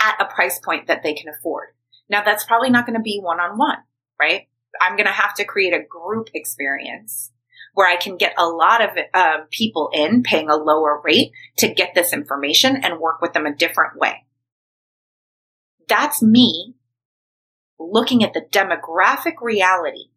at 0.00 0.20
a 0.20 0.26
price 0.26 0.58
point 0.58 0.86
that 0.86 1.02
they 1.02 1.14
can 1.14 1.28
afford. 1.28 1.68
Now, 2.08 2.22
that's 2.22 2.44
probably 2.44 2.68
not 2.70 2.86
going 2.86 2.98
to 2.98 3.02
be 3.02 3.20
one 3.22 3.40
on 3.40 3.56
one, 3.56 3.78
right? 4.20 4.48
I'm 4.80 4.96
going 4.96 5.06
to 5.06 5.12
have 5.12 5.34
to 5.34 5.44
create 5.44 5.72
a 5.72 5.82
group 5.82 6.28
experience 6.34 7.30
where 7.74 7.88
I 7.88 7.96
can 7.96 8.16
get 8.16 8.34
a 8.38 8.46
lot 8.46 8.82
of 8.82 8.90
uh, 9.12 9.38
people 9.50 9.90
in 9.92 10.22
paying 10.22 10.48
a 10.48 10.56
lower 10.56 11.00
rate 11.04 11.32
to 11.58 11.72
get 11.72 11.94
this 11.94 12.12
information 12.12 12.76
and 12.76 13.00
work 13.00 13.20
with 13.20 13.32
them 13.32 13.46
a 13.46 13.54
different 13.54 13.98
way. 13.98 14.24
That's 15.88 16.22
me 16.22 16.74
looking 17.78 18.22
at 18.24 18.32
the 18.32 18.46
demographic 18.50 19.34
reality 19.42 20.10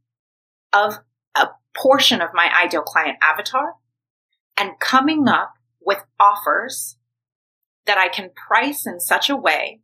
of 0.72 1.00
a 1.36 1.50
portion 1.76 2.22
of 2.22 2.30
my 2.34 2.50
ideal 2.64 2.84
client 2.84 3.18
avatar 3.22 3.74
and 4.56 4.80
coming 4.80 5.28
up 5.28 5.54
with 5.82 6.00
offers 6.20 6.98
that 7.86 7.98
I 7.98 8.08
can 8.08 8.30
price 8.48 8.86
in 8.86 9.00
such 9.00 9.30
a 9.30 9.36
way 9.36 9.82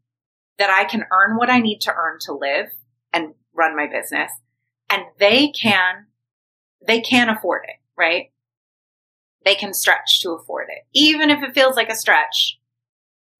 that 0.60 0.70
I 0.70 0.86
can 0.86 1.06
earn 1.12 1.38
what 1.38 1.50
I 1.50 1.60
need 1.60 1.80
to 1.82 1.94
earn 1.94 2.20
to 2.22 2.34
live 2.34 2.68
and 3.12 3.34
run 3.56 3.76
my 3.76 3.88
business 3.88 4.32
and 4.90 5.04
they 5.20 5.50
can 5.50 6.08
they 6.86 7.02
can 7.02 7.30
afford 7.30 7.64
it, 7.68 7.76
right? 7.98 8.32
They 9.46 9.56
can 9.56 9.74
stretch 9.74 10.22
to 10.22 10.32
afford 10.32 10.68
it. 10.70 10.86
Even 10.94 11.30
if 11.30 11.44
it 11.44 11.54
feels 11.54 11.76
like 11.76 11.90
a 11.90 11.96
stretch. 11.96 12.60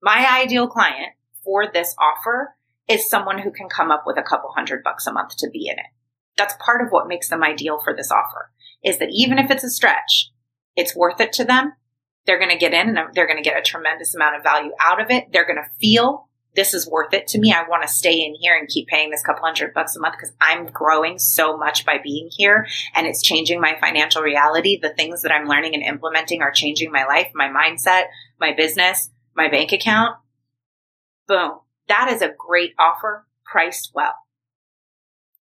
My 0.02 0.26
ideal 0.42 0.68
client 0.68 1.12
for 1.42 1.66
this 1.70 1.94
offer 1.98 2.54
is 2.88 3.08
someone 3.08 3.38
who 3.38 3.50
can 3.50 3.68
come 3.68 3.90
up 3.90 4.04
with 4.06 4.18
a 4.18 4.22
couple 4.22 4.50
hundred 4.54 4.82
bucks 4.82 5.06
a 5.06 5.12
month 5.12 5.36
to 5.38 5.48
be 5.50 5.68
in 5.68 5.78
it. 5.78 5.86
That's 6.36 6.54
part 6.64 6.82
of 6.82 6.88
what 6.90 7.08
makes 7.08 7.28
them 7.30 7.42
ideal 7.42 7.80
for 7.82 7.94
this 7.94 8.10
offer 8.10 8.50
is 8.84 8.98
that 8.98 9.08
even 9.10 9.38
if 9.38 9.50
it's 9.50 9.64
a 9.64 9.70
stretch, 9.70 10.30
it's 10.76 10.94
worth 10.94 11.20
it 11.20 11.32
to 11.34 11.44
them. 11.44 11.72
They're 12.26 12.38
going 12.38 12.50
to 12.50 12.58
get 12.58 12.74
in 12.74 12.88
and 12.88 12.98
they're 13.14 13.26
going 13.26 13.42
to 13.42 13.48
get 13.48 13.58
a 13.58 13.62
tremendous 13.62 14.14
amount 14.14 14.36
of 14.36 14.42
value 14.42 14.72
out 14.80 15.00
of 15.00 15.10
it. 15.10 15.32
They're 15.32 15.46
going 15.46 15.62
to 15.62 15.78
feel 15.80 16.28
this 16.54 16.72
is 16.72 16.88
worth 16.88 17.12
it 17.12 17.26
to 17.28 17.38
me. 17.38 17.52
I 17.52 17.68
want 17.68 17.82
to 17.82 17.88
stay 17.88 18.24
in 18.24 18.34
here 18.34 18.56
and 18.56 18.68
keep 18.68 18.86
paying 18.86 19.10
this 19.10 19.22
couple 19.22 19.44
hundred 19.44 19.74
bucks 19.74 19.96
a 19.96 20.00
month 20.00 20.14
because 20.16 20.34
I'm 20.40 20.66
growing 20.66 21.18
so 21.18 21.56
much 21.56 21.84
by 21.84 21.98
being 22.02 22.30
here 22.30 22.66
and 22.94 23.06
it's 23.06 23.22
changing 23.22 23.60
my 23.60 23.76
financial 23.80 24.22
reality. 24.22 24.78
The 24.80 24.94
things 24.94 25.22
that 25.22 25.32
I'm 25.32 25.48
learning 25.48 25.74
and 25.74 25.82
implementing 25.82 26.42
are 26.42 26.52
changing 26.52 26.92
my 26.92 27.04
life, 27.04 27.30
my 27.34 27.48
mindset, 27.48 28.04
my 28.38 28.52
business, 28.52 29.10
my 29.34 29.48
bank 29.48 29.72
account. 29.72 30.16
Boom. 31.26 31.58
That 31.88 32.10
is 32.10 32.22
a 32.22 32.32
great 32.36 32.74
offer 32.78 33.26
priced 33.44 33.90
well. 33.94 34.14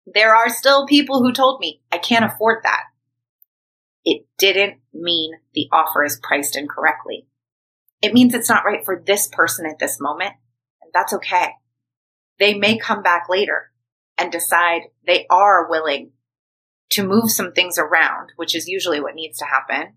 There 0.06 0.36
are 0.36 0.50
still 0.50 0.86
people 0.86 1.22
who 1.22 1.34
told 1.34 1.60
me 1.60 1.82
I 1.92 1.98
can't 1.98 2.26
afford 2.26 2.64
that. 2.64 2.84
It 4.06 4.26
didn't 4.38 4.80
mean 4.94 5.34
the 5.54 5.70
offer 5.72 6.04
is 6.04 6.20
priced 6.22 6.58
incorrectly. 6.58 7.28
It 8.02 8.14
means 8.14 8.34
it's 8.34 8.50
not 8.50 8.66
right 8.66 8.84
for 8.84 9.02
this 9.06 9.28
person 9.28 9.66
at 9.66 9.80
this 9.80 10.00
moment 10.00 10.34
that's 10.94 11.14
okay. 11.14 11.54
They 12.40 12.54
may 12.54 12.78
come 12.78 13.02
back 13.02 13.24
later 13.30 13.72
and 14.18 14.32
decide 14.32 14.84
they 15.06 15.26
are 15.30 15.70
willing 15.70 16.12
to 16.92 17.08
move 17.08 17.32
some 17.32 17.52
things 17.52 17.78
around, 17.78 18.30
which 18.36 18.56
is 18.56 18.68
usually 18.68 19.02
what 19.02 19.16
needs 19.16 19.38
to 19.40 19.46
happen. 19.46 19.96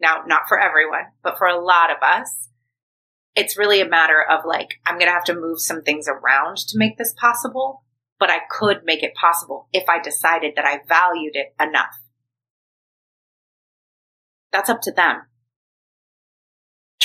Now, 0.00 0.22
not 0.26 0.42
for 0.48 0.58
everyone, 0.58 1.06
but 1.22 1.38
for 1.38 1.46
a 1.46 1.58
lot 1.58 1.90
of 1.90 1.96
us, 2.02 2.48
it's 3.34 3.56
really 3.56 3.80
a 3.80 3.88
matter 3.88 4.22
of 4.22 4.44
like, 4.44 4.74
I'm 4.86 4.98
going 4.98 5.08
to 5.08 5.14
have 5.14 5.24
to 5.24 5.34
move 5.34 5.60
some 5.60 5.82
things 5.82 6.06
around 6.08 6.58
to 6.58 6.78
make 6.78 6.98
this 6.98 7.14
possible, 7.18 7.84
but 8.18 8.30
I 8.30 8.40
could 8.50 8.82
make 8.84 9.02
it 9.02 9.14
possible 9.14 9.68
if 9.72 9.88
I 9.88 10.00
decided 10.00 10.54
that 10.56 10.64
I 10.64 10.80
valued 10.88 11.36
it 11.36 11.54
enough. 11.60 11.96
That's 14.52 14.70
up 14.70 14.80
to 14.82 14.92
them 14.92 15.22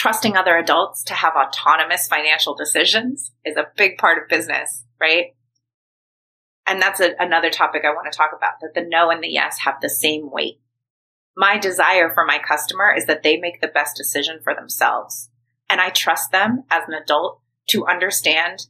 trusting 0.04 0.36
other 0.36 0.58
adults 0.58 1.02
to 1.02 1.14
have 1.14 1.32
autonomous 1.34 2.10
financial 2.10 2.54
decisions 2.54 3.32
is 3.46 3.56
a 3.56 3.68
big 3.78 3.98
part 3.98 4.22
of 4.22 4.28
business, 4.28 4.84
right? 5.00 5.28
And 6.68 6.82
that's 6.82 7.00
a, 7.00 7.14
another 7.20 7.50
topic 7.50 7.84
I 7.86 7.94
want 7.94 8.12
to 8.12 8.18
talk 8.18 8.32
about 8.36 8.56
that 8.60 8.74
the 8.76 8.86
no 8.86 9.10
and 9.12 9.24
the 9.24 9.30
yes 9.30 9.60
have 9.60 9.76
the 9.80 9.88
same 9.88 10.30
weight. 10.30 10.60
My 11.38 11.58
desire 11.58 12.14
for 12.14 12.26
my 12.26 12.38
customer 12.38 12.94
is 12.94 13.06
that 13.06 13.24
they 13.24 13.38
make 13.38 13.62
the 13.62 13.70
best 13.70 13.96
decision 13.96 14.42
for 14.44 14.54
themselves. 14.54 15.30
And 15.70 15.80
I 15.80 15.88
trust 15.88 16.34
them 16.34 16.66
as 16.70 16.84
an 16.86 16.96
adult 16.96 17.40
to 17.70 17.86
understand 17.86 18.68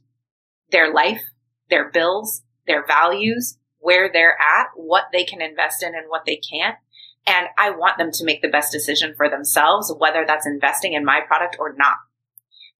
their 0.70 0.94
life, 0.94 1.22
their 1.68 1.90
bills, 1.90 2.44
their 2.68 2.86
values, 2.86 3.58
where 3.80 4.08
they're 4.12 4.38
at, 4.40 4.68
what 4.76 5.06
they 5.12 5.24
can 5.24 5.42
invest 5.42 5.82
in 5.82 5.96
and 5.96 6.04
what 6.06 6.26
they 6.26 6.36
can't, 6.36 6.76
and 7.26 7.48
I 7.58 7.70
want 7.70 7.98
them 7.98 8.10
to 8.12 8.24
make 8.24 8.42
the 8.42 8.48
best 8.48 8.72
decision 8.72 9.14
for 9.16 9.28
themselves, 9.28 9.92
whether 9.96 10.24
that's 10.26 10.46
investing 10.46 10.92
in 10.92 11.04
my 11.04 11.20
product 11.26 11.56
or 11.58 11.74
not. 11.76 11.96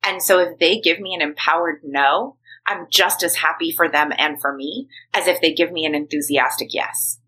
And 0.06 0.22
so 0.22 0.38
if 0.38 0.58
they 0.58 0.78
give 0.78 1.00
me 1.00 1.14
an 1.14 1.22
empowered 1.22 1.80
no, 1.82 2.36
I'm 2.66 2.86
just 2.90 3.22
as 3.22 3.36
happy 3.36 3.72
for 3.72 3.88
them 3.88 4.12
and 4.16 4.40
for 4.40 4.54
me 4.54 4.88
as 5.12 5.26
if 5.26 5.40
they 5.40 5.52
give 5.52 5.72
me 5.72 5.86
an 5.86 5.94
enthusiastic 5.94 6.72
yes. 6.72 7.20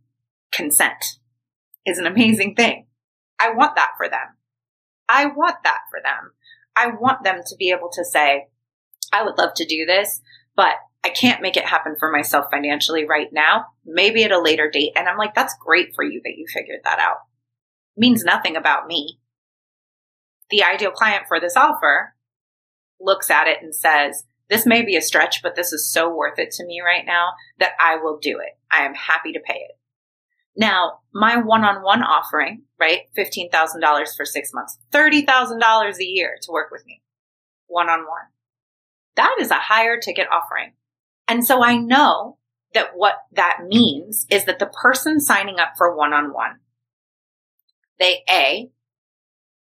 Consent 0.52 1.18
is 1.86 1.98
an 1.98 2.06
amazing 2.06 2.54
thing. 2.54 2.86
I 3.40 3.52
want 3.52 3.76
that 3.76 3.90
for 3.96 4.08
them. 4.08 4.36
I 5.08 5.26
want 5.26 5.56
that 5.64 5.80
for 5.90 6.00
them. 6.02 6.32
I 6.74 6.88
want 6.88 7.24
them 7.24 7.40
to 7.46 7.56
be 7.56 7.70
able 7.70 7.90
to 7.92 8.04
say, 8.04 8.48
I 9.12 9.22
would 9.22 9.38
love 9.38 9.54
to 9.56 9.64
do 9.64 9.86
this, 9.86 10.20
but 10.54 10.74
I 11.06 11.10
can't 11.10 11.40
make 11.40 11.56
it 11.56 11.64
happen 11.64 11.94
for 11.96 12.10
myself 12.10 12.46
financially 12.50 13.04
right 13.04 13.28
now, 13.32 13.66
maybe 13.84 14.24
at 14.24 14.32
a 14.32 14.40
later 14.40 14.68
date. 14.68 14.90
And 14.96 15.08
I'm 15.08 15.16
like, 15.16 15.36
that's 15.36 15.54
great 15.60 15.94
for 15.94 16.02
you 16.02 16.20
that 16.24 16.34
you 16.36 16.46
figured 16.52 16.80
that 16.82 16.98
out. 16.98 17.18
It 17.96 18.00
means 18.00 18.24
nothing 18.24 18.56
about 18.56 18.88
me. 18.88 19.20
The 20.50 20.64
ideal 20.64 20.90
client 20.90 21.26
for 21.28 21.38
this 21.38 21.56
offer 21.56 22.16
looks 23.00 23.30
at 23.30 23.46
it 23.46 23.58
and 23.62 23.72
says, 23.72 24.24
this 24.50 24.66
may 24.66 24.82
be 24.82 24.96
a 24.96 25.00
stretch, 25.00 25.44
but 25.44 25.54
this 25.54 25.72
is 25.72 25.88
so 25.88 26.12
worth 26.12 26.40
it 26.40 26.50
to 26.52 26.66
me 26.66 26.80
right 26.84 27.06
now 27.06 27.34
that 27.60 27.74
I 27.78 27.98
will 28.02 28.18
do 28.20 28.40
it. 28.40 28.58
I 28.72 28.84
am 28.84 28.94
happy 28.94 29.32
to 29.32 29.40
pay 29.40 29.58
it. 29.58 29.78
Now, 30.56 31.00
my 31.14 31.36
one 31.36 31.62
on 31.62 31.84
one 31.84 32.02
offering, 32.02 32.62
right? 32.80 33.02
$15,000 33.16 34.16
for 34.16 34.24
six 34.24 34.52
months, 34.52 34.76
$30,000 34.92 35.98
a 35.98 36.04
year 36.04 36.36
to 36.42 36.50
work 36.50 36.72
with 36.72 36.84
me 36.84 37.02
one 37.68 37.88
on 37.88 38.00
one. 38.00 38.26
That 39.14 39.36
is 39.40 39.50
a 39.52 39.54
higher 39.54 39.98
ticket 39.98 40.26
offering. 40.32 40.72
And 41.28 41.44
so 41.44 41.62
I 41.62 41.76
know 41.76 42.38
that 42.74 42.90
what 42.94 43.14
that 43.32 43.60
means 43.66 44.26
is 44.30 44.44
that 44.44 44.58
the 44.58 44.66
person 44.66 45.20
signing 45.20 45.58
up 45.58 45.72
for 45.76 45.96
one 45.96 46.12
on 46.12 46.32
one, 46.32 46.60
they 47.98 48.22
A, 48.30 48.70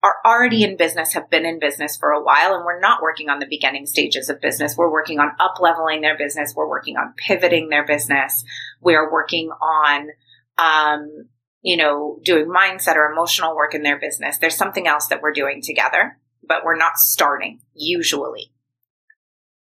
are 0.03 0.17
already 0.27 0.65
in 0.65 0.77
business, 0.77 1.13
have 1.13 1.31
been 1.31 1.47
in 1.47 1.61
business 1.61 1.97
for 1.97 2.11
a 2.11 2.23
while, 2.23 2.55
and 2.55 2.65
we're 2.65 2.81
not 2.81 3.03
working 3.03 3.29
on 3.29 3.39
the 3.39 3.47
beginning 3.49 3.87
stages 3.87 4.29
of 4.29 4.41
business. 4.41 4.77
We're 4.77 4.91
working 4.91 5.21
on 5.21 5.31
up 5.39 5.55
leveling 5.61 6.01
their 6.01 6.19
business. 6.19 6.55
We're 6.57 6.69
working 6.69 6.97
on 6.97 7.15
pivoting 7.17 7.69
their 7.69 7.87
business. 7.87 8.43
We're 8.81 9.13
working 9.13 9.51
on, 9.51 10.09
um, 10.59 11.29
you 11.61 11.77
know, 11.77 12.19
doing 12.25 12.47
mindset 12.47 12.97
or 12.97 13.13
emotional 13.13 13.55
work 13.55 13.75
in 13.75 13.83
their 13.83 14.01
business. 14.01 14.39
There's 14.39 14.57
something 14.57 14.89
else 14.89 15.07
that 15.07 15.23
we're 15.23 15.33
doing 15.33 15.63
together, 15.63 16.19
but 16.47 16.65
we're 16.65 16.77
not 16.77 16.97
starting 16.97 17.61
usually. 17.73 18.53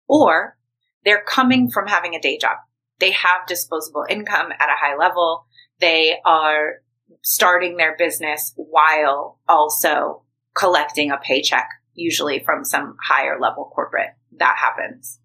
Or 0.08 0.56
they're 1.04 1.22
coming 1.22 1.70
from 1.70 1.86
having 1.86 2.14
a 2.14 2.20
day 2.20 2.38
job. 2.38 2.56
They 2.98 3.12
have 3.12 3.46
disposable 3.46 4.04
income 4.08 4.52
at 4.52 4.68
a 4.68 4.78
high 4.78 4.96
level. 4.96 5.46
They 5.80 6.18
are 6.24 6.82
starting 7.22 7.76
their 7.76 7.96
business 7.96 8.52
while 8.56 9.38
also 9.48 10.24
collecting 10.54 11.10
a 11.10 11.16
paycheck, 11.16 11.68
usually 11.94 12.40
from 12.40 12.64
some 12.64 12.96
higher 13.02 13.38
level 13.40 13.70
corporate. 13.74 14.10
That 14.38 14.56
happens. 14.58 15.18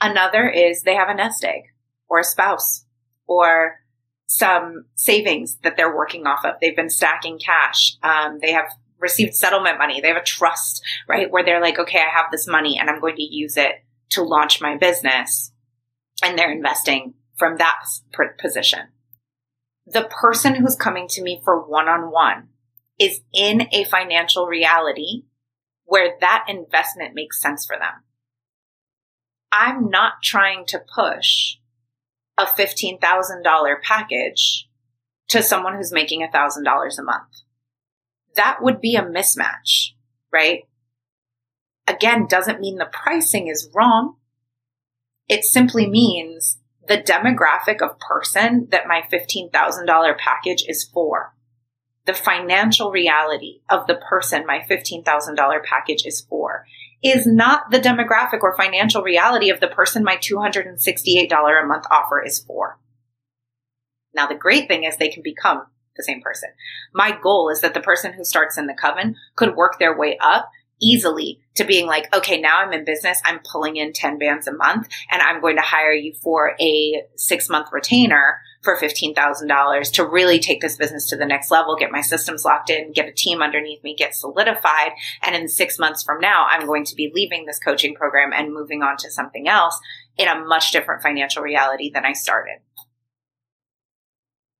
Another 0.00 0.48
is 0.48 0.82
they 0.82 0.94
have 0.94 1.08
a 1.08 1.14
nest 1.14 1.44
egg 1.44 1.62
or 2.08 2.20
a 2.20 2.24
spouse 2.24 2.84
or 3.26 3.80
some 4.26 4.84
savings 4.94 5.58
that 5.62 5.76
they're 5.76 5.94
working 5.94 6.26
off 6.26 6.44
of. 6.44 6.54
They've 6.60 6.76
been 6.76 6.90
stacking 6.90 7.38
cash. 7.38 7.96
Um, 8.02 8.38
they 8.40 8.52
have 8.52 8.70
received 8.98 9.34
settlement 9.34 9.78
money. 9.78 10.00
They 10.00 10.08
have 10.08 10.16
a 10.16 10.22
trust, 10.22 10.82
right? 11.08 11.30
Where 11.30 11.44
they're 11.44 11.62
like, 11.62 11.78
okay, 11.78 11.98
I 11.98 12.16
have 12.16 12.26
this 12.30 12.46
money 12.46 12.78
and 12.78 12.88
I'm 12.88 13.00
going 13.00 13.16
to 13.16 13.22
use 13.22 13.56
it 13.56 13.72
to 14.10 14.22
launch 14.22 14.60
my 14.60 14.76
business. 14.76 15.52
And 16.22 16.38
they're 16.38 16.52
investing 16.52 17.14
from 17.36 17.56
that 17.58 17.76
position. 18.40 18.88
The 19.86 20.10
person 20.10 20.56
who's 20.56 20.76
coming 20.76 21.06
to 21.08 21.22
me 21.22 21.40
for 21.44 21.66
one 21.66 21.88
on 21.88 22.10
one 22.10 22.48
is 22.98 23.20
in 23.32 23.68
a 23.72 23.84
financial 23.84 24.46
reality 24.46 25.22
where 25.84 26.16
that 26.20 26.44
investment 26.48 27.14
makes 27.14 27.40
sense 27.40 27.64
for 27.64 27.76
them. 27.76 28.02
I'm 29.50 29.88
not 29.88 30.14
trying 30.22 30.66
to 30.66 30.82
push 30.94 31.56
a 32.36 32.44
$15,000 32.44 33.82
package 33.82 34.68
to 35.28 35.42
someone 35.42 35.76
who's 35.76 35.92
making 35.92 36.20
$1,000 36.20 36.98
a 36.98 37.02
month. 37.02 37.28
That 38.34 38.58
would 38.60 38.80
be 38.80 38.96
a 38.96 39.02
mismatch, 39.02 39.92
right? 40.32 40.67
Again, 41.88 42.26
doesn't 42.28 42.60
mean 42.60 42.76
the 42.76 42.90
pricing 42.92 43.48
is 43.48 43.70
wrong. 43.74 44.16
It 45.28 45.44
simply 45.44 45.86
means 45.88 46.58
the 46.86 46.98
demographic 46.98 47.82
of 47.82 47.98
person 47.98 48.68
that 48.70 48.86
my 48.86 49.02
$15,000 49.10 50.18
package 50.18 50.64
is 50.68 50.84
for 50.84 51.34
the 52.08 52.14
financial 52.14 52.90
reality 52.90 53.60
of 53.68 53.86
the 53.86 53.94
person 54.08 54.46
my 54.46 54.60
$15,000 54.60 55.04
package 55.62 56.06
is 56.06 56.22
for 56.22 56.64
is 57.02 57.26
not 57.26 57.70
the 57.70 57.78
demographic 57.78 58.40
or 58.40 58.56
financial 58.56 59.02
reality 59.02 59.50
of 59.50 59.60
the 59.60 59.68
person 59.68 60.02
my 60.02 60.16
$268 60.16 61.30
a 61.30 61.66
month 61.66 61.84
offer 61.90 62.24
is 62.24 62.40
for. 62.40 62.78
Now, 64.14 64.26
the 64.26 64.34
great 64.34 64.68
thing 64.68 64.84
is 64.84 64.96
they 64.96 65.10
can 65.10 65.22
become 65.22 65.66
the 65.98 66.02
same 66.02 66.22
person. 66.22 66.48
My 66.94 67.14
goal 67.22 67.50
is 67.50 67.60
that 67.60 67.74
the 67.74 67.80
person 67.80 68.14
who 68.14 68.24
starts 68.24 68.56
in 68.56 68.66
the 68.66 68.74
coven 68.74 69.14
could 69.36 69.54
work 69.54 69.78
their 69.78 69.96
way 69.96 70.16
up 70.18 70.48
easily 70.80 71.40
to 71.54 71.64
being 71.64 71.86
like, 71.86 72.14
okay, 72.14 72.40
now 72.40 72.60
I'm 72.60 72.72
in 72.72 72.84
business. 72.84 73.20
I'm 73.24 73.40
pulling 73.40 73.76
in 73.76 73.92
10 73.92 74.18
bands 74.18 74.46
a 74.46 74.52
month 74.52 74.88
and 75.10 75.20
I'm 75.20 75.40
going 75.40 75.56
to 75.56 75.62
hire 75.62 75.92
you 75.92 76.14
for 76.14 76.54
a 76.60 77.02
six 77.16 77.48
month 77.48 77.68
retainer 77.72 78.40
for 78.62 78.76
$15,000 78.76 79.92
to 79.92 80.06
really 80.06 80.38
take 80.38 80.60
this 80.60 80.76
business 80.76 81.08
to 81.08 81.16
the 81.16 81.26
next 81.26 81.50
level, 81.50 81.76
get 81.76 81.92
my 81.92 82.00
systems 82.00 82.44
locked 82.44 82.70
in, 82.70 82.92
get 82.92 83.08
a 83.08 83.12
team 83.12 83.40
underneath 83.42 83.82
me, 83.82 83.94
get 83.94 84.14
solidified. 84.14 84.92
And 85.22 85.34
in 85.34 85.48
six 85.48 85.78
months 85.78 86.02
from 86.02 86.20
now, 86.20 86.46
I'm 86.48 86.66
going 86.66 86.84
to 86.86 86.94
be 86.94 87.10
leaving 87.14 87.46
this 87.46 87.58
coaching 87.58 87.94
program 87.94 88.32
and 88.32 88.52
moving 88.52 88.82
on 88.82 88.96
to 88.98 89.10
something 89.10 89.48
else 89.48 89.78
in 90.16 90.28
a 90.28 90.44
much 90.44 90.72
different 90.72 91.02
financial 91.02 91.42
reality 91.42 91.90
than 91.92 92.04
I 92.04 92.12
started. 92.12 92.58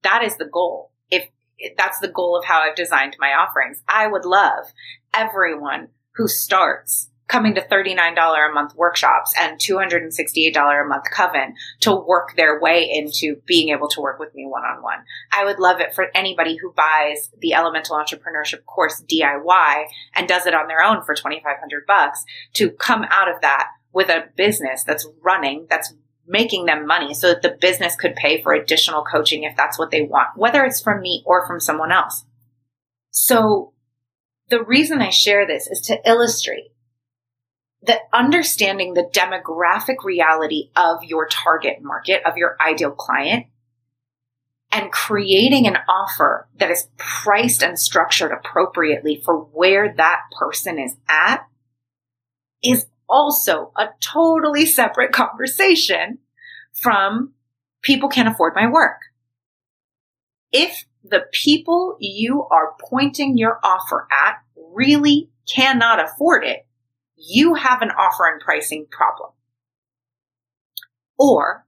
That 0.03 0.23
is 0.23 0.37
the 0.37 0.47
goal. 0.47 0.93
If 1.11 1.29
that's 1.77 1.99
the 1.99 2.09
goal 2.09 2.37
of 2.39 2.45
how 2.45 2.61
I've 2.61 2.77
designed 2.77 3.17
my 3.19 3.33
offerings, 3.35 3.83
I 3.89 4.07
would 4.07 4.25
love 4.25 4.67
everyone 5.13 5.89
who 6.19 6.29
starts 6.29 7.09
coming 7.29 7.55
to 7.55 7.61
$39 7.61 8.17
a 8.17 8.53
month 8.53 8.75
workshops 8.75 9.35
and 9.39 9.59
$268 9.59 10.57
a 10.57 10.89
month 10.89 11.05
coven 11.13 11.55
to 11.81 11.95
work 11.95 12.35
their 12.37 12.59
way 12.59 12.89
into 12.91 13.37
being 13.47 13.69
able 13.69 13.89
to 13.89 14.01
work 14.01 14.19
with 14.19 14.35
me 14.35 14.47
one 14.47 14.65
on 14.65 14.83
one. 14.83 14.99
I 15.33 15.45
would 15.45 15.59
love 15.59 15.81
it 15.81 15.95
for 15.95 16.07
anybody 16.15 16.57
who 16.57 16.73
buys 16.73 17.31
the 17.39 17.53
Elemental 17.55 17.97
Entrepreneurship 17.97 18.65
course 18.65 19.03
DIY 19.11 19.85
and 20.15 20.27
does 20.27 20.47
it 20.47 20.55
on 20.55 20.69
their 20.69 20.83
own 20.83 21.05
for 21.05 21.15
2500 21.15 21.87
bucks 21.87 22.25
to 22.55 22.71
come 22.71 23.05
out 23.11 23.33
of 23.33 23.41
that 23.43 23.69
with 23.93 24.09
a 24.09 24.29
business 24.37 24.83
that's 24.85 25.07
running, 25.23 25.67
that's 25.69 25.95
making 26.27 26.65
them 26.67 26.87
money 26.87 27.15
so 27.15 27.29
that 27.29 27.43
the 27.43 27.57
business 27.61 27.95
could 27.95 28.15
pay 28.15 28.43
for 28.43 28.53
additional 28.53 29.05
coaching 29.05 29.45
if 29.45 29.57
that's 29.57 29.79
what 29.79 29.91
they 29.91 30.03
want, 30.03 30.29
whether 30.37 30.65
it's 30.65 30.81
from 30.81 31.01
me 31.01 31.23
or 31.27 31.47
from 31.47 31.61
someone 31.61 31.93
else. 31.93 32.25
So 33.11 33.73
the 34.51 34.63
reason 34.63 35.01
I 35.01 35.11
share 35.11 35.47
this 35.47 35.67
is 35.67 35.81
to 35.83 35.99
illustrate 36.09 36.73
that 37.83 38.01
understanding 38.13 38.95
the 38.95 39.09
demographic 39.13 40.05
reality 40.05 40.71
of 40.75 41.05
your 41.05 41.29
target 41.29 41.79
market, 41.81 42.23
of 42.27 42.37
your 42.37 42.57
ideal 42.61 42.91
client, 42.91 43.47
and 44.73 44.93
creating 44.93 45.67
an 45.67 45.79
offer 45.89 46.49
that 46.59 46.71
is 46.71 46.89
priced 46.97 47.63
and 47.63 47.79
structured 47.79 48.33
appropriately 48.33 49.21
for 49.25 49.39
where 49.39 49.95
that 49.97 50.21
person 50.39 50.79
is 50.79 50.97
at 51.09 51.47
is 52.63 52.87
also 53.09 53.73
a 53.77 53.89
totally 54.01 54.67
separate 54.67 55.13
conversation 55.13 56.19
from 56.75 57.33
people 57.83 58.09
can't 58.09 58.29
afford 58.29 58.55
my 58.55 58.69
work. 58.69 58.99
If 60.53 60.85
the 61.11 61.27
people 61.33 61.97
you 62.01 62.47
are 62.51 62.75
pointing 62.81 63.37
your 63.37 63.59
offer 63.63 64.07
at 64.11 64.37
really 64.73 65.31
cannot 65.49 66.03
afford 66.03 66.45
it, 66.45 66.67
you 67.17 67.55
have 67.55 67.83
an 67.83 67.91
offer 67.91 68.27
and 68.27 68.41
pricing 68.41 68.87
problem. 68.91 69.31
Or 71.19 71.67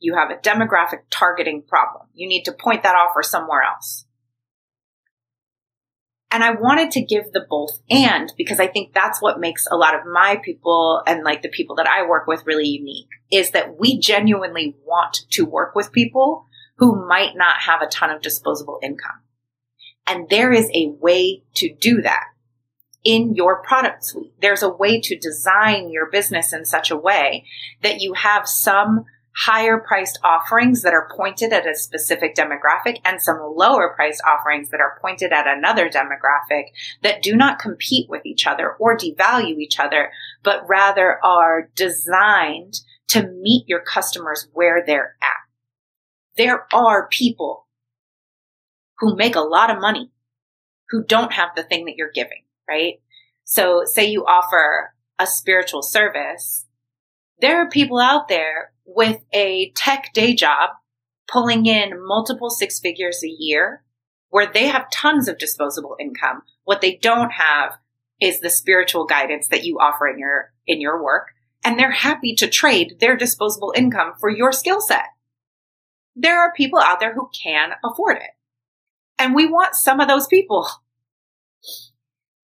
you 0.00 0.16
have 0.16 0.30
a 0.30 0.36
demographic 0.36 1.02
targeting 1.10 1.62
problem. 1.62 2.08
You 2.14 2.28
need 2.28 2.44
to 2.44 2.52
point 2.52 2.82
that 2.82 2.94
offer 2.94 3.22
somewhere 3.22 3.62
else. 3.62 4.04
And 6.30 6.44
I 6.44 6.50
wanted 6.50 6.90
to 6.92 7.04
give 7.04 7.32
the 7.32 7.46
both 7.48 7.80
and 7.88 8.30
because 8.36 8.60
I 8.60 8.66
think 8.66 8.92
that's 8.92 9.22
what 9.22 9.40
makes 9.40 9.66
a 9.70 9.76
lot 9.76 9.94
of 9.94 10.02
my 10.04 10.38
people 10.44 11.02
and 11.06 11.24
like 11.24 11.40
the 11.40 11.48
people 11.48 11.76
that 11.76 11.86
I 11.86 12.06
work 12.06 12.26
with 12.26 12.46
really 12.46 12.68
unique 12.68 13.08
is 13.32 13.52
that 13.52 13.78
we 13.78 13.98
genuinely 13.98 14.76
want 14.84 15.24
to 15.30 15.46
work 15.46 15.74
with 15.74 15.90
people 15.90 16.46
who 16.78 17.06
might 17.06 17.36
not 17.36 17.60
have 17.60 17.82
a 17.82 17.86
ton 17.86 18.10
of 18.10 18.22
disposable 18.22 18.78
income. 18.82 19.20
And 20.06 20.28
there 20.28 20.52
is 20.52 20.70
a 20.74 20.88
way 20.88 21.42
to 21.56 21.74
do 21.74 22.00
that 22.02 22.24
in 23.04 23.34
your 23.34 23.62
product 23.62 24.04
suite. 24.04 24.32
There's 24.40 24.62
a 24.62 24.68
way 24.68 25.00
to 25.00 25.18
design 25.18 25.90
your 25.90 26.10
business 26.10 26.52
in 26.52 26.64
such 26.64 26.90
a 26.90 26.96
way 26.96 27.44
that 27.82 28.00
you 28.00 28.14
have 28.14 28.48
some 28.48 29.04
higher 29.36 29.78
priced 29.78 30.18
offerings 30.24 30.82
that 30.82 30.94
are 30.94 31.08
pointed 31.16 31.52
at 31.52 31.68
a 31.68 31.74
specific 31.74 32.34
demographic 32.34 32.98
and 33.04 33.22
some 33.22 33.38
lower 33.54 33.92
priced 33.94 34.20
offerings 34.26 34.70
that 34.70 34.80
are 34.80 34.98
pointed 35.00 35.32
at 35.32 35.46
another 35.46 35.88
demographic 35.88 36.64
that 37.02 37.22
do 37.22 37.36
not 37.36 37.58
compete 37.58 38.08
with 38.08 38.26
each 38.26 38.46
other 38.46 38.72
or 38.80 38.96
devalue 38.96 39.58
each 39.58 39.78
other, 39.78 40.10
but 40.42 40.68
rather 40.68 41.24
are 41.24 41.70
designed 41.76 42.80
to 43.06 43.28
meet 43.28 43.64
your 43.68 43.80
customers 43.80 44.48
where 44.52 44.82
they're 44.84 45.14
at. 45.22 45.47
There 46.38 46.66
are 46.72 47.08
people 47.08 47.66
who 49.00 49.16
make 49.16 49.34
a 49.34 49.40
lot 49.40 49.70
of 49.70 49.80
money 49.80 50.12
who 50.90 51.04
don't 51.04 51.32
have 51.32 51.50
the 51.56 51.64
thing 51.64 51.84
that 51.84 51.96
you're 51.96 52.12
giving, 52.14 52.44
right? 52.68 53.00
So 53.42 53.82
say 53.84 54.06
you 54.06 54.24
offer 54.24 54.94
a 55.18 55.26
spiritual 55.26 55.82
service. 55.82 56.64
There 57.40 57.60
are 57.60 57.68
people 57.68 57.98
out 57.98 58.28
there 58.28 58.72
with 58.86 59.20
a 59.32 59.72
tech 59.74 60.12
day 60.14 60.32
job 60.32 60.70
pulling 61.30 61.66
in 61.66 62.06
multiple 62.06 62.50
six 62.50 62.78
figures 62.78 63.22
a 63.24 63.28
year 63.28 63.82
where 64.28 64.46
they 64.46 64.68
have 64.68 64.90
tons 64.92 65.26
of 65.26 65.38
disposable 65.38 65.96
income. 65.98 66.42
What 66.62 66.80
they 66.80 66.96
don't 67.02 67.32
have 67.32 67.72
is 68.20 68.40
the 68.40 68.50
spiritual 68.50 69.06
guidance 69.06 69.48
that 69.48 69.64
you 69.64 69.78
offer 69.80 70.06
in 70.06 70.20
your, 70.20 70.52
in 70.68 70.80
your 70.80 71.02
work. 71.02 71.28
And 71.64 71.76
they're 71.76 71.90
happy 71.90 72.36
to 72.36 72.46
trade 72.46 72.98
their 73.00 73.16
disposable 73.16 73.74
income 73.76 74.12
for 74.20 74.30
your 74.30 74.52
skill 74.52 74.80
set. 74.80 75.06
There 76.20 76.40
are 76.40 76.52
people 76.52 76.80
out 76.80 77.00
there 77.00 77.14
who 77.14 77.30
can 77.42 77.70
afford 77.84 78.16
it. 78.16 78.30
And 79.18 79.34
we 79.34 79.46
want 79.46 79.74
some 79.74 80.00
of 80.00 80.08
those 80.08 80.26
people. 80.26 80.68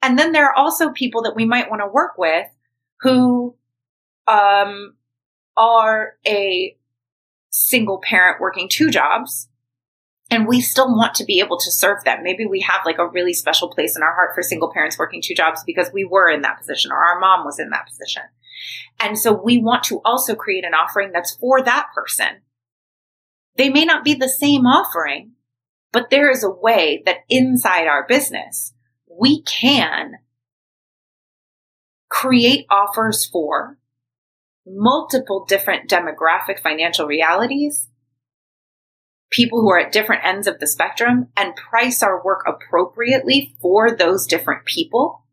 And 0.02 0.18
then 0.18 0.32
there 0.32 0.46
are 0.46 0.56
also 0.56 0.90
people 0.90 1.22
that 1.22 1.34
we 1.34 1.44
might 1.44 1.70
want 1.70 1.82
to 1.82 1.88
work 1.88 2.18
with 2.18 2.46
who 3.00 3.56
um, 4.26 4.94
are 5.56 6.14
a 6.26 6.76
single 7.50 8.00
parent 8.02 8.40
working 8.40 8.68
two 8.68 8.90
jobs 8.90 9.48
and 10.30 10.48
we 10.48 10.60
still 10.60 10.88
want 10.88 11.14
to 11.14 11.24
be 11.24 11.38
able 11.40 11.58
to 11.58 11.70
serve 11.70 12.02
them. 12.04 12.22
Maybe 12.22 12.46
we 12.46 12.60
have 12.60 12.80
like 12.84 12.98
a 12.98 13.08
really 13.08 13.34
special 13.34 13.68
place 13.68 13.96
in 13.96 14.02
our 14.02 14.14
heart 14.14 14.34
for 14.34 14.42
single 14.42 14.72
parents 14.72 14.98
working 14.98 15.22
two 15.22 15.34
jobs 15.34 15.62
because 15.64 15.90
we 15.92 16.04
were 16.04 16.28
in 16.28 16.42
that 16.42 16.58
position 16.58 16.90
or 16.90 16.96
our 16.96 17.20
mom 17.20 17.44
was 17.44 17.58
in 17.58 17.70
that 17.70 17.86
position. 17.86 18.22
And 19.00 19.18
so 19.18 19.32
we 19.32 19.58
want 19.58 19.84
to 19.84 20.00
also 20.04 20.34
create 20.34 20.64
an 20.64 20.74
offering 20.74 21.12
that's 21.12 21.36
for 21.36 21.62
that 21.62 21.88
person. 21.94 22.40
They 23.56 23.68
may 23.68 23.84
not 23.84 24.04
be 24.04 24.14
the 24.14 24.28
same 24.28 24.66
offering, 24.66 25.32
but 25.92 26.10
there 26.10 26.30
is 26.30 26.42
a 26.42 26.50
way 26.50 27.02
that 27.06 27.18
inside 27.28 27.86
our 27.86 28.06
business, 28.06 28.74
we 29.08 29.42
can 29.42 30.14
create 32.08 32.66
offers 32.70 33.24
for 33.24 33.78
multiple 34.66 35.44
different 35.46 35.88
demographic 35.88 36.60
financial 36.62 37.06
realities, 37.06 37.88
people 39.30 39.60
who 39.60 39.70
are 39.70 39.78
at 39.78 39.92
different 39.92 40.24
ends 40.24 40.46
of 40.46 40.58
the 40.58 40.66
spectrum, 40.66 41.28
and 41.36 41.54
price 41.54 42.02
our 42.02 42.22
work 42.24 42.44
appropriately 42.46 43.56
for 43.60 43.94
those 43.94 44.26
different 44.26 44.64
people. 44.64 45.24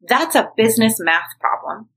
That's 0.00 0.34
a 0.34 0.50
business 0.56 0.96
math 0.98 1.38
problem 1.40 1.88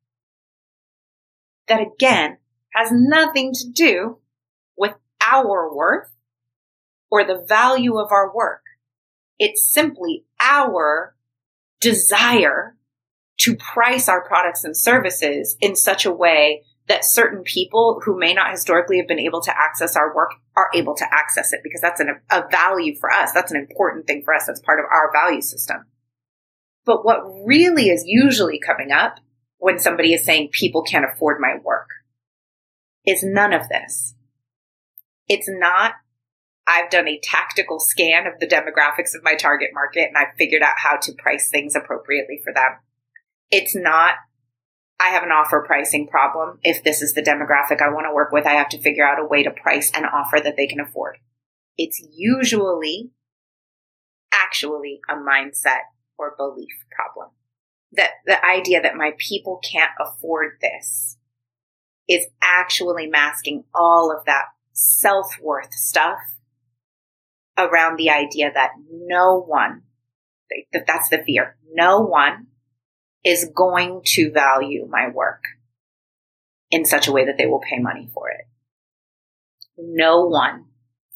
that 1.67 1.81
again 1.81 2.37
has 2.73 2.89
nothing 2.91 3.53
to 3.53 3.69
do 3.69 4.19
our 5.31 5.75
worth 5.75 6.09
or 7.09 7.23
the 7.23 7.43
value 7.47 7.97
of 7.97 8.11
our 8.11 8.33
work. 8.33 8.61
It's 9.39 9.71
simply 9.71 10.25
our 10.41 11.15
desire 11.79 12.75
to 13.39 13.55
price 13.55 14.09
our 14.09 14.25
products 14.27 14.63
and 14.63 14.75
services 14.75 15.55
in 15.61 15.75
such 15.75 16.05
a 16.05 16.11
way 16.11 16.63
that 16.87 17.05
certain 17.05 17.43
people 17.43 18.01
who 18.03 18.17
may 18.17 18.33
not 18.33 18.51
historically 18.51 18.97
have 18.97 19.07
been 19.07 19.19
able 19.19 19.41
to 19.41 19.55
access 19.55 19.95
our 19.95 20.15
work 20.15 20.31
are 20.55 20.69
able 20.73 20.95
to 20.95 21.05
access 21.11 21.53
it 21.53 21.59
because 21.63 21.81
that's 21.81 21.99
an, 21.99 22.19
a 22.31 22.43
value 22.49 22.95
for 22.99 23.11
us. 23.11 23.31
That's 23.33 23.51
an 23.51 23.57
important 23.57 24.07
thing 24.07 24.23
for 24.23 24.33
us. 24.33 24.45
That's 24.47 24.61
part 24.61 24.79
of 24.79 24.85
our 24.91 25.11
value 25.11 25.41
system. 25.41 25.85
But 26.85 27.03
what 27.03 27.19
really 27.45 27.89
is 27.89 28.05
usually 28.07 28.59
coming 28.59 28.91
up 28.91 29.19
when 29.57 29.79
somebody 29.79 30.13
is 30.13 30.23
saying 30.23 30.49
people 30.53 30.83
can't 30.83 31.05
afford 31.05 31.41
my 31.41 31.55
work 31.61 31.87
is 33.05 33.23
none 33.23 33.53
of 33.53 33.67
this. 33.67 34.15
It's 35.27 35.49
not 35.49 35.93
I've 36.67 36.89
done 36.89 37.07
a 37.07 37.19
tactical 37.23 37.79
scan 37.79 38.27
of 38.27 38.39
the 38.39 38.47
demographics 38.47 39.15
of 39.15 39.23
my 39.23 39.35
target 39.35 39.69
market 39.73 40.09
and 40.09 40.17
I've 40.17 40.35
figured 40.37 40.61
out 40.61 40.75
how 40.77 40.97
to 40.97 41.13
price 41.13 41.49
things 41.49 41.75
appropriately 41.75 42.41
for 42.43 42.53
them. 42.53 42.79
It's 43.49 43.73
not, 43.73 44.15
I 44.99 45.09
have 45.09 45.23
an 45.23 45.31
offer 45.31 45.63
pricing 45.65 46.07
problem. 46.07 46.59
If 46.63 46.83
this 46.83 47.01
is 47.01 47.13
the 47.13 47.21
demographic 47.21 47.81
I 47.81 47.93
want 47.93 48.05
to 48.05 48.13
work 48.13 48.33
with, 48.33 48.45
I 48.45 48.55
have 48.55 48.67
to 48.69 48.81
figure 48.81 49.07
out 49.07 49.19
a 49.19 49.25
way 49.25 49.43
to 49.43 49.51
price 49.51 49.91
an 49.95 50.03
offer 50.03 50.41
that 50.43 50.57
they 50.57 50.67
can 50.67 50.81
afford. 50.81 51.19
It's 51.77 52.05
usually 52.13 53.11
actually 54.33 54.99
a 55.09 55.15
mindset 55.15 55.85
or 56.17 56.35
belief 56.37 56.73
problem. 56.91 57.29
That 57.93 58.11
the 58.25 58.45
idea 58.45 58.81
that 58.81 58.97
my 58.97 59.11
people 59.17 59.61
can't 59.63 59.91
afford 59.97 60.57
this 60.61 61.17
is 62.09 62.25
actually 62.41 63.07
masking 63.07 63.63
all 63.73 64.11
of 64.11 64.25
that 64.25 64.47
self 64.77 65.37
worth 65.41 65.73
stuff 65.73 66.19
around 67.57 67.97
the 67.97 68.11
idea 68.11 68.51
that 68.53 68.73
no 68.89 69.41
one, 69.41 69.81
that 70.71 70.85
that's 70.85 71.09
the 71.09 71.23
fear, 71.25 71.57
no 71.73 71.99
one 71.99 72.47
is 73.25 73.49
going 73.55 74.01
to 74.05 74.31
value 74.31 74.87
my 74.87 75.09
work 75.09 75.43
in 76.69 76.85
such 76.85 77.07
a 77.07 77.11
way 77.11 77.25
that 77.25 77.37
they 77.39 77.47
will 77.47 77.59
pay 77.59 77.79
money 77.79 78.07
for 78.13 78.29
it. 78.29 78.45
No 79.77 80.25
one 80.25 80.65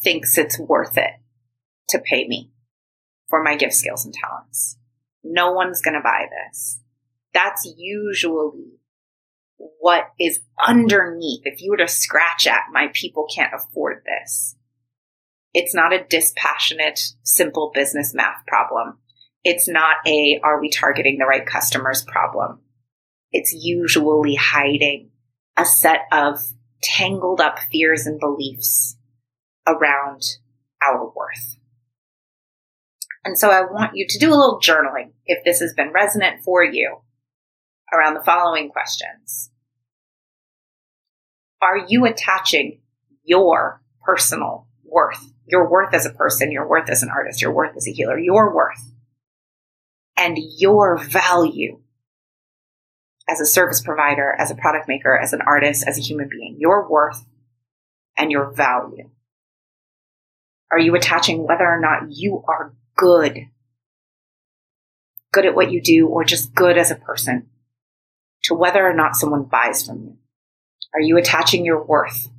thinks 0.01 0.37
it's 0.37 0.59
worth 0.59 0.97
it 0.97 1.11
to 1.89 1.99
pay 1.99 2.27
me 2.27 2.51
for 3.29 3.43
my 3.43 3.55
gift 3.55 3.75
skills 3.75 4.05
and 4.05 4.13
talents. 4.13 4.77
No 5.23 5.51
one's 5.51 5.81
going 5.81 5.93
to 5.93 6.01
buy 6.01 6.25
this. 6.29 6.79
That's 7.31 7.71
usually 7.77 8.79
what 9.79 10.09
is 10.19 10.39
underneath. 10.65 11.41
If 11.45 11.61
you 11.61 11.71
were 11.71 11.77
to 11.77 11.87
scratch 11.87 12.47
at 12.47 12.63
my 12.71 12.87
people 12.93 13.27
can't 13.33 13.53
afford 13.53 14.03
this, 14.05 14.55
it's 15.53 15.75
not 15.75 15.93
a 15.93 16.03
dispassionate, 16.03 16.99
simple 17.23 17.71
business 17.73 18.13
math 18.13 18.45
problem. 18.47 18.99
It's 19.43 19.67
not 19.67 19.97
a, 20.07 20.39
are 20.43 20.61
we 20.61 20.69
targeting 20.69 21.17
the 21.17 21.25
right 21.25 21.45
customers 21.45 22.03
problem? 22.03 22.59
It's 23.31 23.53
usually 23.53 24.35
hiding 24.35 25.09
a 25.57 25.65
set 25.65 26.01
of 26.11 26.41
tangled 26.81 27.41
up 27.41 27.59
fears 27.71 28.05
and 28.05 28.19
beliefs 28.19 28.97
around 29.67 30.21
our 30.83 31.05
worth. 31.05 31.57
And 33.23 33.37
so 33.37 33.49
I 33.49 33.61
want 33.61 33.91
you 33.93 34.07
to 34.07 34.19
do 34.19 34.29
a 34.29 34.35
little 34.35 34.59
journaling 34.59 35.11
if 35.25 35.43
this 35.43 35.59
has 35.59 35.73
been 35.73 35.91
resonant 35.91 36.43
for 36.43 36.63
you 36.63 37.01
around 37.93 38.15
the 38.15 38.23
following 38.23 38.69
questions. 38.69 39.50
Are 41.61 41.85
you 41.87 42.05
attaching 42.05 42.79
your 43.23 43.81
personal 44.03 44.67
worth 44.83 45.31
your 45.51 45.69
worth 45.69 45.93
as 45.93 46.05
a 46.05 46.11
person, 46.11 46.51
your 46.51 46.67
worth 46.67 46.89
as 46.89 47.03
an 47.03 47.09
artist, 47.09 47.41
your 47.41 47.51
worth 47.51 47.75
as 47.75 47.87
a 47.87 47.91
healer, 47.91 48.17
your 48.17 48.55
worth 48.55 48.93
and 50.17 50.37
your 50.57 50.97
value 50.97 51.79
as 53.27 53.39
a 53.39 53.45
service 53.45 53.81
provider, 53.81 54.35
as 54.39 54.49
a 54.49 54.55
product 54.55 54.87
maker, 54.87 55.17
as 55.17 55.33
an 55.33 55.41
artist, 55.41 55.85
as 55.87 55.97
a 55.97 56.01
human 56.01 56.29
being, 56.29 56.57
your 56.59 56.89
worth 56.89 57.25
and 58.17 58.31
your 58.31 58.51
value. 58.51 59.09
Are 60.71 60.79
you 60.79 60.95
attaching 60.95 61.45
whether 61.45 61.65
or 61.65 61.79
not 61.79 62.03
you 62.09 62.43
are 62.47 62.73
good, 62.95 63.47
good 65.33 65.45
at 65.45 65.55
what 65.55 65.71
you 65.71 65.81
do, 65.81 66.07
or 66.07 66.23
just 66.23 66.55
good 66.55 66.77
as 66.77 66.91
a 66.91 66.95
person 66.95 67.49
to 68.43 68.55
whether 68.55 68.85
or 68.85 68.93
not 68.93 69.15
someone 69.15 69.43
buys 69.43 69.85
from 69.85 70.03
you? 70.03 70.17
Are 70.93 71.01
you 71.01 71.17
attaching 71.17 71.65
your 71.65 71.83
worth 71.83 72.29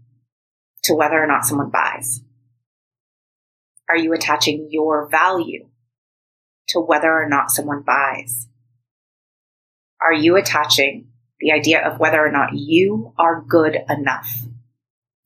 to 0.84 0.94
whether 0.94 1.22
or 1.22 1.26
not 1.26 1.44
someone 1.44 1.70
buys? 1.70 2.22
Are 3.88 3.96
you 3.96 4.12
attaching 4.12 4.68
your 4.70 5.08
value 5.08 5.68
to 6.68 6.80
whether 6.80 7.12
or 7.12 7.28
not 7.28 7.50
someone 7.50 7.82
buys? 7.82 8.48
Are 10.00 10.12
you 10.12 10.36
attaching 10.36 11.08
the 11.40 11.52
idea 11.52 11.86
of 11.86 11.98
whether 11.98 12.24
or 12.24 12.30
not 12.30 12.54
you 12.54 13.14
are 13.18 13.42
good 13.46 13.76
enough 13.88 14.42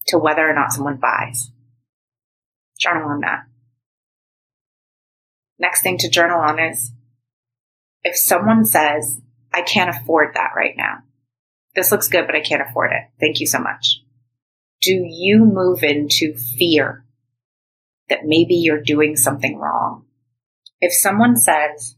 to 0.09 0.19
whether 0.19 0.49
or 0.49 0.55
not 0.55 0.73
someone 0.73 0.97
buys? 0.97 1.51
Journal 2.79 3.09
on 3.09 3.21
that. 3.21 3.45
Next 5.59 5.83
thing 5.83 5.97
to 5.99 6.11
journal 6.11 6.41
on 6.41 6.59
is 6.59 6.93
if 8.05 8.17
someone 8.17 8.65
says, 8.65 9.21
I 9.53 9.63
can't 9.63 9.91
afford 9.91 10.35
that 10.35 10.51
right 10.55 10.75
now. 10.77 10.99
This 11.77 11.93
looks 11.93 12.09
good, 12.09 12.27
but 12.27 12.35
I 12.35 12.41
can't 12.41 12.69
afford 12.69 12.91
it. 12.91 13.03
Thank 13.21 13.39
you 13.39 13.47
so 13.47 13.61
much. 13.61 14.03
Do 14.83 14.93
you 14.93 15.45
move 15.45 15.83
into 15.83 16.35
fear 16.35 17.07
that 18.09 18.25
maybe 18.25 18.55
you're 18.55 18.81
doing 18.81 19.17
something 19.17 19.59
wrong. 19.59 20.05
If 20.81 20.93
someone 20.93 21.37
says, 21.37 21.97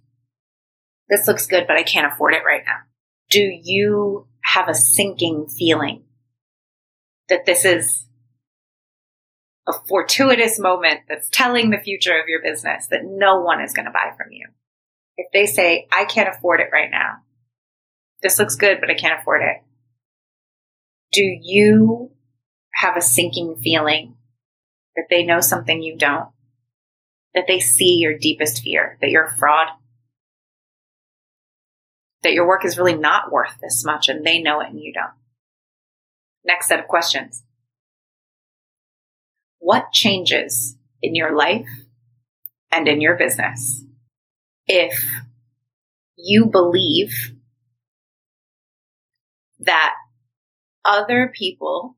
this 1.08 1.26
looks 1.26 1.46
good, 1.46 1.66
but 1.66 1.76
I 1.76 1.82
can't 1.82 2.12
afford 2.12 2.34
it 2.34 2.44
right 2.46 2.62
now, 2.66 2.78
do 3.30 3.40
you 3.40 4.26
have 4.44 4.68
a 4.68 4.74
sinking 4.74 5.48
feeling 5.48 6.04
that 7.28 7.44
this 7.44 7.64
is 7.64 8.06
a 9.66 9.72
fortuitous 9.86 10.58
moment 10.58 11.00
that's 11.08 11.28
telling 11.30 11.70
the 11.70 11.78
future 11.78 12.18
of 12.18 12.28
your 12.28 12.42
business 12.42 12.86
that 12.86 13.04
no 13.04 13.40
one 13.40 13.60
is 13.60 13.74
going 13.74 13.86
to 13.86 13.92
buy 13.92 14.12
from 14.16 14.32
you? 14.32 14.46
If 15.18 15.26
they 15.32 15.46
say, 15.46 15.88
I 15.92 16.04
can't 16.04 16.34
afford 16.34 16.60
it 16.60 16.70
right 16.72 16.90
now, 16.90 17.18
this 18.22 18.38
looks 18.38 18.54
good, 18.54 18.78
but 18.80 18.90
I 18.90 18.94
can't 18.94 19.20
afford 19.20 19.42
it. 19.42 19.56
Do 21.12 21.22
you 21.22 22.10
have 22.74 22.96
a 22.96 23.02
sinking 23.02 23.56
feeling 23.62 24.14
that 24.96 25.06
they 25.10 25.24
know 25.24 25.40
something 25.40 25.82
you 25.82 25.96
don't 25.96 26.28
that 27.34 27.44
they 27.46 27.60
see 27.60 27.98
your 27.98 28.18
deepest 28.18 28.62
fear, 28.62 28.98
that 29.00 29.10
you're 29.10 29.26
a 29.26 29.36
fraud, 29.36 29.68
that 32.22 32.32
your 32.32 32.48
work 32.48 32.64
is 32.64 32.76
really 32.76 32.96
not 32.96 33.30
worth 33.30 33.54
this 33.60 33.84
much 33.84 34.08
and 34.08 34.24
they 34.26 34.42
know 34.42 34.60
it 34.60 34.68
and 34.68 34.80
you 34.80 34.92
don't. 34.92 35.12
Next 36.44 36.68
set 36.68 36.80
of 36.80 36.88
questions. 36.88 37.44
What 39.60 39.92
changes 39.92 40.76
in 41.02 41.14
your 41.14 41.36
life 41.36 41.68
and 42.72 42.88
in 42.88 43.00
your 43.00 43.16
business 43.16 43.84
if 44.66 45.04
you 46.16 46.46
believe 46.46 47.32
that 49.60 49.94
other 50.84 51.32
people 51.34 51.96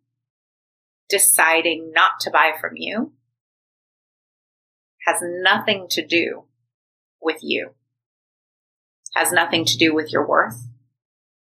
deciding 1.09 1.93
not 1.95 2.12
to 2.20 2.31
buy 2.31 2.53
from 2.61 2.72
you 2.76 3.12
has 5.07 5.20
nothing 5.22 5.87
to 5.91 6.07
do 6.07 6.45
with 7.20 7.39
you, 7.43 7.70
has 9.14 9.33
nothing 9.33 9.64
to 9.64 9.76
do 9.76 9.95
with 9.95 10.12
your 10.12 10.26
worth, 10.26 10.66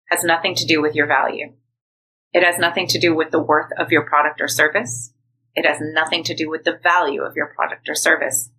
has 0.10 0.24
nothing 0.24 0.56
to 0.56 0.66
do 0.66 0.82
with 0.82 0.96
your 0.96 1.08
value. 1.08 1.54
It 2.32 2.44
has 2.44 2.60
nothing 2.60 2.88
to 2.88 3.00
do 3.00 3.16
with 3.16 3.32
the 3.32 3.42
worth 3.42 3.72
of 3.78 3.92
your 3.92 4.04
product 4.04 4.40
or 4.40 4.48
service. 4.48 5.14
It 5.56 5.66
has 5.66 5.80
nothing 5.82 6.24
to 6.26 6.36
do 6.36 6.50
with 6.50 6.64
the 6.64 6.80
value 6.82 7.24
of 7.24 7.36
your 7.36 7.48
product 7.48 7.90
or 7.90 7.96
service. 7.96 8.52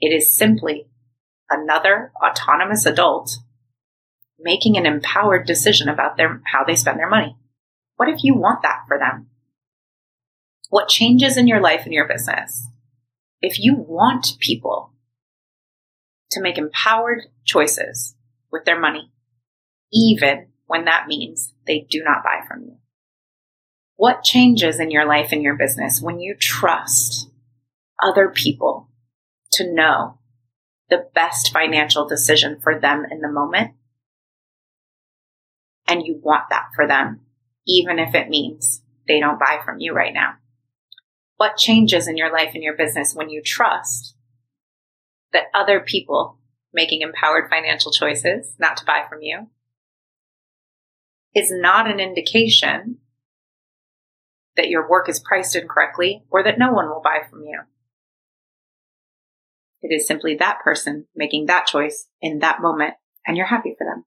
It 0.00 0.14
is 0.14 0.36
simply 0.36 0.88
another 1.50 2.12
autonomous 2.22 2.84
adult 2.86 3.38
making 4.38 4.76
an 4.76 4.86
empowered 4.86 5.46
decision 5.46 5.88
about 5.88 6.16
their, 6.16 6.40
how 6.44 6.64
they 6.64 6.76
spend 6.76 6.98
their 6.98 7.08
money. 7.08 7.36
What 7.98 8.08
if 8.08 8.22
you 8.22 8.34
want 8.34 8.62
that 8.62 8.84
for 8.86 8.96
them? 8.96 9.26
What 10.70 10.88
changes 10.88 11.36
in 11.36 11.48
your 11.48 11.60
life 11.60 11.82
and 11.84 11.92
your 11.92 12.06
business? 12.06 12.68
If 13.42 13.58
you 13.58 13.74
want 13.74 14.38
people 14.38 14.92
to 16.30 16.40
make 16.40 16.58
empowered 16.58 17.24
choices 17.44 18.14
with 18.52 18.64
their 18.64 18.78
money, 18.78 19.10
even 19.92 20.46
when 20.66 20.84
that 20.84 21.08
means 21.08 21.54
they 21.66 21.88
do 21.90 22.04
not 22.04 22.22
buy 22.22 22.46
from 22.46 22.62
you. 22.62 22.76
What 23.96 24.22
changes 24.22 24.78
in 24.78 24.92
your 24.92 25.04
life 25.04 25.32
and 25.32 25.42
your 25.42 25.56
business 25.56 26.00
when 26.00 26.20
you 26.20 26.36
trust 26.36 27.28
other 28.00 28.28
people 28.28 28.90
to 29.52 29.74
know 29.74 30.18
the 30.88 31.08
best 31.16 31.52
financial 31.52 32.06
decision 32.06 32.60
for 32.62 32.78
them 32.78 33.04
in 33.10 33.22
the 33.22 33.32
moment? 33.32 33.72
And 35.88 36.06
you 36.06 36.20
want 36.22 36.44
that 36.50 36.66
for 36.76 36.86
them, 36.86 37.22
even 37.68 37.98
if 37.98 38.14
it 38.14 38.28
means 38.28 38.82
they 39.06 39.20
don't 39.20 39.38
buy 39.38 39.60
from 39.64 39.78
you 39.78 39.92
right 39.92 40.14
now. 40.14 40.34
What 41.36 41.56
changes 41.56 42.08
in 42.08 42.16
your 42.16 42.32
life 42.32 42.50
and 42.54 42.62
your 42.62 42.76
business 42.76 43.14
when 43.14 43.30
you 43.30 43.42
trust 43.42 44.16
that 45.32 45.44
other 45.54 45.80
people 45.80 46.38
making 46.72 47.02
empowered 47.02 47.48
financial 47.48 47.92
choices 47.92 48.54
not 48.58 48.76
to 48.78 48.84
buy 48.84 49.04
from 49.08 49.22
you 49.22 49.48
is 51.34 51.50
not 51.52 51.88
an 51.88 52.00
indication 52.00 52.98
that 54.56 54.68
your 54.68 54.88
work 54.88 55.08
is 55.08 55.20
priced 55.20 55.54
incorrectly 55.54 56.24
or 56.30 56.42
that 56.42 56.58
no 56.58 56.72
one 56.72 56.88
will 56.88 57.02
buy 57.02 57.20
from 57.30 57.42
you. 57.42 57.60
It 59.80 59.94
is 59.94 60.06
simply 60.06 60.34
that 60.36 60.58
person 60.64 61.06
making 61.14 61.46
that 61.46 61.66
choice 61.66 62.08
in 62.20 62.40
that 62.40 62.60
moment, 62.60 62.94
and 63.24 63.36
you're 63.36 63.46
happy 63.46 63.76
for 63.78 63.84
them. 63.84 64.04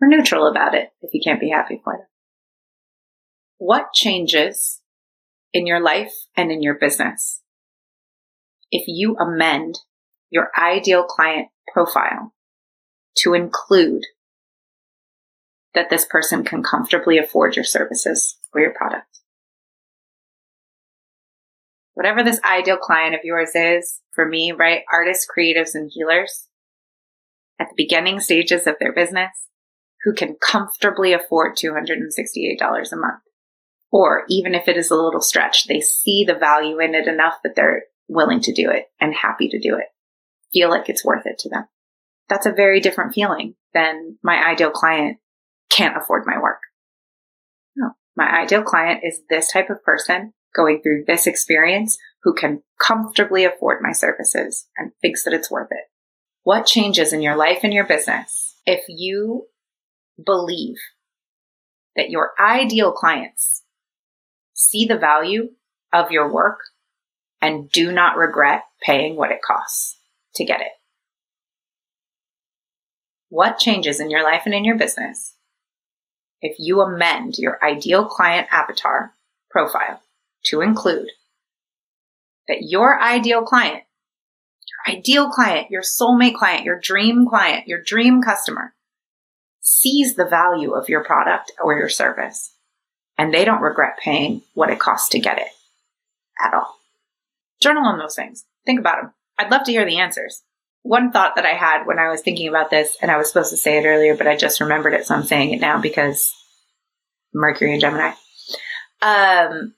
Or 0.00 0.08
neutral 0.08 0.48
about 0.48 0.74
it 0.74 0.90
if 1.00 1.14
you 1.14 1.20
can't 1.22 1.40
be 1.40 1.50
happy 1.50 1.80
for 1.84 1.92
them. 1.92 2.06
What 3.66 3.94
changes 3.94 4.82
in 5.54 5.66
your 5.66 5.80
life 5.80 6.12
and 6.36 6.52
in 6.52 6.60
your 6.60 6.74
business 6.74 7.40
if 8.70 8.84
you 8.86 9.16
amend 9.16 9.78
your 10.28 10.50
ideal 10.54 11.04
client 11.04 11.48
profile 11.72 12.34
to 13.16 13.32
include 13.32 14.02
that 15.72 15.88
this 15.88 16.04
person 16.04 16.44
can 16.44 16.62
comfortably 16.62 17.16
afford 17.16 17.56
your 17.56 17.64
services 17.64 18.36
or 18.52 18.60
your 18.60 18.74
product. 18.74 19.20
Whatever 21.94 22.22
this 22.22 22.42
ideal 22.44 22.76
client 22.76 23.14
of 23.14 23.22
yours 23.24 23.52
is, 23.54 24.02
for 24.12 24.28
me, 24.28 24.52
right? 24.52 24.82
Artists, 24.92 25.26
creatives, 25.26 25.74
and 25.74 25.90
healers 25.90 26.48
at 27.58 27.68
the 27.70 27.82
beginning 27.82 28.20
stages 28.20 28.66
of 28.66 28.74
their 28.78 28.92
business 28.92 29.48
who 30.04 30.12
can 30.12 30.36
comfortably 30.38 31.14
afford 31.14 31.56
$268 31.56 32.92
a 32.92 32.96
month. 32.96 33.20
Or 33.94 34.24
even 34.28 34.56
if 34.56 34.66
it 34.66 34.76
is 34.76 34.90
a 34.90 34.96
little 34.96 35.20
stretch, 35.20 35.68
they 35.68 35.78
see 35.78 36.24
the 36.24 36.34
value 36.34 36.80
in 36.80 36.96
it 36.96 37.06
enough 37.06 37.34
that 37.44 37.54
they're 37.54 37.84
willing 38.08 38.40
to 38.40 38.52
do 38.52 38.68
it 38.68 38.86
and 39.00 39.14
happy 39.14 39.48
to 39.50 39.60
do 39.60 39.76
it, 39.76 39.86
feel 40.52 40.68
like 40.68 40.88
it's 40.88 41.04
worth 41.04 41.26
it 41.26 41.38
to 41.38 41.48
them. 41.48 41.66
That's 42.28 42.44
a 42.44 42.52
very 42.52 42.80
different 42.80 43.14
feeling 43.14 43.54
than 43.72 44.18
my 44.20 44.44
ideal 44.44 44.72
client 44.72 45.18
can't 45.70 45.96
afford 45.96 46.24
my 46.26 46.40
work. 46.42 46.58
No, 47.76 47.90
my 48.16 48.42
ideal 48.42 48.64
client 48.64 49.02
is 49.04 49.20
this 49.30 49.52
type 49.52 49.70
of 49.70 49.84
person 49.84 50.32
going 50.56 50.82
through 50.82 51.04
this 51.06 51.28
experience 51.28 51.96
who 52.24 52.34
can 52.34 52.64
comfortably 52.80 53.44
afford 53.44 53.80
my 53.80 53.92
services 53.92 54.66
and 54.76 54.90
thinks 55.02 55.22
that 55.22 55.34
it's 55.34 55.52
worth 55.52 55.68
it. 55.70 55.84
What 56.42 56.66
changes 56.66 57.12
in 57.12 57.22
your 57.22 57.36
life 57.36 57.60
and 57.62 57.72
your 57.72 57.86
business 57.86 58.56
if 58.66 58.86
you 58.88 59.46
believe 60.24 60.78
that 61.94 62.10
your 62.10 62.32
ideal 62.40 62.90
clients 62.90 63.63
see 64.68 64.86
the 64.86 64.98
value 64.98 65.50
of 65.92 66.10
your 66.10 66.32
work 66.32 66.60
and 67.40 67.70
do 67.70 67.92
not 67.92 68.16
regret 68.16 68.62
paying 68.82 69.16
what 69.16 69.30
it 69.30 69.42
costs 69.42 69.98
to 70.36 70.44
get 70.44 70.60
it? 70.60 70.72
What 73.28 73.58
changes 73.58 74.00
in 74.00 74.10
your 74.10 74.22
life 74.22 74.42
and 74.44 74.54
in 74.54 74.64
your 74.64 74.78
business 74.78 75.34
if 76.40 76.56
you 76.58 76.82
amend 76.82 77.38
your 77.38 77.58
ideal 77.64 78.04
client 78.04 78.46
avatar 78.52 79.12
profile 79.50 80.02
to 80.44 80.60
include 80.60 81.08
that 82.46 82.58
your 82.60 83.00
ideal 83.00 83.42
client, 83.42 83.82
your 84.68 84.96
ideal 84.96 85.30
client, 85.30 85.70
your 85.70 85.82
soulmate 85.82 86.34
client, 86.34 86.64
your 86.64 86.78
dream 86.78 87.26
client, 87.26 87.66
your 87.66 87.82
dream 87.82 88.20
customer 88.20 88.74
sees 89.60 90.14
the 90.14 90.26
value 90.26 90.72
of 90.72 90.90
your 90.90 91.02
product 91.02 91.50
or 91.62 91.76
your 91.78 91.88
service 91.88 92.53
and 93.18 93.32
they 93.32 93.44
don't 93.44 93.62
regret 93.62 93.98
paying 94.02 94.42
what 94.54 94.70
it 94.70 94.78
costs 94.78 95.08
to 95.10 95.18
get 95.18 95.38
it 95.38 95.48
at 96.44 96.54
all. 96.54 96.78
Journal 97.60 97.86
on 97.86 97.98
those 97.98 98.14
things. 98.14 98.44
Think 98.66 98.80
about 98.80 99.00
them. 99.00 99.14
I'd 99.38 99.50
love 99.50 99.64
to 99.64 99.72
hear 99.72 99.84
the 99.84 99.98
answers. 99.98 100.42
One 100.82 101.12
thought 101.12 101.36
that 101.36 101.46
I 101.46 101.52
had 101.52 101.86
when 101.86 101.98
I 101.98 102.10
was 102.10 102.20
thinking 102.20 102.48
about 102.48 102.70
this, 102.70 102.96
and 103.00 103.10
I 103.10 103.16
was 103.16 103.28
supposed 103.28 103.50
to 103.50 103.56
say 103.56 103.78
it 103.78 103.86
earlier, 103.86 104.14
but 104.14 104.26
I 104.26 104.36
just 104.36 104.60
remembered 104.60 104.92
it, 104.92 105.06
so 105.06 105.14
I'm 105.14 105.22
saying 105.22 105.52
it 105.52 105.60
now 105.60 105.80
because 105.80 106.30
Mercury 107.32 107.72
and 107.72 107.80
Gemini, 107.80 108.12
um, 109.00 109.74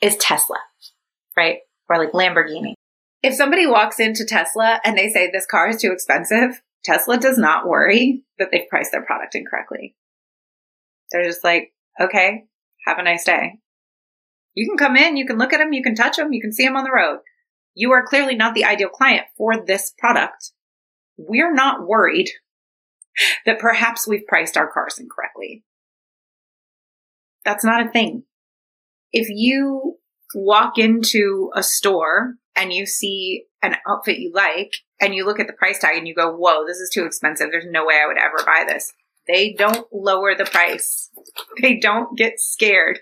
is 0.00 0.16
Tesla, 0.16 0.56
right? 1.36 1.58
Or 1.90 1.98
like 1.98 2.12
Lamborghini. 2.12 2.72
If 3.22 3.34
somebody 3.34 3.66
walks 3.66 4.00
into 4.00 4.24
Tesla 4.24 4.80
and 4.84 4.96
they 4.96 5.10
say 5.10 5.30
this 5.30 5.46
car 5.46 5.68
is 5.68 5.80
too 5.80 5.92
expensive, 5.92 6.62
Tesla 6.84 7.18
does 7.18 7.36
not 7.36 7.66
worry 7.66 8.22
that 8.38 8.48
they've 8.50 8.68
priced 8.68 8.92
their 8.92 9.04
product 9.04 9.34
incorrectly. 9.34 9.94
They're 11.10 11.24
just 11.24 11.44
like, 11.44 11.73
okay, 12.00 12.44
have 12.86 12.98
a 12.98 13.02
nice 13.02 13.24
day. 13.24 13.58
You 14.54 14.68
can 14.68 14.76
come 14.76 14.96
in, 14.96 15.16
you 15.16 15.26
can 15.26 15.38
look 15.38 15.52
at 15.52 15.58
them, 15.58 15.72
you 15.72 15.82
can 15.82 15.94
touch 15.94 16.16
them, 16.16 16.32
you 16.32 16.40
can 16.40 16.52
see 16.52 16.64
them 16.64 16.76
on 16.76 16.84
the 16.84 16.92
road. 16.92 17.20
You 17.74 17.92
are 17.92 18.06
clearly 18.06 18.36
not 18.36 18.54
the 18.54 18.64
ideal 18.64 18.88
client 18.88 19.26
for 19.36 19.64
this 19.64 19.92
product. 19.98 20.52
We're 21.16 21.52
not 21.52 21.86
worried 21.86 22.30
that 23.46 23.58
perhaps 23.58 24.06
we've 24.06 24.26
priced 24.26 24.56
our 24.56 24.70
cars 24.70 24.98
incorrectly. 24.98 25.64
That's 27.44 27.64
not 27.64 27.84
a 27.84 27.90
thing. 27.90 28.24
If 29.12 29.28
you 29.28 29.98
walk 30.34 30.78
into 30.78 31.50
a 31.54 31.62
store 31.62 32.34
and 32.56 32.72
you 32.72 32.86
see 32.86 33.44
an 33.62 33.76
outfit 33.88 34.18
you 34.18 34.32
like 34.34 34.72
and 35.00 35.14
you 35.14 35.24
look 35.24 35.40
at 35.40 35.46
the 35.46 35.52
price 35.52 35.78
tag 35.78 35.96
and 35.96 36.08
you 36.08 36.14
go, 36.14 36.34
whoa, 36.34 36.66
this 36.66 36.78
is 36.78 36.90
too 36.92 37.04
expensive. 37.04 37.48
There's 37.50 37.66
no 37.68 37.84
way 37.84 37.94
I 38.02 38.06
would 38.06 38.18
ever 38.18 38.38
buy 38.44 38.64
this. 38.66 38.92
They 39.26 39.54
don't 39.54 39.86
lower 39.92 40.34
the 40.34 40.44
price. 40.44 41.10
They 41.62 41.78
don't 41.78 42.16
get 42.16 42.40
scared 42.40 43.00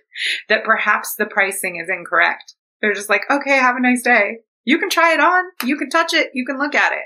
that 0.49 0.65
perhaps 0.65 1.15
the 1.17 1.27
pricing 1.27 1.77
is 1.77 1.89
incorrect. 1.89 2.55
They're 2.81 2.95
just 2.95 3.11
like, 3.11 3.23
okay, 3.31 3.57
have 3.57 3.77
a 3.77 3.81
nice 3.81 4.03
day. 4.03 4.39
You 4.65 4.79
can 4.79 4.91
try 4.91 5.13
it 5.15 5.21
on. 5.21 5.45
You 5.65 5.77
can 5.77 5.91
touch 5.91 6.15
it. 6.15 6.31
You 6.35 6.45
can 6.47 6.59
look 6.59 6.75
at 6.75 6.93
it. 6.93 7.05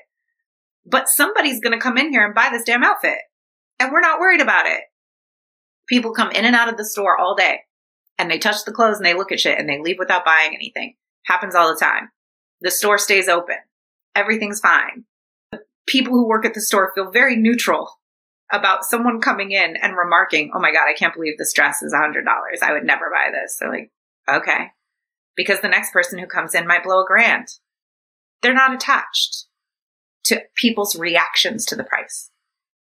But 0.84 1.08
somebody's 1.08 1.60
going 1.60 1.72
to 1.72 1.82
come 1.82 1.96
in 1.96 2.10
here 2.10 2.24
and 2.24 2.34
buy 2.34 2.50
this 2.52 2.64
damn 2.64 2.84
outfit. 2.84 3.18
And 3.80 3.90
we're 3.90 4.00
not 4.00 4.20
worried 4.20 4.40
about 4.40 4.66
it. 4.66 4.82
People 5.88 6.12
come 6.12 6.30
in 6.30 6.44
and 6.44 6.56
out 6.56 6.68
of 6.68 6.76
the 6.76 6.84
store 6.84 7.18
all 7.18 7.34
day 7.34 7.60
and 8.18 8.30
they 8.30 8.38
touch 8.38 8.64
the 8.64 8.72
clothes 8.72 8.96
and 8.96 9.06
they 9.06 9.14
look 9.14 9.32
at 9.32 9.40
shit 9.40 9.58
and 9.58 9.68
they 9.68 9.80
leave 9.80 9.98
without 9.98 10.24
buying 10.24 10.54
anything. 10.54 10.94
Happens 11.24 11.54
all 11.54 11.72
the 11.72 11.78
time. 11.78 12.10
The 12.60 12.70
store 12.70 12.98
stays 12.98 13.28
open. 13.28 13.56
Everything's 14.14 14.60
fine. 14.60 15.04
People 15.86 16.14
who 16.14 16.26
work 16.26 16.44
at 16.44 16.54
the 16.54 16.60
store 16.60 16.92
feel 16.94 17.10
very 17.10 17.36
neutral 17.36 17.90
about 18.52 18.84
someone 18.84 19.20
coming 19.20 19.52
in 19.52 19.76
and 19.76 19.96
remarking, 19.96 20.52
Oh 20.54 20.60
my 20.60 20.72
God, 20.72 20.88
I 20.88 20.94
can't 20.94 21.14
believe 21.14 21.38
this 21.38 21.52
dress 21.52 21.82
is 21.82 21.92
a 21.92 21.98
hundred 21.98 22.24
dollars. 22.24 22.60
I 22.62 22.72
would 22.72 22.84
never 22.84 23.10
buy 23.10 23.30
this. 23.32 23.56
They're 23.58 23.70
like, 23.70 23.90
okay. 24.28 24.72
Because 25.36 25.60
the 25.60 25.68
next 25.68 25.92
person 25.92 26.18
who 26.18 26.26
comes 26.26 26.54
in 26.54 26.66
might 26.66 26.84
blow 26.84 27.02
a 27.02 27.06
grand. 27.06 27.48
they're 28.42 28.54
not 28.54 28.74
attached 28.74 29.46
to 30.24 30.42
people's 30.56 30.96
reactions 30.96 31.64
to 31.66 31.76
the 31.76 31.84
price 31.84 32.30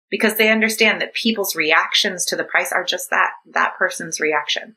because 0.09 0.35
they 0.35 0.49
understand 0.49 1.01
that 1.01 1.13
people's 1.13 1.55
reactions 1.55 2.25
to 2.25 2.35
the 2.35 2.43
price 2.43 2.71
are 2.71 2.83
just 2.83 3.09
that 3.09 3.31
that 3.51 3.75
person's 3.77 4.19
reaction 4.19 4.75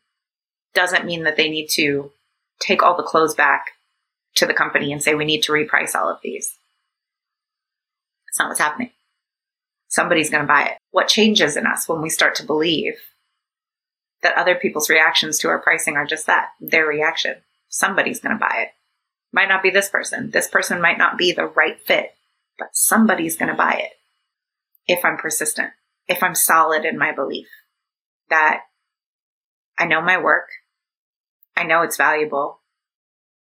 doesn't 0.74 1.05
mean 1.05 1.24
that 1.24 1.37
they 1.37 1.51
need 1.51 1.68
to 1.68 2.11
take 2.61 2.82
all 2.82 2.97
the 2.97 3.03
clothes 3.03 3.35
back 3.35 3.72
to 4.35 4.47
the 4.47 4.55
company 4.55 4.93
and 4.93 5.03
say 5.03 5.14
we 5.14 5.24
need 5.24 5.43
to 5.43 5.53
reprice 5.53 5.95
all 5.95 6.09
of 6.09 6.18
these 6.22 6.57
that's 8.26 8.39
not 8.39 8.49
what's 8.49 8.61
happening 8.61 8.91
somebody's 9.95 10.30
going 10.30 10.42
to 10.42 10.49
buy 10.49 10.64
it. 10.64 10.78
What 10.90 11.09
changes 11.09 11.57
in 11.57 11.66
us 11.66 11.88
when 11.88 12.03
we 12.03 12.11
start 12.11 12.34
to 12.36 12.47
believe 12.47 12.95
that 14.22 14.36
other 14.36 14.55
people's 14.55 14.90
reactions 14.90 15.38
to 15.38 15.49
our 15.49 15.61
pricing 15.61 15.97
are 15.97 16.07
just 16.07 16.26
that 16.26 16.49
their 16.61 16.86
reaction. 16.86 17.36
Somebody's 17.68 18.20
going 18.20 18.34
to 18.34 18.40
buy 18.40 18.62
it. 18.62 18.68
Might 19.32 19.49
not 19.49 19.62
be 19.62 19.70
this 19.70 19.88
person. 19.88 20.30
This 20.30 20.49
person 20.49 20.80
might 20.80 20.99
not 20.99 21.18
be 21.18 21.32
the 21.32 21.47
right 21.47 21.78
fit 21.80 22.14
but 22.59 22.68
somebody's 22.72 23.36
going 23.36 23.51
to 23.51 23.57
buy 23.57 23.74
it. 23.84 23.92
If 24.86 25.05
I'm 25.05 25.16
persistent, 25.16 25.70
if 26.09 26.22
I'm 26.22 26.34
solid 26.34 26.84
in 26.84 26.99
my 26.99 27.12
belief 27.12 27.49
that 28.30 28.61
I 29.78 29.86
know 29.86 30.01
my 30.01 30.22
work, 30.22 30.49
I 31.57 31.64
know 31.64 31.82
it's 31.82 31.97
valuable, 31.97 32.61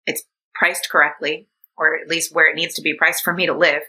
it's 0.05 0.23
priced 0.53 0.89
correctly, 0.89 1.47
or 1.77 1.95
at 1.95 2.07
least 2.07 2.33
where 2.33 2.49
it 2.49 2.55
needs 2.55 2.75
to 2.75 2.81
be 2.81 2.95
priced 2.95 3.23
for 3.23 3.33
me 3.33 3.45
to 3.45 3.53
live. 3.53 3.83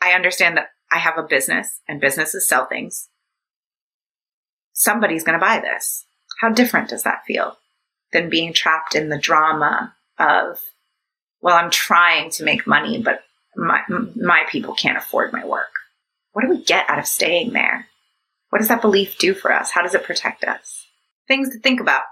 I 0.00 0.12
understand 0.12 0.56
that 0.56 0.70
I 0.90 0.98
have 0.98 1.18
a 1.18 1.22
business 1.22 1.80
and 1.88 2.00
businesses 2.00 2.48
sell 2.48 2.66
things. 2.66 3.08
Somebody's 4.72 5.24
going 5.24 5.38
to 5.38 5.44
buy 5.44 5.60
this. 5.60 6.04
How 6.40 6.50
different 6.50 6.88
does 6.90 7.02
that 7.04 7.24
feel 7.26 7.56
than 8.12 8.30
being 8.30 8.52
trapped 8.52 8.94
in 8.94 9.08
the 9.08 9.18
drama 9.18 9.94
of, 10.18 10.60
well, 11.40 11.56
I'm 11.56 11.70
trying 11.70 12.30
to 12.32 12.44
make 12.44 12.66
money, 12.66 13.02
but 13.02 13.22
my, 13.56 13.80
my 14.14 14.44
people 14.50 14.74
can't 14.74 14.98
afford 14.98 15.32
my 15.32 15.44
work. 15.44 15.72
What 16.32 16.42
do 16.42 16.50
we 16.50 16.62
get 16.62 16.88
out 16.88 16.98
of 16.98 17.06
staying 17.06 17.52
there? 17.52 17.86
What 18.50 18.58
does 18.58 18.68
that 18.68 18.82
belief 18.82 19.18
do 19.18 19.34
for 19.34 19.52
us? 19.52 19.70
How 19.70 19.82
does 19.82 19.94
it 19.94 20.04
protect 20.04 20.44
us? 20.44 20.86
Things 21.26 21.50
to 21.50 21.58
think 21.58 21.80
about. 21.80 22.02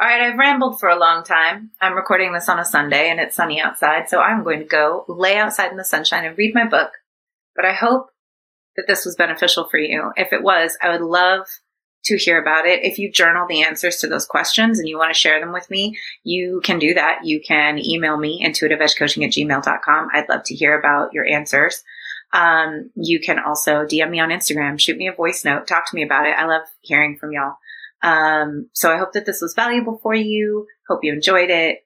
All 0.00 0.06
right, 0.06 0.22
I've 0.22 0.38
rambled 0.38 0.80
for 0.80 0.88
a 0.88 0.98
long 0.98 1.24
time. 1.24 1.70
I'm 1.80 1.94
recording 1.94 2.32
this 2.32 2.48
on 2.48 2.58
a 2.58 2.64
Sunday 2.64 3.10
and 3.10 3.20
it's 3.20 3.36
sunny 3.36 3.60
outside, 3.60 4.08
so 4.08 4.20
I'm 4.20 4.42
going 4.42 4.58
to 4.58 4.64
go 4.66 5.04
lay 5.08 5.36
outside 5.36 5.70
in 5.70 5.76
the 5.76 5.84
sunshine 5.84 6.24
and 6.24 6.36
read 6.36 6.54
my 6.54 6.66
book. 6.66 6.90
But 7.56 7.64
I 7.64 7.72
hope 7.72 8.08
that 8.76 8.86
this 8.86 9.04
was 9.04 9.16
beneficial 9.16 9.68
for 9.68 9.78
you. 9.78 10.12
If 10.16 10.32
it 10.32 10.42
was, 10.42 10.76
I 10.82 10.90
would 10.90 11.00
love 11.00 11.46
to 12.06 12.16
hear 12.16 12.40
about 12.40 12.66
it. 12.66 12.84
If 12.84 12.98
you 12.98 13.10
journal 13.10 13.46
the 13.48 13.62
answers 13.62 13.96
to 13.96 14.06
those 14.06 14.26
questions 14.26 14.78
and 14.78 14.88
you 14.88 14.96
want 14.96 15.12
to 15.12 15.18
share 15.18 15.40
them 15.40 15.52
with 15.52 15.68
me, 15.70 15.96
you 16.22 16.60
can 16.62 16.78
do 16.78 16.94
that. 16.94 17.24
You 17.24 17.40
can 17.46 17.78
email 17.78 18.16
me, 18.16 18.44
intuitiveedgecoaching 18.44 19.24
at 19.24 19.32
gmail.com. 19.32 20.08
I'd 20.12 20.28
love 20.28 20.42
to 20.44 20.54
hear 20.54 20.78
about 20.78 21.12
your 21.12 21.26
answers. 21.26 21.82
Um, 22.32 22.90
you 22.94 23.20
can 23.20 23.38
also 23.38 23.84
DM 23.84 24.10
me 24.10 24.20
on 24.20 24.30
Instagram, 24.30 24.78
shoot 24.78 24.96
me 24.96 25.08
a 25.08 25.12
voice 25.12 25.44
note, 25.44 25.66
talk 25.66 25.88
to 25.88 25.94
me 25.94 26.02
about 26.02 26.26
it. 26.26 26.34
I 26.36 26.46
love 26.46 26.62
hearing 26.80 27.16
from 27.16 27.32
y'all. 27.32 27.54
Um, 28.02 28.68
so 28.72 28.92
I 28.92 28.98
hope 28.98 29.12
that 29.12 29.26
this 29.26 29.40
was 29.40 29.54
valuable 29.54 29.98
for 30.02 30.14
you. 30.14 30.66
Hope 30.88 31.00
you 31.02 31.12
enjoyed 31.12 31.50
it. 31.50 31.85